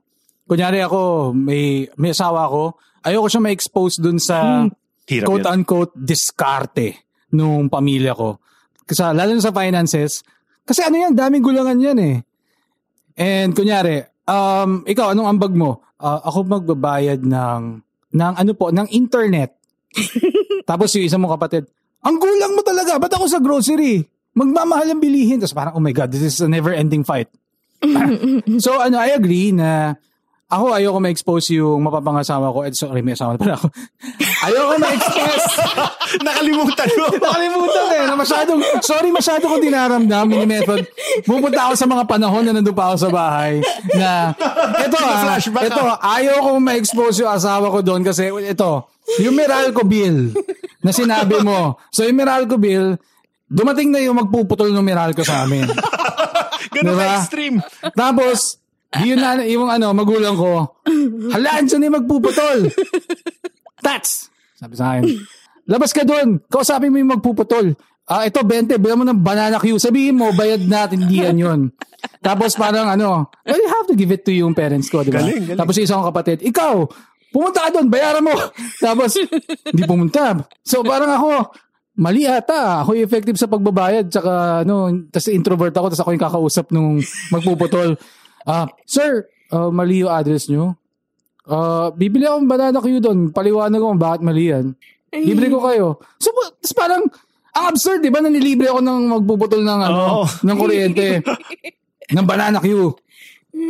[0.44, 4.72] kunyari ako, may, may asawa ko, ayoko siya ma-expose dun sa yun.
[5.24, 7.03] quote-unquote diskarte
[7.34, 8.38] nung pamilya ko.
[8.86, 10.22] Kasi lalo na sa finances,
[10.64, 12.16] kasi ano yan, daming gulangan yan eh.
[13.18, 15.84] And kunyari, um, ikaw, anong ambag mo?
[15.98, 17.62] Ah, ako magbabayad ng,
[18.14, 19.56] ng ano po, ng internet.
[20.68, 21.68] Tapos yung isa mong kapatid,
[22.04, 24.04] ang gulang mo talaga, ba't ako sa grocery?
[24.34, 25.40] Magmamahal ang bilihin.
[25.40, 27.30] Tapos parang, oh my God, this is a never-ending fight.
[28.64, 29.96] so ano, I agree na
[30.44, 32.68] ako ayoko ma-expose yung mapapangasawa ko.
[32.68, 33.66] Eh, sorry, may asawa na pala ako.
[34.46, 35.46] ayoko ma-expose.
[36.26, 37.06] Nakalimutan mo.
[37.16, 38.04] Nakalimutan eh.
[38.04, 40.24] Na masyadong, sorry, masyado ko dinaramdam.
[40.28, 40.84] Mini method.
[41.24, 43.64] Pupunta ako sa mga panahon na nandun pa ako sa bahay
[43.96, 44.36] na,
[44.84, 48.72] ito ah, ito, ayaw ko ma-expose yung asawa ko doon kasi ito,
[49.24, 50.32] yung Meralco bill
[50.84, 51.80] na sinabi mo.
[51.88, 53.00] So yung Meralco bill,
[53.48, 55.64] dumating na yung magpuputol ng Meralco sa amin.
[56.74, 57.16] Ganun Diba?
[57.20, 57.56] extreme.
[57.94, 58.58] Tapos,
[59.02, 60.78] yun na, yung ano, magulang ko,
[61.34, 62.70] halaan siya na yung magpuputol.
[63.82, 64.30] Tats!
[64.54, 65.02] Sabi sa akin,
[65.66, 67.74] labas ka doon, kausapin mo yung magpuputol.
[68.04, 69.80] Ah, ito, 20, bilang mo ng banana queue.
[69.80, 71.60] Sabihin mo, bayad natin, hindi yan yun.
[72.20, 75.24] Tapos parang ano, well, you have to give it to yung parents ko, di ba?
[75.24, 75.58] Galing, galing.
[75.58, 76.84] Tapos yung isang kapatid, ikaw,
[77.32, 78.36] pumunta ka doon, bayaran mo.
[78.84, 79.16] Tapos,
[79.72, 80.36] hindi pumunta.
[80.60, 81.56] So parang ako,
[81.96, 82.84] mali ata.
[82.84, 84.12] Ako effective sa pagbabayad.
[84.12, 87.00] Tsaka, ano, tas introvert ako, tas ako yung kakausap nung
[87.32, 87.96] magpuputol.
[88.44, 90.76] Ah, sir, ah, mali yung address nyo.
[91.44, 93.28] Ah, bibili akong banana queue doon.
[93.32, 94.72] Paliwanag ko kung bakit mali yan.
[95.12, 96.02] Libre ko kayo.
[96.18, 97.06] So, tas parang,
[97.54, 100.24] ang absurd, di ba, na nilibre ako ng magpuputol ng, ano, Oo.
[100.26, 101.22] ng kuryente.
[102.16, 102.90] ng banana queue.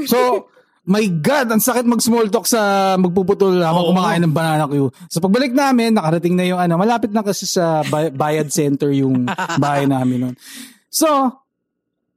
[0.09, 0.49] So,
[0.89, 3.91] my God, ang sakit mag-small talk sa magpuputol habang Oo.
[3.93, 4.89] kumakain ng banana queue.
[5.12, 9.29] So, pagbalik namin, nakarating na yung ano, malapit na kasi sa bay- bayad center yung
[9.61, 10.35] bahay namin nun.
[10.89, 11.09] So,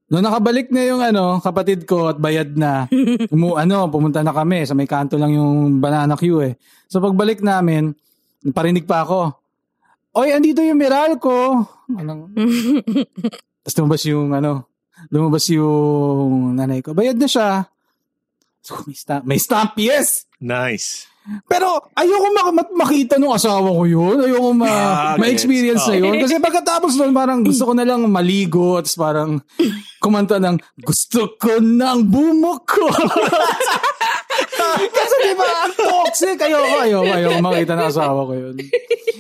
[0.08, 2.88] Nung nakabalik na yung ano, kapatid ko at bayad na,
[3.34, 4.64] umu, ano, pumunta na kami.
[4.64, 6.54] Sa may kanto lang yung banana queue eh.
[6.88, 7.92] So pagbalik namin,
[8.56, 9.36] parinig pa ako.
[10.18, 11.68] Oy, andito yung Meralco.
[11.92, 12.32] Anong...
[13.68, 14.52] Tapos lumabas yung ano,
[15.12, 16.96] lumabas yung nanay ko.
[16.96, 17.68] Bayad na siya.
[18.64, 20.28] So, may stamp, may stamp, yes!
[20.44, 21.08] Nice.
[21.44, 24.16] Pero ayoko mak- mak- makita nung asawa ko yun.
[24.18, 25.92] Ayoko ma- Ah, ma-experience gets.
[25.92, 26.16] na yun.
[26.18, 29.44] Kasi pagkatapos nun, parang gusto ko na lang maligo at parang
[30.00, 32.88] kumanta ng gusto ko ng bumuko.
[34.88, 36.38] Kasi di ba, ang toxic.
[36.40, 38.56] Ayoko, ayoko, ayoko makita ng asawa ko yun.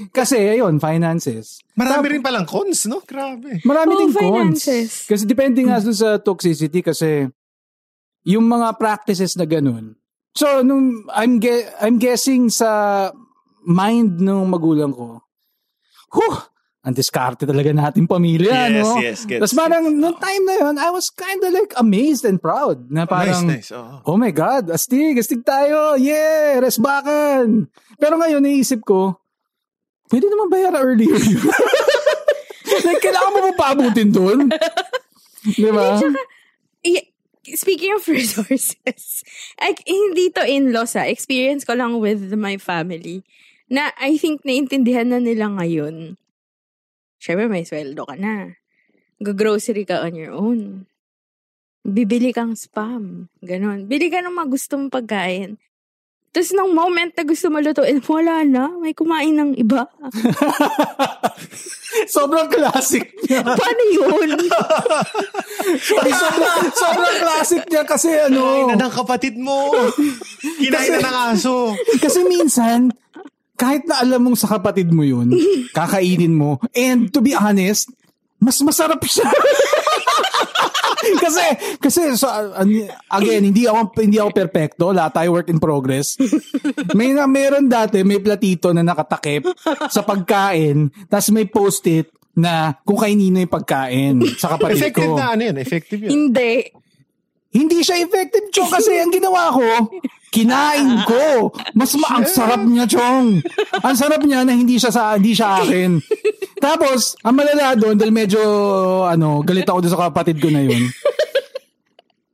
[0.09, 1.59] Kasi, ayun, finances.
[1.73, 3.01] Marami rin palang cons, no?
[3.01, 3.59] Grabe.
[3.63, 5.03] Marami Oo, din finances.
[5.05, 5.09] cons.
[5.09, 7.25] Kasi depende nga sa toxicity kasi
[8.23, 9.97] yung mga practices na ganun.
[10.33, 13.11] So, nung I'm, ge- I'm guessing sa
[13.63, 15.21] mind ng magulang ko,
[16.13, 16.37] huh,
[16.87, 18.95] ang diskarte talaga natin pamilya, Yes, no?
[18.97, 22.39] yes, gets, Tapos parang, nung time na yun, I was kind of like amazed and
[22.39, 22.87] proud.
[22.87, 23.75] Na parang, nice, nice.
[23.75, 24.07] Oo.
[24.07, 27.67] oh my God, astig, astig tayo, yeah, resbakan.
[27.99, 29.19] Pero ngayon, naisip ko,
[30.07, 31.43] pwede naman bayaran earlier yun.
[32.87, 34.39] like, kailangan mo pa paabutin doon.
[35.59, 35.99] Di ba?
[36.87, 37.07] I-
[37.55, 39.23] speaking of resources,
[39.61, 41.07] like, hindi to in-laws ah.
[41.07, 43.23] Experience ko lang with my family.
[43.71, 46.19] Na I think naintindihan na nila ngayon.
[47.19, 48.59] Siyempre, may sweldo ka na.
[49.23, 50.85] Go-grocery ka on your own.
[51.87, 53.31] Bibili kang spam.
[53.39, 53.87] Ganon.
[53.87, 55.55] Bili ka ng mga gusto mong pagkain.
[56.38, 58.69] Tapos nung moment na gusto mo lutuin, wala na.
[58.77, 59.89] May kumain ng iba.
[62.14, 63.41] Sobrang classic niya.
[63.57, 64.38] Paano yun?
[65.81, 68.69] sobrang, sobrang classic niya kasi ano.
[68.69, 69.73] Kinain na ng kapatid mo.
[70.61, 71.73] Kinain na ng aso.
[71.97, 72.93] Kasi minsan,
[73.57, 75.34] kahit na alam mong sa kapatid mo yun,
[75.73, 77.89] kakainin mo, and to be honest,
[78.38, 79.26] mas masarap siya.
[81.23, 81.45] kasi,
[81.77, 82.27] kasi, so,
[83.11, 84.84] again, hindi ako, hindi ako perfecto.
[84.91, 86.18] Lahat tayo work in progress.
[86.98, 89.48] May na, meron dati, may platito na nakatakip
[89.88, 95.18] sa pagkain, tapos may post-it na kung kainino yung pagkain sa kapatid Effective ko.
[95.18, 95.57] na ano yun?
[95.57, 96.10] Effective yun.
[96.14, 96.69] hindi.
[97.47, 99.65] Hindi siya effective, Chong, kasi ang ginawa ko,
[100.29, 101.49] kinain ko.
[101.73, 103.39] Mas ma- ang sarap niya, Chong.
[103.81, 105.97] Ang sarap niya na hindi siya sa hindi siya akin.
[106.59, 108.41] Tapos, ang malala doon, dahil medyo,
[109.07, 110.91] ano, galit ako doon sa kapatid ko na yun,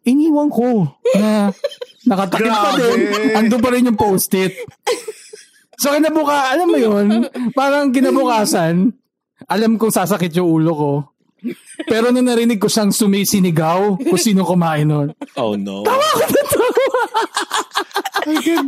[0.03, 1.53] iniwan ko na
[2.03, 2.99] nakatakip pa din.
[3.37, 4.51] Ando pa rin yung post-it.
[5.79, 8.91] So, kinabuka, alam mo yun, parang kinabukasan,
[9.47, 10.91] alam kong sasakit yung ulo ko.
[11.89, 15.07] Pero nung narinig ko siyang sumisinigaw kung sino kumain nun.
[15.35, 15.83] Oh no.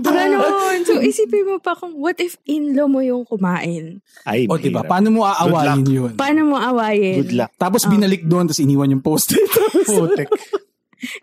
[0.03, 0.83] Ganon.
[0.83, 4.03] So, isipin mo pa kung what if in-law mo yung kumain?
[4.27, 6.11] Ay, O diba, paano mo aawayin yun?
[6.19, 7.23] Paano mo awayin?
[7.23, 7.51] Good luck.
[7.55, 9.39] Tapos binalik doon, tapos iniwan yung post-it.
[9.87, 10.27] Putek.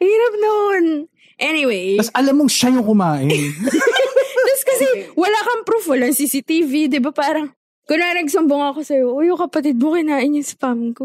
[0.00, 0.84] Hirap noon.
[1.36, 1.98] Anyway.
[1.98, 3.28] tapos alam mong siya yung kumain.
[4.52, 4.86] Tapos kasi
[5.18, 7.10] wala kang proof, walang CCTV, di ba?
[7.10, 7.50] Parang,
[7.92, 11.04] kunwari nagsumbong ako sa'yo, uy, yung kapatid mo kinain yung spam ko.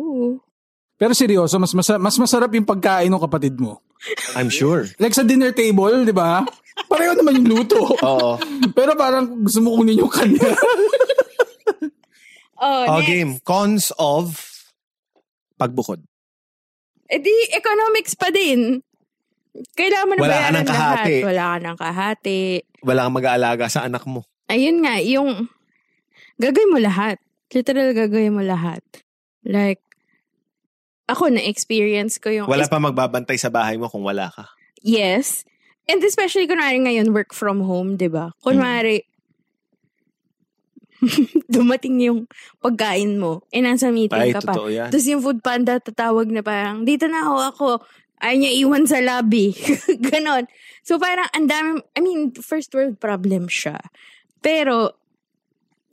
[0.95, 3.83] Pero seryoso, mas, masa- mas masarap yung pagkain ng kapatid mo.
[4.33, 4.87] I'm sure.
[4.95, 6.47] Like sa dinner table, di ba?
[6.87, 7.81] Pareho naman yung luto.
[7.81, 8.37] Oo.
[8.71, 10.47] Pero parang gusto mo kunin yung kanya.
[12.57, 13.05] Oh, Oh, next.
[13.05, 13.31] game.
[13.45, 14.33] Cons of
[15.55, 16.01] pagbukod.
[17.05, 18.81] Eh di, economics pa din.
[19.77, 20.81] Kailangan mo na Wala ka bayaran ng kahati.
[21.13, 21.21] lahat.
[21.21, 22.41] Wala ka ng kahati.
[22.81, 24.25] Wala kang mag-aalaga sa anak mo.
[24.49, 25.45] Ayun nga, yung
[26.37, 27.17] gagawin mo lahat.
[27.53, 28.83] Literal gagawin mo lahat.
[29.45, 29.81] Like,
[31.07, 32.47] ako na-experience ko yung...
[32.51, 34.49] Wala pa magbabantay sa bahay mo kung wala ka.
[34.83, 35.47] Yes.
[35.87, 38.35] And especially kunwari ngayon, work from home, di ba?
[38.43, 39.07] Kunwari,
[41.55, 42.19] dumating yung
[42.59, 44.53] pagkain mo, eh nasa meeting Ay, ka pa.
[44.67, 44.89] yan.
[44.91, 47.67] Tapos yung food panda tatawag na parang, dito na ako ako.
[48.17, 49.53] Ayaw niya iwan sa lobby.
[50.09, 50.49] Ganon.
[50.81, 53.77] So parang ang dami, I mean, first world problem siya.
[54.41, 54.97] Pero,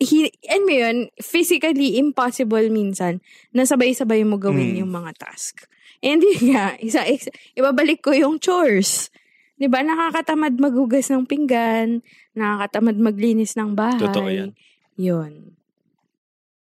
[0.05, 3.18] he, and mo yun, physically impossible minsan
[3.51, 4.81] na sabay-sabay mo gawin Mm.
[4.85, 5.64] yung mga task.
[5.98, 9.09] And yun nga, isa, isa, ibabalik ko yung chores.
[9.56, 14.02] 'Di ba Nakakatamad maghugas ng pinggan, nakakatamad maglinis ng bahay.
[14.02, 14.51] Totoo yan.
[14.94, 15.56] Yun.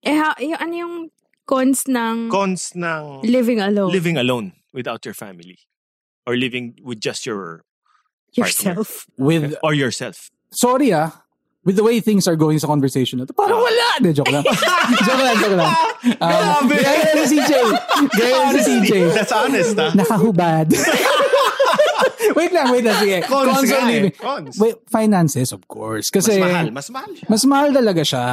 [0.02, 0.94] Eh, ha, yung, ano yung
[1.42, 3.90] cons ng Cons ng living alone?
[3.90, 5.58] living alone without your family.
[6.22, 7.66] Or living with just your
[8.32, 9.10] yourself.
[9.18, 10.30] With, or yourself.
[10.52, 11.24] sorry ah,
[11.64, 13.88] with the way things are going sa conversation na to, parang wala.
[14.02, 14.42] De, joke lang.
[15.06, 15.70] joke lang, joke lang.
[16.18, 16.74] Um, Grabe.
[16.82, 17.52] gaya yan si CJ.
[18.10, 18.90] Gaya yan si CJ.
[19.14, 19.88] That's honest, ha?
[19.94, 20.66] Nakahubad.
[22.38, 22.98] wait lang, wait lang.
[22.98, 23.18] Sige.
[23.26, 24.10] Cons nga eh.
[24.10, 24.54] Cons.
[24.58, 26.10] Wait, finances, of course.
[26.10, 26.66] Kasi, Mas mahal.
[26.74, 27.26] Mas mahal siya.
[27.30, 28.26] Mas mahal talaga siya.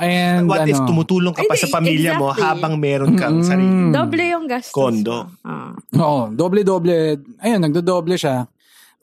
[0.00, 2.44] And, What ano, if tumutulong ka pa sa pamilya mo exactly.
[2.48, 3.48] habang meron kang Mm-mm.
[3.48, 3.92] sarili?
[3.92, 4.72] Doble yung gastos.
[4.72, 5.28] Kondo.
[5.28, 5.44] mo.
[5.44, 5.76] Ah.
[6.00, 7.20] Oo, doble-doble.
[7.36, 8.48] Ayun, nagdo-doble siya.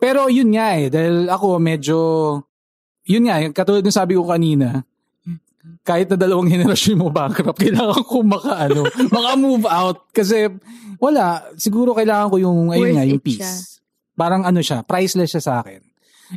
[0.01, 1.97] Pero yun nga eh, dahil ako medyo,
[3.07, 4.83] yun nga, katulad ng sabi ko kanina,
[5.83, 8.83] kahit na dalawang henerasyon mo bankrupt, kailangan ko maka, ano,
[9.15, 10.11] maka-move out.
[10.11, 10.51] Kasi,
[10.99, 13.39] wala, siguro kailangan ko yung, ayun Worth nga, yung peace.
[13.39, 13.53] siya.
[14.17, 15.81] Parang ano siya, priceless siya sa akin.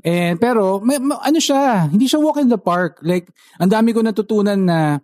[0.06, 3.02] And, pero, may, ma- ano siya, hindi siya walk in the park.
[3.02, 5.02] Like, ang dami ko natutunan na,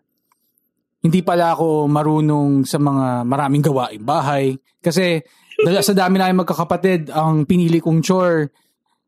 [1.06, 4.58] hindi pala ako marunong sa mga maraming gawaing bahay.
[4.82, 5.22] Kasi
[5.62, 8.50] dala sa dami namin magkakapatid, ang pinili kong chore,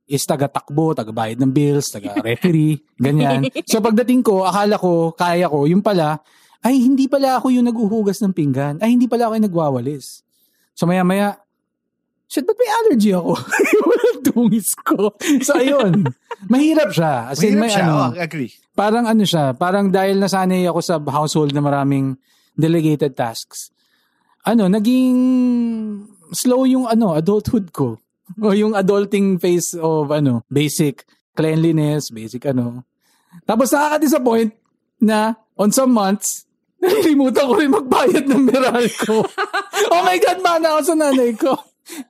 [0.08, 3.44] is taga-takbo, taga-bayad ng bills, taga-referee, ganyan.
[3.64, 6.18] So pagdating ko, akala ko, kaya ko, yung pala,
[6.58, 8.80] ay hindi pala ako yung naghuhugas ng pinggan.
[8.80, 10.24] Ay hindi pala ako yung nagwawalis.
[10.72, 11.36] So maya-maya,
[12.26, 13.36] shit, ba't may allergy ako?
[13.88, 15.12] Walang tungis ko.
[15.40, 16.08] So ayun,
[16.46, 17.30] mahirap siya.
[17.30, 17.84] As in, Mahirap may siya.
[17.84, 18.50] ano, Oh, agree.
[18.72, 22.16] parang ano siya, parang dahil nasanay ako sa household na maraming
[22.52, 23.70] delegated tasks,
[24.42, 25.14] ano, naging
[26.30, 28.00] slow yung ano, adulthood ko.
[28.44, 31.02] O yung adulting phase of ano, basic
[31.32, 32.84] cleanliness, basic ano.
[33.44, 34.52] Tapos nakaka-disappoint
[35.00, 36.44] na on some months,
[36.82, 39.24] nalilimutan ko rin magbayad ng meral ko.
[39.92, 41.56] oh my God, mana ako sa nanay ko.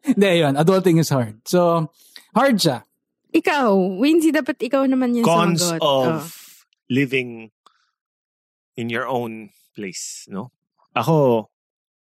[0.03, 1.39] Hindi, yun, adulting is hard.
[1.47, 1.86] So,
[2.35, 2.82] hard siya.
[3.31, 3.70] Ikaw,
[4.01, 5.81] Wincy, dapat ikaw naman yung Cons sumagot.
[5.85, 6.19] of Oh.
[6.89, 7.53] living
[8.74, 10.51] in your own place, no?
[10.97, 11.47] Ako,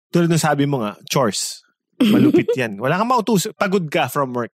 [0.10, 1.67] tulad ng sabi mo nga, chores.
[1.98, 2.78] Malupit yan.
[2.78, 3.50] Wala kang mautus.
[3.58, 4.54] Pagod ka from work.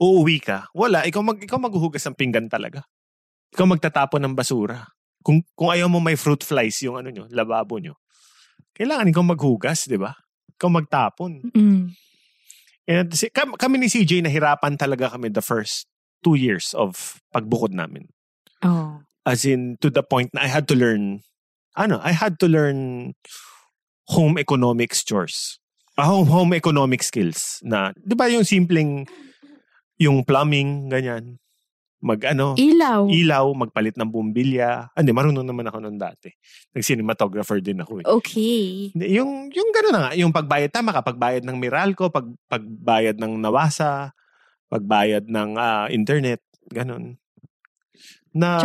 [0.00, 0.72] Uuwi ka.
[0.72, 1.04] Wala.
[1.04, 2.82] Ikaw, mag, ikaw maghuhugas ng pinggan talaga.
[3.52, 4.88] Ikaw magtatapon ng basura.
[5.22, 8.00] Kung, kung ayaw mo may fruit flies yung ano nyo, lababo nyo.
[8.74, 10.16] Kailangan ikaw maghugas, di ba?
[10.56, 11.32] Ikaw magtapon.
[11.52, 11.92] Mm.
[12.88, 15.86] And si, kam- kami ni CJ, nahirapan talaga kami the first
[16.24, 18.10] two years of pagbukod namin.
[18.64, 19.04] Oh.
[19.22, 21.22] As in, to the point na I had to learn,
[21.78, 23.12] ano, I had to learn
[24.10, 25.61] home economics chores.
[25.92, 29.04] Ah, home, home economic skills na, di ba yung simpleng,
[30.00, 31.36] yung plumbing, ganyan.
[32.02, 33.06] Mag ano, Ilaw.
[33.06, 34.90] ilaw, magpalit ng bumbilya.
[34.90, 36.32] Ah, Hindi, marunong naman ako noon dati.
[36.74, 38.06] Nag-cinematographer din ako eh.
[38.08, 38.90] okay.
[38.98, 43.38] Yung, yung gano'n na nga, yung pagbayad, tama ka, pagbayad ng Meralco, pag, pagbayad ng
[43.38, 44.10] Nawasa,
[44.66, 46.42] pagbayad ng ah, internet,
[46.74, 47.14] gano'n.
[48.34, 48.58] Na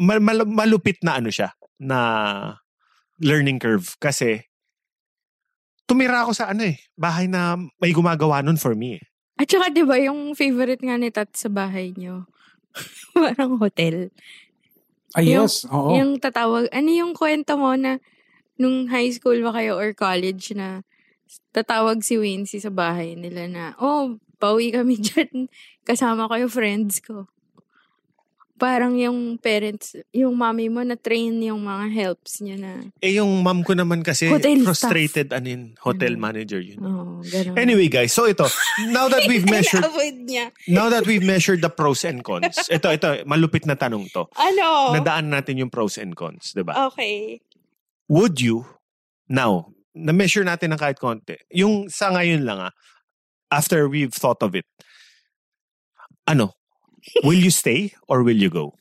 [0.00, 1.98] mal- mal- malupit na ano siya, na
[3.22, 3.86] learning curve.
[4.02, 4.49] Kasi,
[5.84, 9.02] tumira ako sa ano eh, bahay na may gumagawa nun for me eh.
[9.40, 12.28] At saka, di ba, yung favorite nga ni Tat sa bahay niyo,
[13.16, 14.12] parang hotel.
[15.16, 15.64] Ah, Yung- yes.
[15.66, 15.96] Oo.
[15.96, 17.98] Yung tatawag, ano yung kwento mo na
[18.60, 20.84] nung high school ba kayo or college na
[21.56, 25.48] tatawag si Wincy sa bahay nila na, oh, pauwi kami dyan.
[25.82, 27.24] Kasama ko yung friends ko.
[28.60, 32.70] Parang yung parents, yung mommy mo na train yung mga helps niya na,
[33.00, 36.20] Eh yung mom ko naman kasi, Hotel frustrated ano yun, hotel Mm.
[36.20, 36.76] manager yun.
[36.78, 37.24] oh.
[37.56, 38.44] Anyway guys, so ito,
[38.92, 39.80] now that we've measured
[40.28, 40.52] niya.
[40.68, 44.28] Now that we've measured the pros and cons, ito, ito, malupit na tanong to.
[44.36, 44.92] Ano?
[44.92, 46.92] Nadaan natin yung pros and cons, di ba?
[46.92, 47.40] Okay.
[48.12, 48.68] Would you,
[49.24, 52.72] now, na-measure natin ng kahit konti, yung sa ngayon lang ah,
[53.48, 54.68] after we've thought of it,
[56.28, 56.59] ano,
[57.22, 58.74] will you stay or will you go?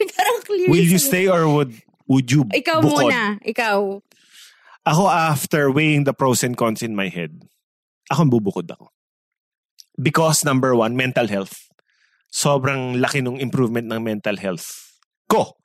[0.16, 0.68] Parang clear.
[0.68, 1.76] Will you stay or would
[2.08, 3.12] would you Ikaw bukod?
[3.12, 3.38] muna.
[3.44, 4.00] Ikaw.
[4.88, 7.44] Ako after weighing the pros and cons in my head,
[8.08, 8.88] ako bubukod ako.
[10.00, 11.68] Because number one, mental health.
[12.32, 14.96] Sobrang laki ng improvement ng mental health
[15.28, 15.58] ko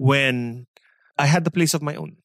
[0.00, 0.66] when
[1.20, 2.16] I had the place of my own.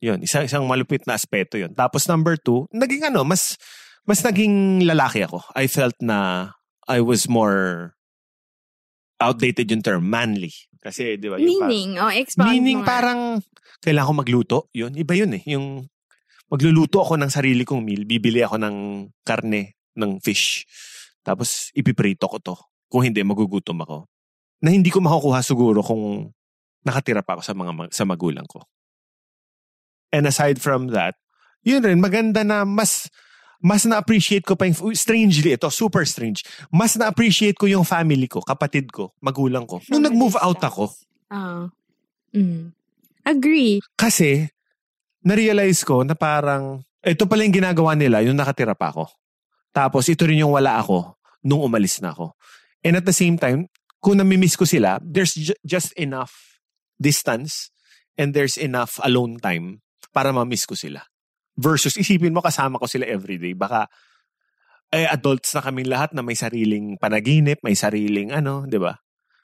[0.00, 1.76] Yun, isang, isang malupit na aspeto yun.
[1.76, 3.60] Tapos number two, naging ano, mas,
[4.08, 5.44] mas naging lalaki ako.
[5.52, 6.50] I felt na
[6.90, 7.94] I was more
[9.22, 10.50] outdated yung term, manly.
[10.82, 11.38] Kasi, di ba?
[11.38, 11.90] yung parang- Meaning.
[12.02, 13.20] Oh, expound Meaning parang
[13.78, 14.58] kailangan ko magluto.
[14.74, 15.42] Yun, iba yun eh.
[15.54, 15.86] Yung
[16.50, 18.76] magluluto ako ng sarili kong meal, bibili ako ng
[19.22, 20.66] karne, ng fish.
[21.22, 22.56] Tapos ipiprito ko to.
[22.90, 24.10] Kung hindi, magugutom ako.
[24.66, 26.34] Na hindi ko makukuha siguro kung
[26.82, 28.66] nakatira pa ako sa mga sa magulang ko.
[30.10, 31.14] And aside from that,
[31.62, 33.06] yun rin, maganda na mas
[33.60, 36.42] mas na-appreciate ko pa yung, strangely, ito, super strange,
[36.72, 39.80] mas na-appreciate ko yung family ko, kapatid ko, magulang ko.
[39.92, 40.90] Nung nag-move out ako,
[41.30, 41.70] Ah.
[42.34, 42.74] Mm.
[43.22, 43.78] Agree.
[43.94, 44.50] Kasi,
[45.22, 49.06] na-realize ko na parang, ito pala yung ginagawa nila, yung nakatira pa ako.
[49.70, 51.14] Tapos, ito rin yung wala ako
[51.46, 52.34] nung umalis na ako.
[52.82, 53.70] And at the same time,
[54.02, 56.58] kung namimiss ko sila, there's ju- just enough
[56.98, 57.70] distance
[58.18, 61.06] and there's enough alone time para mamiss ko sila.
[61.60, 63.52] Versus, isipin mo kasama ko sila everyday.
[63.52, 63.84] Baka,
[64.96, 68.96] eh, adults na kaming lahat na may sariling panaginip, may sariling ano, di ba?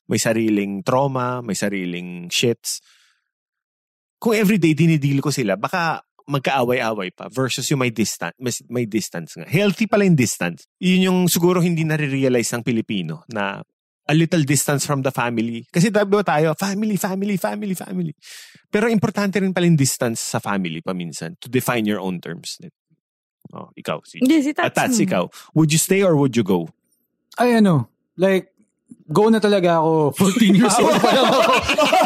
[0.08, 2.80] May sariling trauma, may sariling shits
[4.16, 8.34] kung everyday dinidil ko sila, baka magkaaway-away pa versus yung may distance,
[8.66, 9.46] may, distance nga.
[9.46, 10.66] Healthy pala yung distance.
[10.82, 13.62] Yun yung siguro hindi nare-realize ng Pilipino na
[14.06, 15.66] a little distance from the family.
[15.66, 18.14] Kasi diba tayo, family, family, family, family.
[18.70, 22.62] Pero importante rin pala yung distance sa family paminsan to define your own terms.
[23.54, 24.74] Oh, ikaw, si si At Tats.
[24.74, 25.04] Tats, mo.
[25.06, 25.24] ikaw.
[25.54, 26.70] Would you stay or would you go?
[27.38, 28.50] Ay ano, like,
[29.06, 30.14] go na talaga ako.
[30.18, 31.42] 14 years old pa lang ako.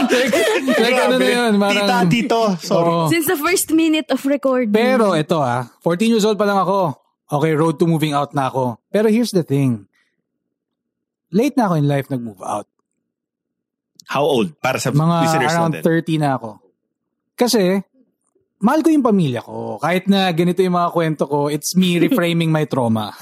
[0.09, 0.35] like,
[0.77, 2.09] like ano na yun, Tita, parang...
[2.09, 2.41] tito.
[2.61, 2.93] Sorry.
[2.93, 3.09] Oo.
[3.09, 4.73] Since the first minute of recording.
[4.73, 6.97] Pero ito ah, 14 years old pa lang ako.
[7.31, 8.83] Okay, road to moving out na ako.
[8.91, 9.87] Pero here's the thing.
[11.31, 12.67] Late na ako in life nag-move out.
[14.11, 14.59] How old?
[14.59, 16.19] Para sa Mga listeners around natin.
[16.19, 16.51] 30 na ako.
[17.39, 17.63] Kasi,
[18.59, 19.79] mahal ko yung pamilya ko.
[19.79, 23.15] Kahit na ganito yung mga kwento ko, it's me reframing my trauma.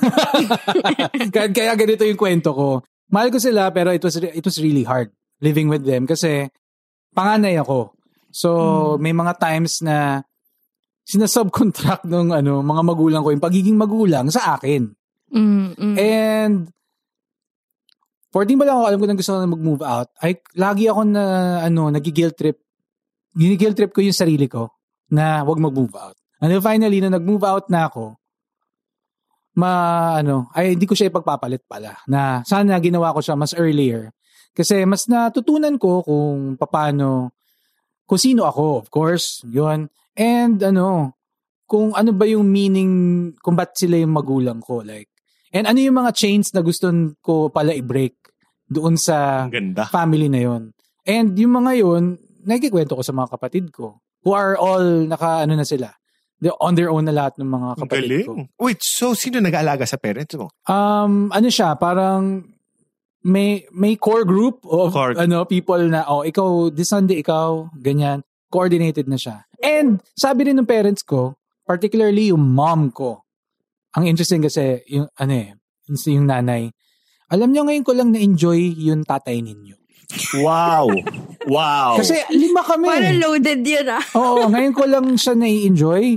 [1.34, 2.68] Kahit kaya ganito yung kwento ko.
[3.12, 6.50] Mahal ko sila, pero it was, it was really hard living with them kasi
[7.14, 7.94] panganay ako.
[8.34, 10.26] So, may mga times na
[11.08, 14.92] sinasubcontract ng ano, mga magulang ko yung pagiging magulang sa akin.
[15.32, 15.96] Mm, mm.
[15.96, 16.72] And
[18.28, 20.08] 14 pa lang ako, alam ko na gusto ko na mag-move out.
[20.20, 21.22] Ay, lagi ako na,
[21.64, 22.60] ano, nag-guilt trip.
[23.32, 24.68] Gini-guilt trip ko yung sarili ko
[25.08, 26.16] na wag mag-move out.
[26.38, 28.20] Until finally, na nag-move out na ako,
[29.58, 29.72] ma,
[30.20, 31.98] ano, ay, hindi ko siya ipagpapalit pala.
[32.06, 34.12] Na sana ginawa ko siya mas earlier.
[34.52, 37.32] Kasi mas natutunan ko kung paano,
[38.04, 39.88] kung sino ako, of course, yun.
[40.14, 41.18] And ano,
[41.68, 42.92] kung ano ba yung meaning,
[43.40, 45.10] kung ba't sila yung magulang ko, like,
[45.52, 46.88] And ano yung mga chains na gusto
[47.24, 48.14] ko pala i-break
[48.68, 49.88] doon sa ganda.
[49.88, 50.62] family na yon.
[51.08, 55.56] And yung mga yun, nakikikwento ko sa mga kapatid ko who are all naka ano
[55.56, 55.94] na sila.
[56.38, 58.32] They're on their own na lahat ng mga kapatid ko.
[58.38, 58.48] galing.
[58.62, 60.52] Wait, so sino nag-aalaga sa parents mo?
[60.68, 62.46] Um ano siya, parang
[63.24, 65.18] may may core group of Core.
[65.18, 69.44] ano people na oh ikaw this Sunday ikaw ganyan coordinated na siya.
[69.58, 73.26] And sabi rin ng parents ko, particularly yung mom ko.
[73.98, 75.58] Ang interesting kasi yung ano eh,
[76.06, 76.70] yung nanay.
[77.34, 79.74] Alam niyo ngayon ko lang na-enjoy yung tatay ninyo.
[80.40, 80.88] Wow.
[81.50, 81.92] wow.
[82.00, 82.88] Kasi lima kami.
[82.88, 84.04] Parang loaded yun ah.
[84.16, 86.16] Oo, ngayon ko lang siya na-enjoy.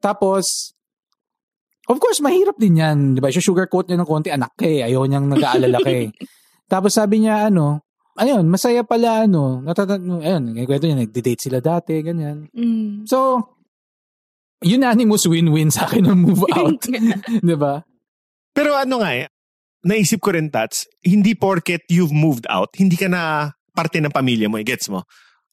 [0.00, 0.74] Tapos,
[1.86, 3.14] of course, mahirap din yan.
[3.14, 3.30] Di ba?
[3.30, 4.82] Siya sugarcoat niya ng konti, anak ka eh.
[4.82, 6.08] Ayaw niyang nag-aalala ka eh.
[6.72, 7.84] Tapos sabi niya, ano,
[8.18, 12.48] ayun, masaya pala, ano, natata- ayun, kwento niya, nag-date sila dati, ganyan.
[12.50, 13.06] Mm.
[13.06, 13.42] So,
[14.62, 16.80] unanimous win-win sa akin ng move out.
[17.48, 17.84] di ba?
[18.52, 19.26] Pero ano nga eh,
[19.82, 24.50] naisip ko rin, Tats, hindi porket you've moved out, hindi ka na parte ng pamilya
[24.50, 25.04] mo, eh, gets mo?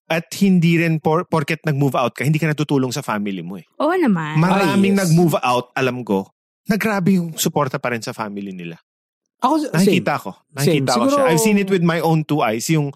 [0.08, 3.66] At hindi rin por- porket nag-move out ka, hindi ka natutulong sa family mo eh.
[3.80, 4.40] Oo naman.
[4.40, 5.02] Maraming yes.
[5.08, 6.32] nag-move out, alam ko,
[6.68, 8.80] nagrabe yung suporta pa rin sa family nila.
[9.38, 9.74] Ako, same.
[9.76, 10.32] Nakikita ko.
[10.50, 10.98] Nakikita Same.
[10.98, 11.14] ko siya.
[11.14, 12.66] Siguro- I've seen it with my own two eyes.
[12.74, 12.90] Yung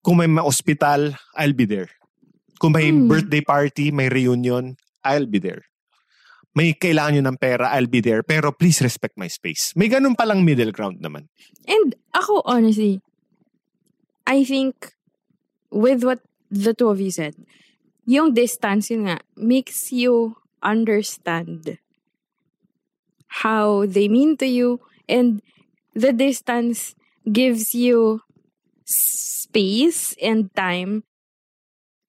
[0.00, 1.92] kung may ma-hospital, I'll be there.
[2.56, 3.04] Kung may Hmm.
[3.04, 5.68] birthday party, may reunion, I'll be there.
[6.54, 8.22] May kailangan nyo ng pera, I'll be there.
[8.22, 9.74] Pero please respect my space.
[9.74, 11.26] May ganun palang middle ground naman.
[11.66, 13.02] And ako, honestly,
[14.26, 14.94] I think
[15.74, 17.34] with what the two of you said,
[18.06, 21.78] yung distance yun nga makes you understand
[23.42, 24.78] how they mean to you
[25.10, 25.42] and
[25.94, 26.94] the distance
[27.26, 28.22] gives you
[28.86, 31.02] space and time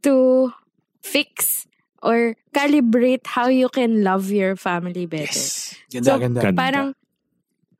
[0.03, 0.53] to
[1.01, 1.65] fix
[2.05, 5.41] or calibrate how you can love your family better.
[5.89, 6.39] Ganda, So, ganda.
[6.45, 6.57] Ganda.
[6.61, 6.87] Parang,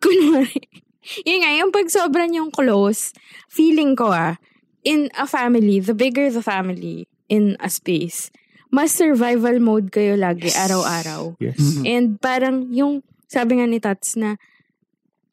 [0.02, 0.58] kunwari,
[1.30, 3.14] yun nga, yung pag sobrang yung close,
[3.46, 4.42] feeling ko ah,
[4.82, 8.34] in a family, the bigger the family in a space,
[8.74, 11.38] mas survival mode kayo lagi, araw-araw.
[11.38, 11.62] Yes.
[11.62, 11.84] Mhm.
[11.86, 14.42] And parang yung, sabi nga ni Tats na,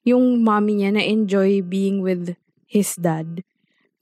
[0.04, 2.34] yung mommy niya na-enjoy being with
[2.66, 3.46] his dad.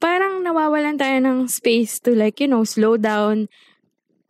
[0.00, 3.52] Parang nawawalan tayo ng space to like, you know, slow down,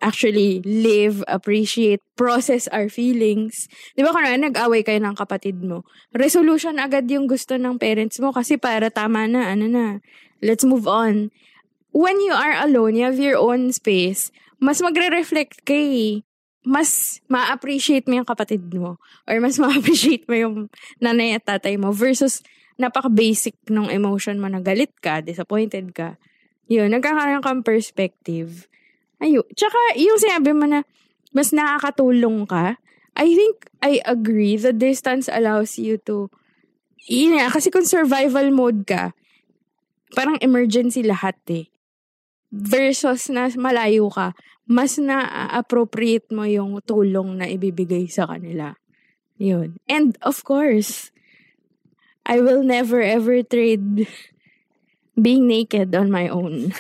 [0.01, 3.69] actually live, appreciate, process our feelings.
[3.95, 5.85] Di ba kung nag-away kayo ng kapatid mo,
[6.17, 9.87] resolution agad yung gusto ng parents mo kasi para tama na, ano na,
[10.41, 11.29] let's move on.
[11.93, 16.25] When you are alone, you have your own space, mas magre-reflect ka eh.
[16.61, 20.55] Mas ma-appreciate mo yung kapatid mo or mas ma-appreciate mo yung
[21.01, 22.45] nanay at tatay mo versus
[22.81, 26.17] napaka-basic nung emotion mo na galit ka, disappointed ka.
[26.71, 28.71] Yun, nagkakaroon kang perspective.
[29.21, 29.45] Ayun.
[29.53, 30.83] Tsaka, yung sinabi mo na
[31.31, 32.81] mas nakakatulong ka,
[33.15, 34.57] I think I agree.
[34.57, 36.33] The distance allows you to,
[37.07, 39.13] yun nga, kasi kung survival mode ka,
[40.17, 41.69] parang emergency lahat eh.
[42.51, 44.35] Versus na malayo ka,
[44.67, 48.75] mas na-appropriate mo yung tulong na ibibigay sa kanila.
[49.39, 49.79] Yun.
[49.87, 51.15] And of course,
[52.27, 54.07] I will never ever trade
[55.23, 56.73] being naked on my own.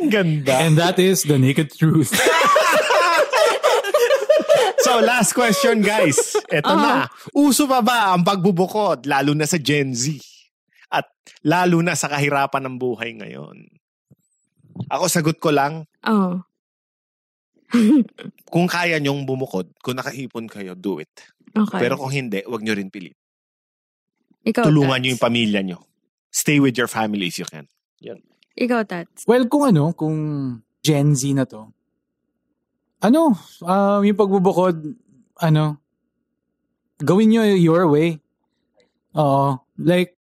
[0.00, 0.54] Ang Ganda.
[0.62, 2.12] And that is the naked truth.
[4.82, 6.34] So, last question, guys.
[6.50, 7.06] Ito na.
[7.38, 10.18] Uso pa ba ang pagbubukod, lalo na sa Gen Z?
[10.90, 11.06] At
[11.46, 13.62] lalo na sa kahirapan ng buhay ngayon?
[14.90, 16.42] Ako, sagot ko lang, oh.
[18.52, 21.14] kung kaya nyong bumukod, kung nakaipon kayo, do it.
[21.54, 21.78] Okay.
[21.78, 23.16] Pero kung hindi, wag nyo rin pilit.
[24.42, 25.78] Ikaw, Tulungan nyo yung pamilya nyo.
[26.32, 27.68] Stay with your family if you can.
[28.52, 29.24] Ikaw, Tats.
[29.24, 30.16] Well, kung ano, kung
[30.84, 31.72] Gen Z na to,
[33.02, 33.32] ano,
[33.64, 34.76] um, yung pagbubukod,
[35.40, 35.80] ano,
[37.00, 38.20] gawin nyo your way.
[39.16, 39.58] Oo.
[39.80, 40.14] Like,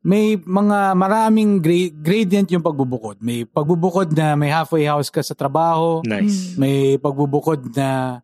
[0.00, 3.20] may mga maraming gra- gradient yung pagbubukod.
[3.20, 6.00] May pagbubukod na may halfway house ka sa trabaho.
[6.04, 6.56] Nice.
[6.56, 8.20] May pagbubukod na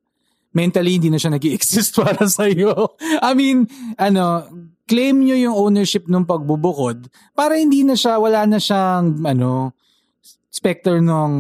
[0.57, 2.97] mentally hindi na siya nag exist para sa iyo.
[3.21, 3.69] I mean,
[4.01, 4.49] ano,
[4.87, 9.75] claim nyo yung ownership ng pagbubukod para hindi na siya, wala na siyang, ano,
[10.49, 11.33] specter ng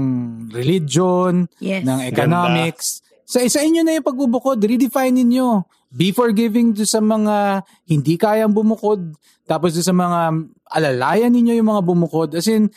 [0.52, 1.86] religion, Yes.
[1.86, 3.01] ng economics.
[3.24, 5.64] Sa isa inyo na yung pagbubukod, redefine ninyo.
[5.89, 9.16] Be forgiving do sa mga hindi kayang bumukod.
[9.48, 12.28] Tapos do sa mga alalayan ninyo yung mga bumukod.
[12.36, 12.68] As in,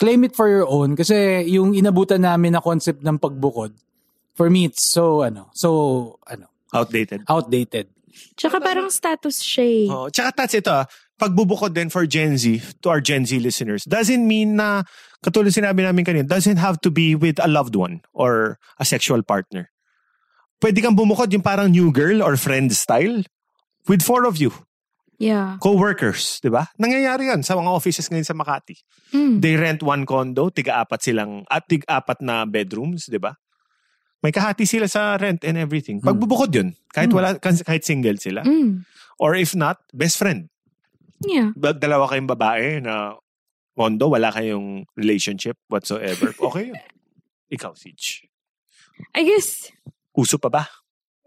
[0.00, 0.96] claim it for your own.
[0.96, 3.74] Kasi yung inabutan namin na concept ng pagbukod,
[4.34, 7.22] for me, it's so, ano, so, ano, Outdated.
[7.30, 7.86] outdated.
[8.36, 9.86] Tsaka parang status siya eh.
[9.90, 10.86] Oh, tsaka tats ito, ah,
[11.18, 14.82] pagbubukod din for Gen Z, to our Gen Z listeners, doesn't mean na,
[15.22, 19.22] katulad sinabi namin kanina, doesn't have to be with a loved one or a sexual
[19.22, 19.70] partner.
[20.58, 23.22] Pwede kang bumukod yung parang new girl or friend style
[23.86, 24.50] with four of you,
[25.20, 25.60] Yeah.
[25.62, 26.66] co-workers, di ba?
[26.80, 28.74] Nangyayari yan sa mga offices ngayon sa Makati.
[29.14, 29.38] Mm.
[29.38, 33.38] They rent one condo, tiga-apat silang, at tiga-apat na bedrooms, di ba?
[34.24, 36.00] May kahati sila sa rent and everything.
[36.00, 36.72] Pagbubukod yun.
[36.88, 38.40] Kahit wala, kahit single sila.
[38.40, 38.88] Mm.
[39.20, 40.48] Or if not, best friend.
[41.20, 41.52] Yeah.
[41.52, 43.20] Dalawa kayong babae na
[43.76, 46.32] mondo, wala kayong relationship whatsoever.
[46.40, 46.80] Okay yun.
[47.52, 48.24] Ikaw, Siege.
[49.12, 49.68] I guess
[50.16, 50.64] Uso pa ba?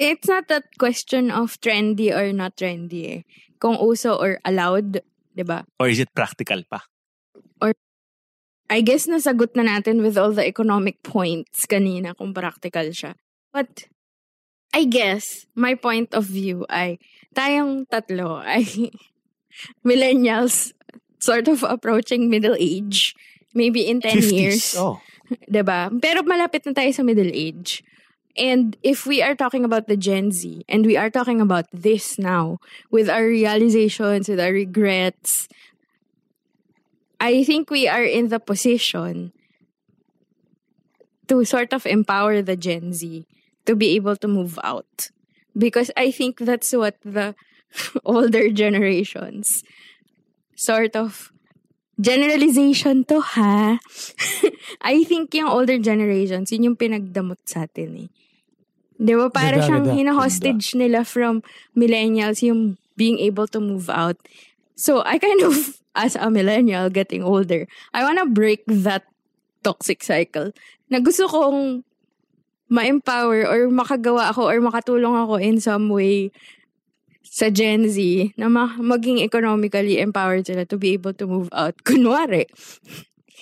[0.01, 3.21] it's not that question of trendy or not trendy eh.
[3.61, 5.01] Kung uso or allowed,
[5.33, 5.65] di ba?
[5.81, 6.81] Or is it practical pa?
[8.67, 13.15] I guess nasagot na natin with all the economic points kanina kung practical siya.
[13.55, 13.87] But
[14.75, 16.99] I guess my point of view ay
[17.31, 18.91] tayong tatlo ay
[19.87, 20.75] millennials
[21.23, 23.15] sort of approaching middle age.
[23.55, 24.75] Maybe in 10 years.
[24.77, 25.01] Oh.
[25.51, 25.91] 'di ba?
[25.91, 27.83] Pero malapit na tayo sa middle age.
[28.37, 32.21] And if we are talking about the Gen Z and we are talking about this
[32.21, 32.61] now
[32.93, 35.49] with our realizations, with our regrets,
[37.19, 39.33] I think we are in the position
[41.27, 43.25] to sort of empower the Gen Z
[43.65, 45.09] to be able to move out.
[45.57, 47.35] Because I think that's what the
[48.05, 49.63] older generations
[50.55, 51.31] sort of
[51.99, 53.79] generalization to ha.
[54.81, 58.09] I think yung older generations, yun yung pinagdamot sa atin eh.
[58.97, 59.29] Di ba?
[59.29, 61.45] Para siyang hina-hostage nila from
[61.77, 64.17] millennials yung being able to move out.
[64.73, 69.09] So, I kind of, as a millennial getting older, I wanna break that
[69.65, 70.53] toxic cycle
[70.87, 71.83] na gusto kong
[72.69, 76.29] ma-empower or makagawa ako or makatulong ako in some way
[77.23, 77.97] sa Gen Z
[78.39, 81.75] na ma- maging economically empowered sila to be able to move out.
[81.87, 82.47] Kunwari,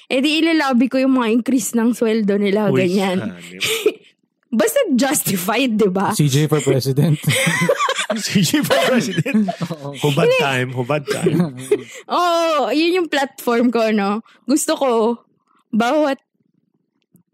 [0.10, 3.34] eh di ilalabi ko yung mga increase ng sweldo nila, Uy, ganyan.
[4.56, 6.16] Basta justified, di ba?
[6.16, 7.20] CJ for president.
[8.26, 9.52] CJ for president.
[10.04, 11.52] hubad time, hubad time.
[12.16, 14.24] Oo, oh, yun yung platform ko, no?
[14.48, 14.90] Gusto ko,
[15.76, 16.24] bawat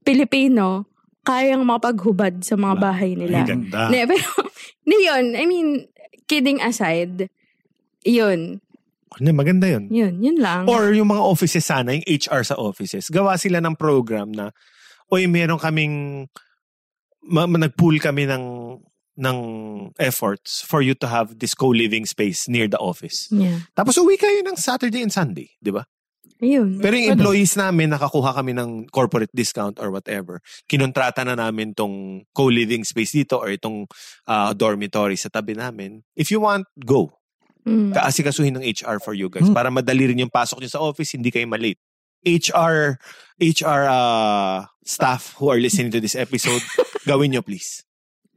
[0.02, 0.90] Pilipino,
[1.22, 3.46] kayang mapaghubad sa mga bahay nila.
[3.46, 3.94] Ay, ganda.
[3.94, 4.26] Ne, pero,
[4.82, 5.86] di yun, I mean,
[6.26, 7.30] kidding aside,
[8.02, 8.58] yun,
[9.12, 9.92] Ano, maganda yun.
[9.92, 10.64] yun, yun lang.
[10.72, 14.56] Or yung mga offices sana, yung HR sa offices, gawa sila ng program na,
[15.12, 16.26] oy, meron kaming,
[17.24, 18.78] ma- ma- nag-pool kami ng,
[19.22, 19.38] ng
[20.00, 23.28] efforts for you to have this co-living space near the office.
[23.32, 23.66] yeah.
[23.78, 25.86] Tapos uwi kayo ng Saturday and Sunday, di ba?
[26.42, 26.82] Ayun.
[26.82, 30.42] Pero yung employees namin, nakakuha kami ng corporate discount or whatever.
[30.66, 33.86] Kinontrata na namin tong co-living space dito or itong
[34.26, 36.02] ah, dormitory sa tabi namin.
[36.18, 37.14] If you want, go.
[37.62, 37.94] Mm.
[37.94, 39.46] Kaasikasuhin ng HR for you guys.
[39.54, 41.78] Para madali rin yung pasok nyo sa office, hindi kayo malate.
[42.26, 43.00] HR,
[43.42, 46.62] HR ah, staff who are listening to this episode,
[47.10, 47.84] gawin nyo please.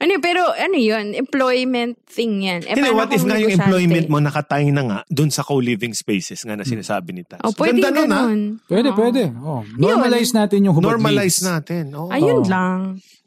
[0.02, 1.14] Ano, pero ano yun?
[1.14, 2.66] Employment thing yan.
[2.66, 6.42] Eh, paano what if nga yung employment mo nakatay na nga dun sa co-living spaces
[6.42, 7.40] nga na sinasabi ni Taz.
[7.46, 8.22] Oh, pwede Ganda nun, ha?
[8.66, 8.98] Pwede, Oo.
[8.98, 9.22] pwede.
[9.38, 11.46] Oh, normalize natin yung hubad Normalize leads.
[11.46, 11.94] natin.
[11.94, 12.10] Oh.
[12.10, 12.50] Ayun Oo.
[12.50, 12.78] lang.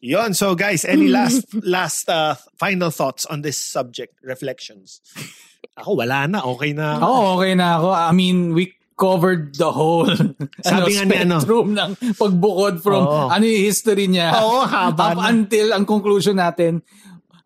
[0.04, 0.36] Yon.
[0.36, 5.02] So guys, any last last uh, final thoughts on this subject, reflections?
[5.82, 6.98] Ako wala na, okay na.
[7.02, 7.90] Oo, okay na ako.
[7.94, 10.10] I mean, we covered the whole
[10.66, 11.38] Sabi nga ni ano.
[11.38, 13.30] spectrum ng pagbukod from Oo.
[13.30, 15.30] ano yung history niya Oo, haba up na.
[15.30, 16.82] until ang conclusion natin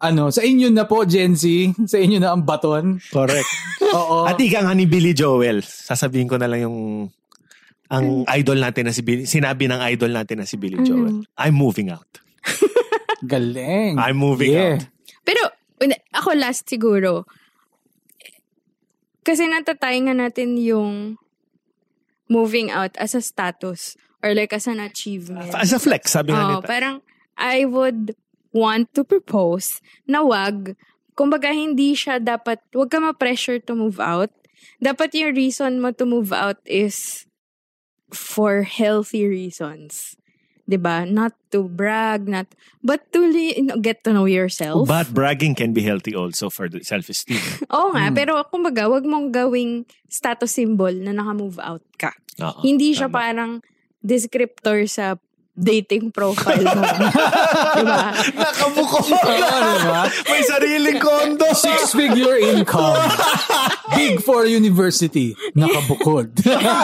[0.01, 1.45] ano, sa inyo na po, Gen Z.
[1.85, 2.97] Sa inyo na ang baton.
[3.13, 3.45] Correct.
[4.01, 4.25] Oo.
[4.25, 7.05] At ika nga ni Billy Joel, sasabihin ko na lang yung
[7.91, 11.21] ang idol natin na si Billy, sinabi ng idol natin na si Billy Joel.
[11.37, 12.07] I'm moving out.
[13.21, 14.01] Galing.
[14.01, 14.81] I'm moving yeah.
[14.81, 14.89] out.
[15.21, 17.29] Pero, hindi, ako last siguro.
[19.21, 21.20] Kasi natatay nga natin yung
[22.31, 25.51] moving out as a status or like as an achievement.
[25.51, 26.67] As a flex, sabi nga Oo, nito.
[26.71, 27.03] parang
[27.35, 28.15] I would
[28.55, 30.79] want to propose na wag
[31.19, 34.31] kumbaga hindi siya dapat, wag ka ma-pressure to move out.
[34.79, 37.27] Dapat yung reason mo to move out is
[38.09, 40.15] for healthy reasons.
[40.71, 41.03] 'Di ba?
[41.03, 42.47] Not to brag, not
[42.79, 44.87] but to you know, get to know yourself.
[44.87, 47.43] But bragging can be healthy also for the self-esteem.
[47.75, 52.15] Oo nga, pero kumbaga, wag mong gawing status symbol na naka-move out ka.
[52.39, 53.19] Oo, Hindi siya tama.
[53.19, 53.51] parang
[53.99, 55.19] descriptor sa
[55.53, 56.81] dating profile mo.
[57.77, 57.99] diba?
[58.33, 60.01] Nakabuko diba?
[60.25, 61.47] May sariling kondo.
[61.51, 62.95] Six-figure income.
[63.93, 65.35] Big Four University.
[65.53, 66.31] Nakabukod.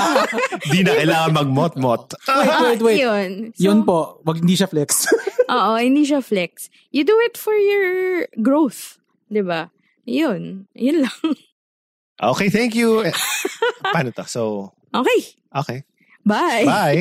[0.72, 2.04] Di na kailangan magmot-mot.
[2.28, 3.00] wait, wait, wait.
[3.00, 3.32] Yun.
[3.56, 4.20] So, Yun po.
[4.28, 5.08] Wag hindi siya flex.
[5.54, 6.68] Oo, hindi siya flex.
[6.92, 9.00] You do it for your growth.
[9.32, 9.72] 'Di ba?
[10.04, 10.68] Yun.
[10.76, 11.20] Yun lang.
[12.18, 13.06] Okay, thank you.
[13.06, 13.14] Eh,
[13.94, 14.26] Paano to?
[14.26, 15.20] So, Okay.
[15.54, 15.80] okay.
[16.26, 16.66] Bye.
[16.68, 17.00] Bye.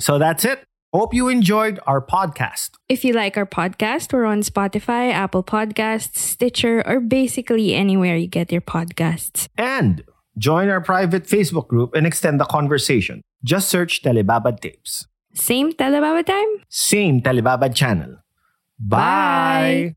[0.00, 0.64] So that's it.
[0.92, 2.70] Hope you enjoyed our podcast.
[2.88, 8.26] If you like our podcast, we're on Spotify, Apple Podcasts, Stitcher, or basically anywhere you
[8.28, 9.48] get your podcasts.
[9.58, 10.04] And
[10.38, 13.20] join our private Facebook group and extend the conversation.
[13.44, 15.06] Just search Telebabad Tapes.
[15.34, 16.64] Same Telebaba time?
[16.68, 18.16] Same Telebabad channel.
[18.78, 19.96] Bye.